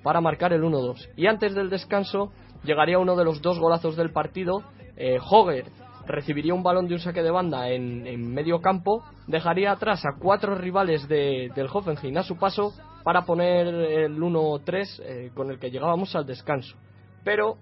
[0.02, 1.10] para marcar el 1-2.
[1.18, 2.32] Y antes del descanso
[2.64, 4.64] llegaría uno de los dos golazos del partido.
[4.96, 5.66] Eh, Hoger
[6.12, 10.18] recibiría un balón de un saque de banda en, en medio campo, dejaría atrás a
[10.20, 12.74] cuatro rivales de- del Hoffenheim a su paso
[13.04, 16.76] para poner el 1-3 eh, con el que llegábamos al descanso.
[17.24, 17.58] Pero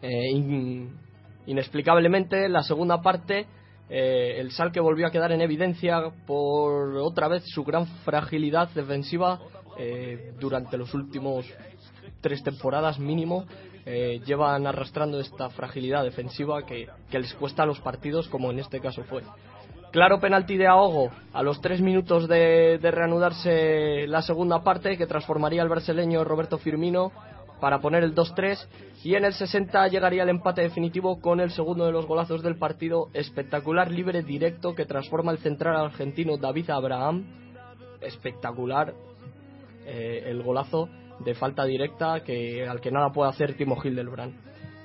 [0.00, 0.96] eh, in-
[1.46, 3.46] inexplicablemente, la segunda parte,
[3.88, 9.40] eh, el Salque volvió a quedar en evidencia por otra vez su gran fragilidad defensiva
[9.78, 11.46] eh, durante los últimos
[12.20, 13.44] tres temporadas mínimo.
[13.84, 18.80] Eh, llevan arrastrando esta fragilidad defensiva que, les cuesta a los partidos, como en este
[18.80, 19.22] caso fue.
[19.90, 25.06] Claro penalti de ahogo a los tres minutos de, de reanudarse la segunda parte que
[25.06, 27.12] transformaría al brasileño Roberto Firmino
[27.60, 28.66] para poner el 2-3
[29.04, 32.56] y en el 60 llegaría el empate definitivo con el segundo de los golazos del
[32.56, 37.24] partido, espectacular libre directo que transforma el central argentino David Abraham,
[38.00, 38.94] espectacular
[39.86, 40.88] eh, el golazo
[41.24, 44.34] de falta directa que al que nada puede hacer Timo Hildebrand.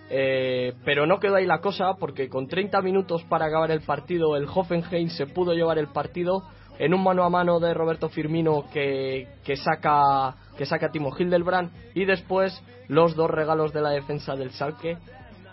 [0.10, 4.38] Eh, pero no quedó ahí la cosa porque con 30 minutos para acabar el partido
[4.38, 6.44] el Hoffenheim se pudo llevar el partido
[6.80, 11.72] en un mano a mano de Roberto Firmino que, que saca que saca Timo Hildebrand
[11.94, 14.98] y después los dos regalos de la defensa del Salque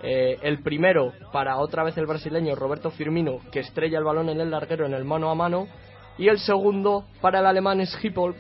[0.07, 4.39] Eh, el primero para otra vez el brasileño Roberto Firmino que estrella el balón en
[4.39, 5.67] el larguero en el mano a mano
[6.19, 8.35] y el segundo para el alemán Schiphol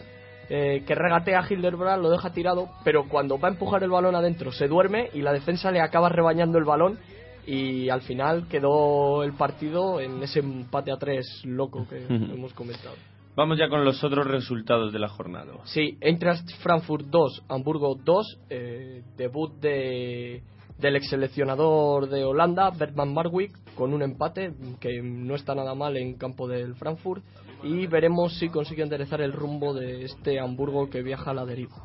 [0.48, 4.14] eh, que regatea a Hildebrand, lo deja tirado, pero cuando va a empujar el balón
[4.14, 6.98] adentro se duerme y la defensa le acaba rebañando el balón
[7.46, 12.94] y al final quedó el partido en ese empate a tres loco que hemos comentado.
[13.36, 15.52] Vamos ya con los otros resultados de la jornada.
[15.64, 20.42] Sí, Eintracht Frankfurt 2, Hamburgo 2, eh, debut de,
[20.78, 25.96] del ex seleccionador de Holanda, Bertman Marwijk, con un empate que no está nada mal
[25.96, 27.24] en campo del Frankfurt
[27.62, 31.76] y veremos si consigue enderezar el rumbo de este Hamburgo que viaja a la deriva.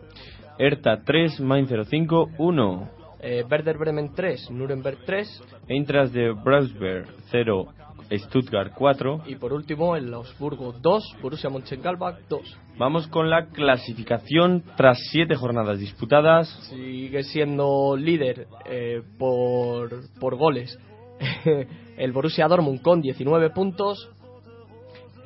[0.58, 2.90] Hertha 3, Main 05 1.
[3.22, 7.68] Eh, Werder Bremen 3, Nuremberg 3 Eintracht de Braunschweig 0,
[8.12, 9.24] Stuttgart 4.
[9.28, 12.58] y por último el Augsburgo 2, Borussia Mönchengladbach 2.
[12.78, 16.48] Vamos con la clasificación tras 7 jornadas disputadas.
[16.70, 19.90] Sigue siendo líder eh, por,
[20.20, 20.80] por goles
[21.98, 24.10] el Borussia Dortmund con 19 puntos,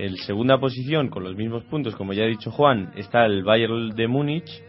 [0.04, 3.96] En segunda posición, con los mismos puntos, como ya ha dicho Juan, está el Bayern
[3.96, 4.62] de Múnich.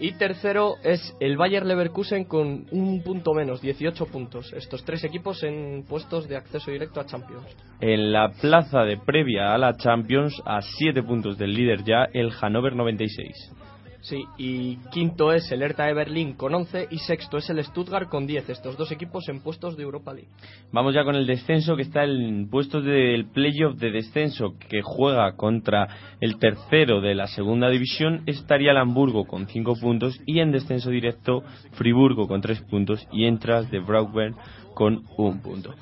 [0.00, 4.50] Y tercero es el Bayer Leverkusen con un punto menos, 18 puntos.
[4.54, 7.44] Estos tres equipos en puestos de acceso directo a Champions.
[7.82, 12.30] En la plaza de previa a la Champions, a 7 puntos del líder ya, el
[12.30, 13.52] Hannover 96.
[14.02, 18.08] Sí, y quinto es el Hertha de Berlín con 11 y sexto es el Stuttgart
[18.08, 18.48] con 10.
[18.48, 20.28] Estos dos equipos en puestos de Europa League.
[20.72, 25.36] Vamos ya con el descenso que está en puestos del playoff de descenso que juega
[25.36, 28.22] contra el tercero de la segunda división.
[28.26, 33.26] Estaría el Hamburgo con 5 puntos y en descenso directo Friburgo con 3 puntos y
[33.26, 34.34] entras de Braunschweig
[34.74, 35.74] con 1 punto.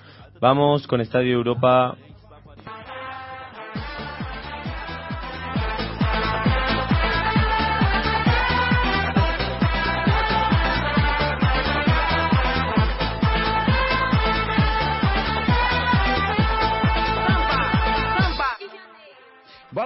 [0.42, 1.96] Vamos con Estadio Europa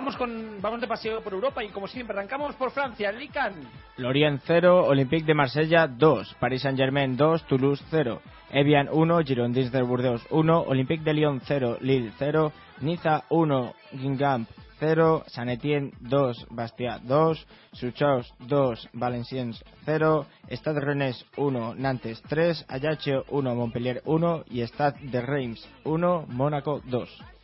[0.05, 3.55] vamos con vamos de paseo por Europa y como siempre arrancamos por Francia, Lican.
[3.97, 8.21] Lorient 0, Olympique de Marsella 2, Paris Saint-Germain 2, Toulouse 0,
[8.51, 12.53] Evian 1, Girondins de Burdeos 1, Olympique de Lyon 0, Lille 0,
[12.83, 14.47] Niza 1, Guingamp
[14.79, 22.67] 0, Saint Etienne 2, Bastia 2, Suchaus 2, Valenciennes 0, Stade Rennes 1, Nantes 3,
[22.69, 27.35] Ajaccio 1, Montpellier 1 y Stade de Reims 1, Mónaco 2.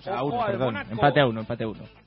[0.00, 0.76] O sea, Ojo 1, al perdón.
[0.90, 1.99] Empate a 1, empate a 1.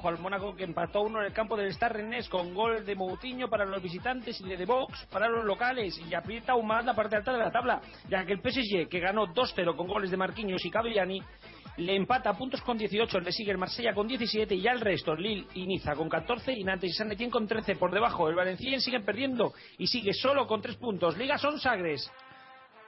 [0.00, 2.94] Ojo al Mónaco que empató uno en el campo del Star Rennes con gol de
[2.94, 6.86] Moutinho para los visitantes y de The Box para los locales y aprieta aún más
[6.86, 10.10] la parte alta de la tabla, ya que el PSG que ganó 2-0 con goles
[10.10, 11.22] de Marquinhos y Cavillani
[11.76, 14.80] le empata a puntos con 18, le sigue el Marsella con 17 y ya el
[14.80, 18.26] resto, Lille y Niza con 14 y Nantes y San Etienne con 13 por debajo.
[18.26, 21.18] El Valenciennes sigue perdiendo y sigue solo con 3 puntos.
[21.18, 22.10] Liga son Sagres.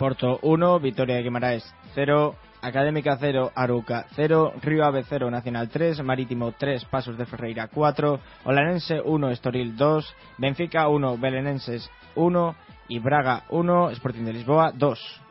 [0.02, 1.62] Porto 1, Victoria de Guimaraes
[1.94, 7.68] 0, Académica 0, Aruca 0, Río Ave 0, Nacional 3, Marítimo 3, Pasos de Ferreira
[7.68, 12.56] 4, Olanense 1, Estoril 2, Benfica 1, Belenenses 1
[12.88, 15.21] y Braga 1, Sporting de Lisboa 2.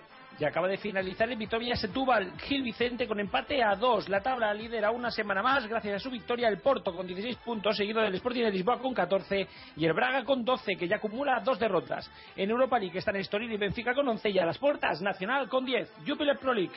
[0.42, 4.10] Y acaba de finalizar el Vitoria Setúbal Gil Vicente con empate a 2.
[4.10, 7.78] La tabla lidera una semana más gracias a su victoria el Porto con 16 puntos,
[7.78, 9.48] seguido del Sporting de Lisboa con 14
[9.78, 12.10] y el Braga con 12, que ya acumula dos derrotas.
[12.36, 15.64] En Europa League están Estoril y Benfica con 11 y a las puertas Nacional con
[15.64, 15.94] 10.
[16.08, 16.74] Jupiler Pro League.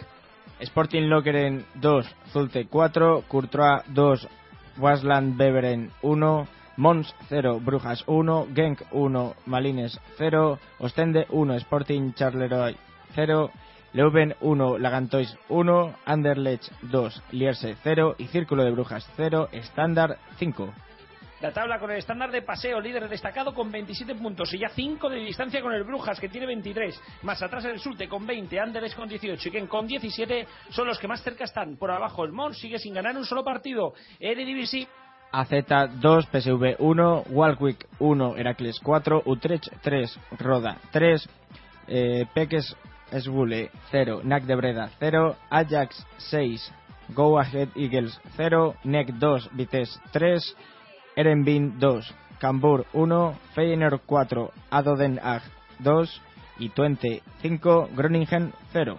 [0.60, 4.28] Sporting Lokeren 2, Zulte 4, Courtois 2,
[4.76, 12.76] Wasland Beveren 1, Mons 0, Brujas 1, Genk 1, Malines 0, Ostende 1, Sporting Charleroi
[13.14, 13.50] 0,
[13.92, 20.72] Leuven 1, Lagantois 1, Anderlecht 2, Lierse 0 y Círculo de Brujas 0, Standard 5.
[21.40, 25.10] La tabla con el estándar de paseo, líder destacado con 27 puntos y ya 5
[25.10, 26.98] de distancia con el Brujas que tiene 23.
[27.22, 30.98] Más atrás el Sulte con 20, Anderlecht con 18 y Ken con 17 son los
[30.98, 31.76] que más cerca están.
[31.76, 33.92] Por abajo el Mons sigue sin ganar un solo partido.
[34.18, 34.88] Eredivisie
[35.32, 35.50] AZ
[36.00, 41.28] 2, PSV 1, Walwick 1, Heracles 4, Utrecht 3, Roda 3,
[41.88, 42.74] eh, Peques
[43.14, 46.72] Esbule 0, NAC de Breda 0, Ajax 6,
[47.14, 50.40] Go Ahead Eagles 0, NEC 2, Vitesse 3,
[51.16, 52.00] Erenbin 2,
[52.40, 55.42] Cambur 1, Feyenoord 4, Ado Den Haag
[55.78, 56.20] 2
[56.58, 58.98] y Twente 5, Groningen 0.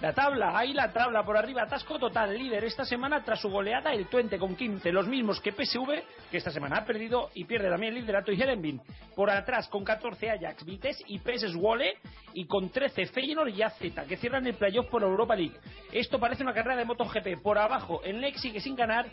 [0.00, 3.92] La tabla, ahí la tabla por arriba, atasco total, líder esta semana tras su goleada
[3.92, 7.68] el Twente con 15, los mismos que PSV, que esta semana ha perdido y pierde
[7.68, 8.80] también el liderato y Herenbin.
[9.16, 11.96] Por atrás con 14 Ajax, Vitesse y PSV Wole
[12.32, 15.56] y con 13 Feyenoord y AZ, que cierran el playoff por Europa League.
[15.90, 17.42] Esto parece una carrera de MotoGP.
[17.42, 19.06] Por abajo, el Nex sigue sin ganar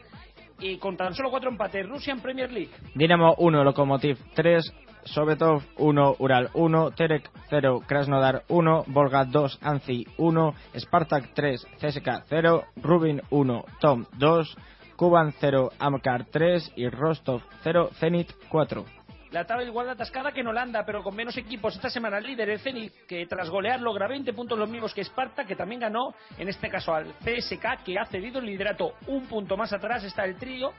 [0.59, 2.71] y con tan solo cuatro empates, Russian Premier League.
[2.93, 4.71] Dinamo 1, Lokomotiv 3,
[5.05, 12.23] Sovetov 1, Ural 1, Terek 0, Krasnodar 1, Volga 2, Anzi 1, Spartak 3, CSK
[12.27, 14.57] 0, Rubin 1, Tom 2,
[14.95, 18.85] Kuban 0, Amkar 3 y Rostov 0, Zenit 4.
[19.31, 21.75] La tabla igual de atascada que en Holanda, pero con menos equipos.
[21.75, 25.01] Esta semana el líder, el Zenit, que tras golear logra 20 puntos los mismos que
[25.01, 28.93] Esparta, que también ganó, en este caso al CSK, que ha cedido el liderato.
[29.07, 30.71] Un punto más atrás está el trío.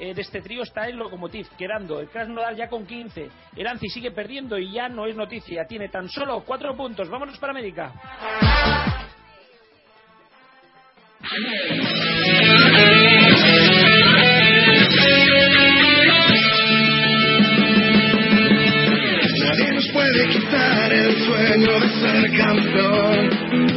[0.00, 3.28] Eh, de este trío está el Lokomotiv, quedando el Krasnodar ya con 15.
[3.54, 5.66] El Anzi sigue perdiendo y ya no es noticia.
[5.66, 7.10] Tiene tan solo 4 puntos.
[7.10, 7.92] Vámonos para América.
[19.38, 23.69] Nadie nos puede quitar el sueño de ser campeón.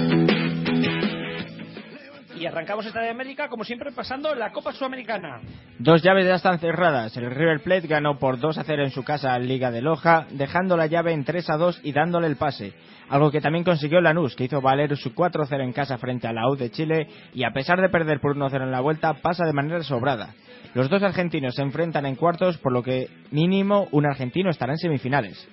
[2.54, 5.42] Arrancamos esta de América, como siempre, pasando la Copa Sudamericana.
[5.80, 7.18] Dos llaves ya están cerradas.
[7.18, 10.28] El River Plate ganó por 2 a 0 en su casa al Liga de Loja,
[10.30, 12.74] dejando la llave en 3 a 2 y dándole el pase.
[13.10, 16.32] Algo que también consiguió Lanús, que hizo valer su 4 0 en casa frente a
[16.32, 19.16] la U de Chile y a pesar de perder por 1 0 en la vuelta,
[19.16, 20.36] pasa de manera sobrada.
[20.76, 24.78] Los dos argentinos se enfrentan en cuartos, por lo que mínimo un argentino estará en
[24.78, 25.50] semifinales.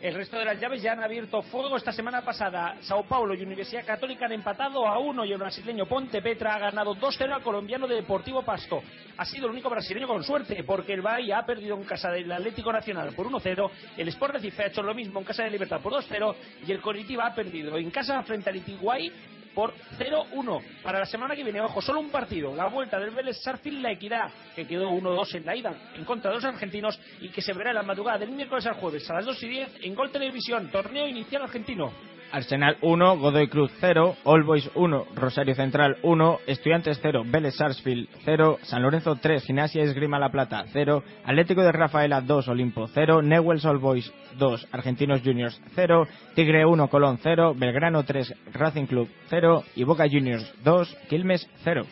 [0.00, 2.76] El resto de las llaves ya han abierto fuego esta semana pasada.
[2.82, 6.58] Sao Paulo y Universidad Católica han empatado a uno y el brasileño Ponte Petra ha
[6.60, 8.80] ganado 2-0 al colombiano de Deportivo Pasto.
[9.16, 12.30] Ha sido el único brasileño con suerte porque el Bahía ha perdido en casa del
[12.30, 15.80] Atlético Nacional por 1-0, el Sport Recife ha hecho lo mismo en casa de Libertad
[15.80, 16.34] por 2-0
[16.68, 19.12] y el Coritiba ha perdido en casa frente al Itiguay
[19.58, 20.62] por 0-1.
[20.84, 22.54] Para la semana que viene, ojo, solo un partido.
[22.54, 26.30] La vuelta del Vélez Sarfield La Equidad, que quedó 1-2 en la ida en contra
[26.30, 29.14] de los argentinos y que se verá en la madrugada del miércoles al jueves a
[29.14, 31.92] las 2 y 10 en Gol Televisión, torneo inicial argentino.
[32.32, 38.08] Arsenal 1, Godoy Cruz 0, All Boys 1, Rosario Central 1, Estudiantes 0, Vélez Sarsfield
[38.24, 43.22] 0, San Lorenzo 3, Gimnasia Esgrima La Plata 0, Atlético de Rafaela 2, Olimpo 0,
[43.22, 49.08] Newell's All Boys 2, Argentinos Juniors 0, Tigre 1, Colón 0, Belgrano 3, Racing Club
[49.28, 51.86] 0 y Boca Juniors 2, Quilmes 0.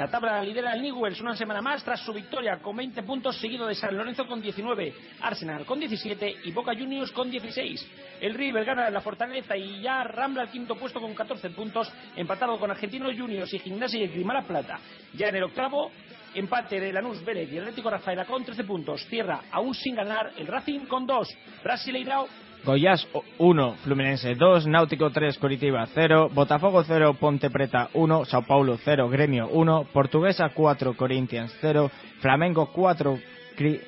[0.00, 3.36] La tabla la lidera el Newells una semana más tras su victoria con 20 puntos,
[3.36, 7.86] seguido de San Lorenzo con 19, Arsenal con 17 y Boca Juniors con 16.
[8.22, 12.58] El River gana la Fortaleza y ya rambla al quinto puesto con 14 puntos, empatado
[12.58, 14.80] con Argentinos Juniors y Gimnasia y Grimala Plata.
[15.12, 15.90] Ya en el octavo,
[16.34, 19.04] empate de Lanús Vélez y Atlético Rafaela con 13 puntos.
[19.04, 21.28] Cierra aún sin ganar el Racing con 2.
[21.62, 22.26] Brasileirao
[22.64, 23.06] Goiás
[23.38, 29.08] 1, Fluminense 2, Náutico 3, Curitiba 0, Botafogo 0, Ponte Preta 1, Sao Paulo 0,
[29.08, 33.18] Gremio 1, Portuguesa 4, Corinthians 0, Flamengo 4,
[33.56, 33.80] Cri-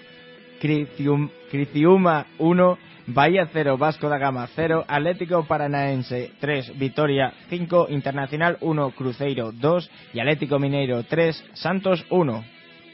[1.51, 2.79] Criciúma 1,
[3.09, 9.91] Bahía 0, Vasco da Gama 0, Atlético Paranaense 3, Vitoria 5, Internacional 1, Cruzeiro 2
[10.15, 12.45] y Atlético Mineiro 3, Santos 1.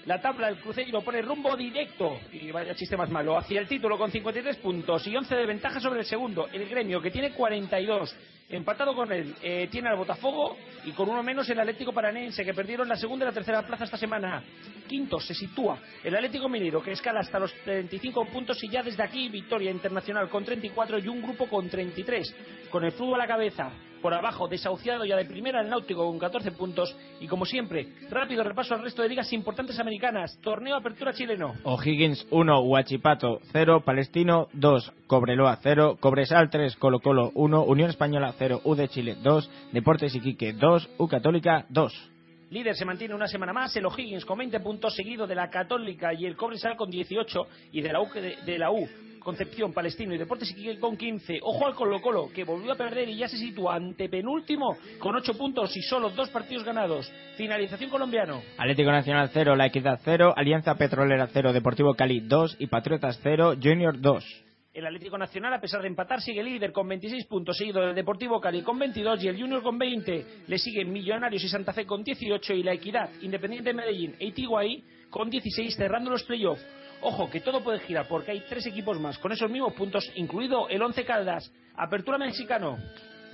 [0.09, 3.99] La tabla del Cruzeiro pone rumbo directo, y vaya chiste más malo, hacia el título
[3.99, 8.17] con 53 puntos y 11 de ventaja sobre el segundo, el gremio que tiene 42.
[8.49, 10.57] Empatado con él, eh, tiene al Botafogo
[10.87, 13.85] y con uno menos el Atlético Paranense que perdieron la segunda y la tercera plaza
[13.85, 14.43] esta semana.
[14.89, 19.03] Quinto se sitúa el Atlético Minero que escala hasta los 35 puntos y ya desde
[19.03, 22.35] aquí victoria internacional con 34 y un grupo con 33.
[22.71, 23.71] Con el fútbol a la cabeza,
[24.01, 26.97] por abajo, desahuciado ya de primera el Náutico con 14 puntos.
[27.21, 30.39] Y como siempre, rápido repaso al resto de ligas importantes americanas.
[30.43, 31.55] Torneo Apertura chileno.
[31.65, 38.35] O'Higgins 1, Huachipato 0, Palestino 2, Cobreloa 0, Cobresal 3, Colo Colo 1, Unión Española
[38.39, 42.11] 0, U de Chile 2, Deportes Iquique 2, U Católica 2.
[42.51, 46.15] Líder se mantiene una semana más el O'Higgins con 20 puntos, seguido de la Católica
[46.15, 48.89] y el Cobresal con 18 y de la U, de, de la U
[49.29, 51.41] Concepción, Palestino y Deportes Iquique con 15.
[51.43, 55.15] Ojo al Colo Colo, que volvió a perder y ya se sitúa ante penúltimo con
[55.15, 57.13] 8 puntos y solo dos partidos ganados.
[57.37, 58.41] Finalización colombiano.
[58.57, 63.57] Atlético Nacional 0, La Equidad 0, Alianza Petrolera 0, Deportivo Cali 2 y Patriotas 0,
[63.63, 64.45] Junior 2.
[64.73, 68.41] El Atlético Nacional, a pesar de empatar, sigue líder con 26 puntos, seguido del Deportivo
[68.41, 70.25] Cali con 22 y el Junior con 20.
[70.47, 74.29] Le siguen Millonarios y Santa Fe con 18 y La Equidad, Independiente de Medellín e
[74.29, 76.65] Itiguaí con 16 cerrando los playoffs.
[77.01, 80.69] Ojo, que todo puede girar porque hay tres equipos más con esos mismos puntos, incluido
[80.69, 81.53] el Once Caldas.
[81.77, 82.77] Apertura mexicano.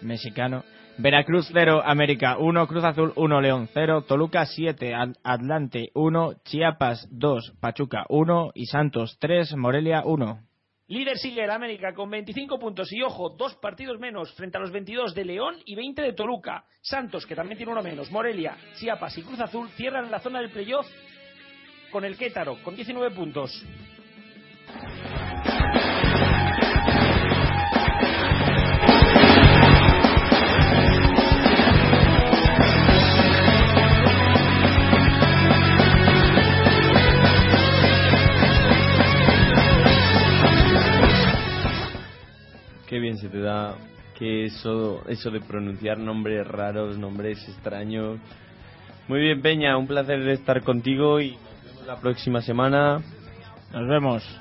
[0.03, 0.65] Mexicano.
[0.99, 7.09] Veracruz 0, América 1, Cruz Azul 1, León 0, Toluca 7, Ad- Atlante 1, Chiapas
[7.11, 10.39] 2, Pachuca 1 y Santos 3, Morelia 1.
[10.87, 14.71] Líder sigue el América con 25 puntos y ojo, dos partidos menos frente a los
[14.71, 16.65] 22 de León y 20 de Toluca.
[16.83, 20.51] Santos, que también tiene uno menos, Morelia, Chiapas y Cruz Azul cierran la zona del
[20.51, 20.87] playoff
[21.95, 23.65] con el Quétaro con 19 puntos.
[42.89, 43.77] Qué bien se te da
[44.19, 48.19] que eso, eso de pronunciar nombres raros, nombres extraños.
[49.07, 51.39] Muy bien, Peña, un placer estar contigo y
[51.87, 53.01] la próxima semana.
[53.73, 54.41] Nos vemos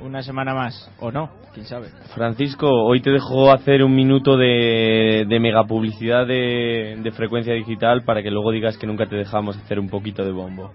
[0.00, 1.88] una semana más, o no, quién sabe.
[2.14, 8.02] Francisco, hoy te dejo hacer un minuto de, de mega publicidad de, de frecuencia digital
[8.04, 10.72] para que luego digas que nunca te dejamos hacer un poquito de bombo.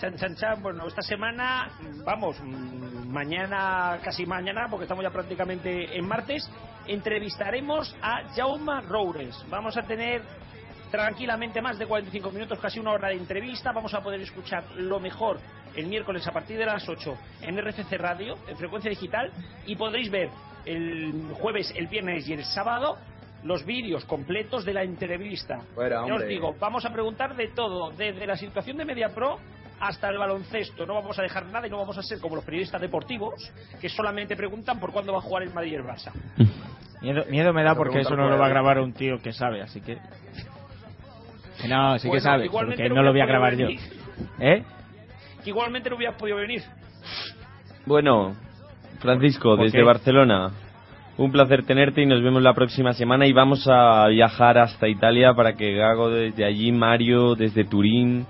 [0.00, 0.62] Chan, chan, chan.
[0.62, 1.68] Bueno, esta semana,
[2.04, 6.50] vamos, mm, mañana, casi mañana, porque estamos ya prácticamente en martes,
[6.86, 9.44] entrevistaremos a Jaume Roures.
[9.50, 10.22] Vamos a tener
[10.90, 13.72] tranquilamente más de 45 minutos, casi una hora de entrevista.
[13.72, 15.38] Vamos a poder escuchar lo mejor
[15.76, 19.30] el miércoles a partir de las 8 en RFC Radio, en frecuencia digital,
[19.66, 20.30] y podréis ver
[20.64, 22.98] el jueves, el viernes y el sábado
[23.44, 25.60] los vídeos completos de la entrevista.
[25.78, 29.38] Ya os digo, vamos a preguntar de todo, desde la situación de MediaPro
[29.80, 30.84] hasta el baloncesto.
[30.84, 33.50] No vamos a dejar nada y no vamos a ser como los periodistas deportivos
[33.80, 36.12] que solamente preguntan por cuándo va a jugar el Madrid y el Barça.
[37.00, 39.62] Miedo, miedo me da porque eso no lo va a grabar un tío que sabe,
[39.62, 39.98] así que...
[41.60, 43.68] Que no, sí que Bueno, sabe, igualmente porque no no lo voy a grabar yo.
[44.38, 44.62] ¿Eh?
[45.44, 46.62] Que igualmente no hubieras podido venir.
[47.86, 48.34] Bueno,
[49.00, 49.84] Francisco, ¿Por desde qué?
[49.84, 50.50] Barcelona,
[51.16, 55.34] un placer tenerte y nos vemos la próxima semana y vamos a viajar hasta Italia
[55.34, 58.26] para que Gago desde allí, Mario desde Turín,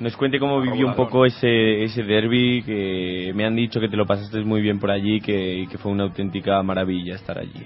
[0.00, 3.96] nos cuente cómo vivió un poco ese, ese derby, que me han dicho que te
[3.96, 7.64] lo pasaste muy bien por allí que, y que fue una auténtica maravilla estar allí.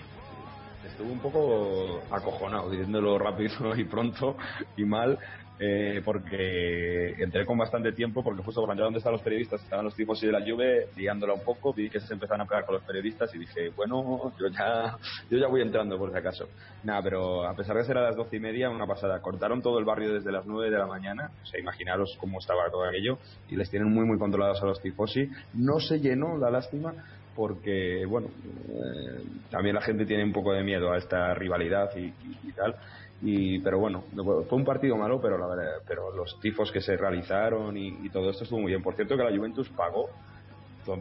[0.97, 4.35] Estuve un poco acojonado, diciéndolo rápido y pronto
[4.79, 5.19] y mal,
[5.59, 9.85] eh, porque entré con bastante tiempo, porque justo por allá donde están los periodistas, estaban
[9.85, 12.77] los tipos de la Juve, liándola un poco, vi que se empezaron a pegar con
[12.77, 14.97] los periodistas y dije, bueno, yo ya,
[15.29, 16.49] yo ya voy entrando por si acaso.
[16.83, 19.21] Nada, pero a pesar de ser a las doce y media, una pasada.
[19.21, 22.71] Cortaron todo el barrio desde las nueve de la mañana, o sea, imaginaros cómo estaba
[22.71, 23.19] todo aquello,
[23.51, 25.29] y les tienen muy, muy controlados a los tifosi.
[25.53, 26.95] No se llenó, la lástima,
[27.37, 32.07] porque, bueno, eh, también la gente tiene un poco de miedo a esta rivalidad y,
[32.49, 32.75] y- tal.
[33.21, 34.07] Y, pero bueno,
[34.49, 38.31] fue un partido malo, pero la verdad, pero los tifos que se realizaron y, todo
[38.31, 38.83] esto estuvo muy bien.
[38.83, 40.09] Por cierto, que la Juventus pagó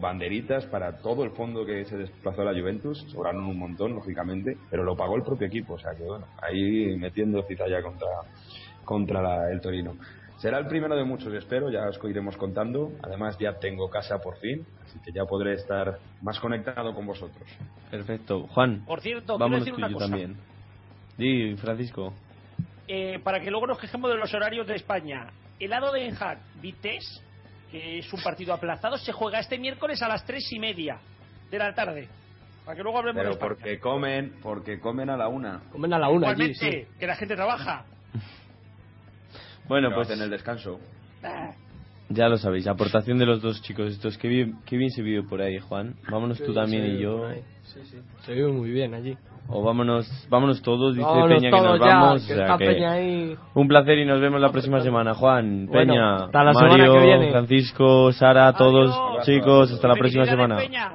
[0.02, 4.58] banderitas para todo el fondo que se desplazó a la Juventus, sobraron un montón, lógicamente,
[4.70, 8.08] pero lo pagó el propio equipo, o sea que bueno, ahí metiendo citalla contra,
[8.84, 9.96] contra la- el Torino.
[10.46, 12.92] Será el primero de muchos, espero, ya os iremos contando.
[13.02, 17.50] Además, ya tengo casa por fin, así que ya podré estar más conectado con vosotros.
[17.90, 18.46] Perfecto.
[18.50, 20.06] Juan, Por cierto, vámonos decir una yo cosa.
[20.08, 20.38] también.
[21.18, 22.14] Di, Francisco.
[22.88, 25.32] Eh, para que luego nos quejemos de los horarios de España.
[25.60, 27.24] El lado de Haag, Vitesse,
[27.72, 31.00] que es un partido aplazado, se juega este miércoles a las tres y media
[31.50, 32.08] de la tarde.
[32.66, 33.50] Para que luego hablemos de Pero España.
[33.50, 35.62] porque comen, porque comen a la una.
[35.72, 36.86] Comen a la una allí, sí.
[37.00, 37.84] que la gente trabaja.
[39.68, 40.80] Bueno, pues hacen el descanso.
[41.24, 41.52] Ah,
[42.10, 44.18] ya lo sabéis, aportación de los dos chicos estos.
[44.18, 45.96] Qué bien, qué bien se vive por ahí, Juan.
[46.10, 47.28] Vámonos tú también y yo.
[47.64, 47.98] Sí, sí.
[48.26, 49.18] Se vive muy bien allí.
[49.48, 52.26] O vámonos, vámonos todos, dice Vámonos Peña que nos ya, vamos.
[52.28, 53.36] que o sea está que Peña ahí.
[53.56, 55.14] Un placer y nos vemos la próxima semana.
[55.16, 57.32] Juan, Bueno, Peña, hasta la semana Mario, que viene.
[57.32, 60.58] Francisco, Sara, todos chicos, hasta la próxima semana.
[60.58, 60.94] Peña.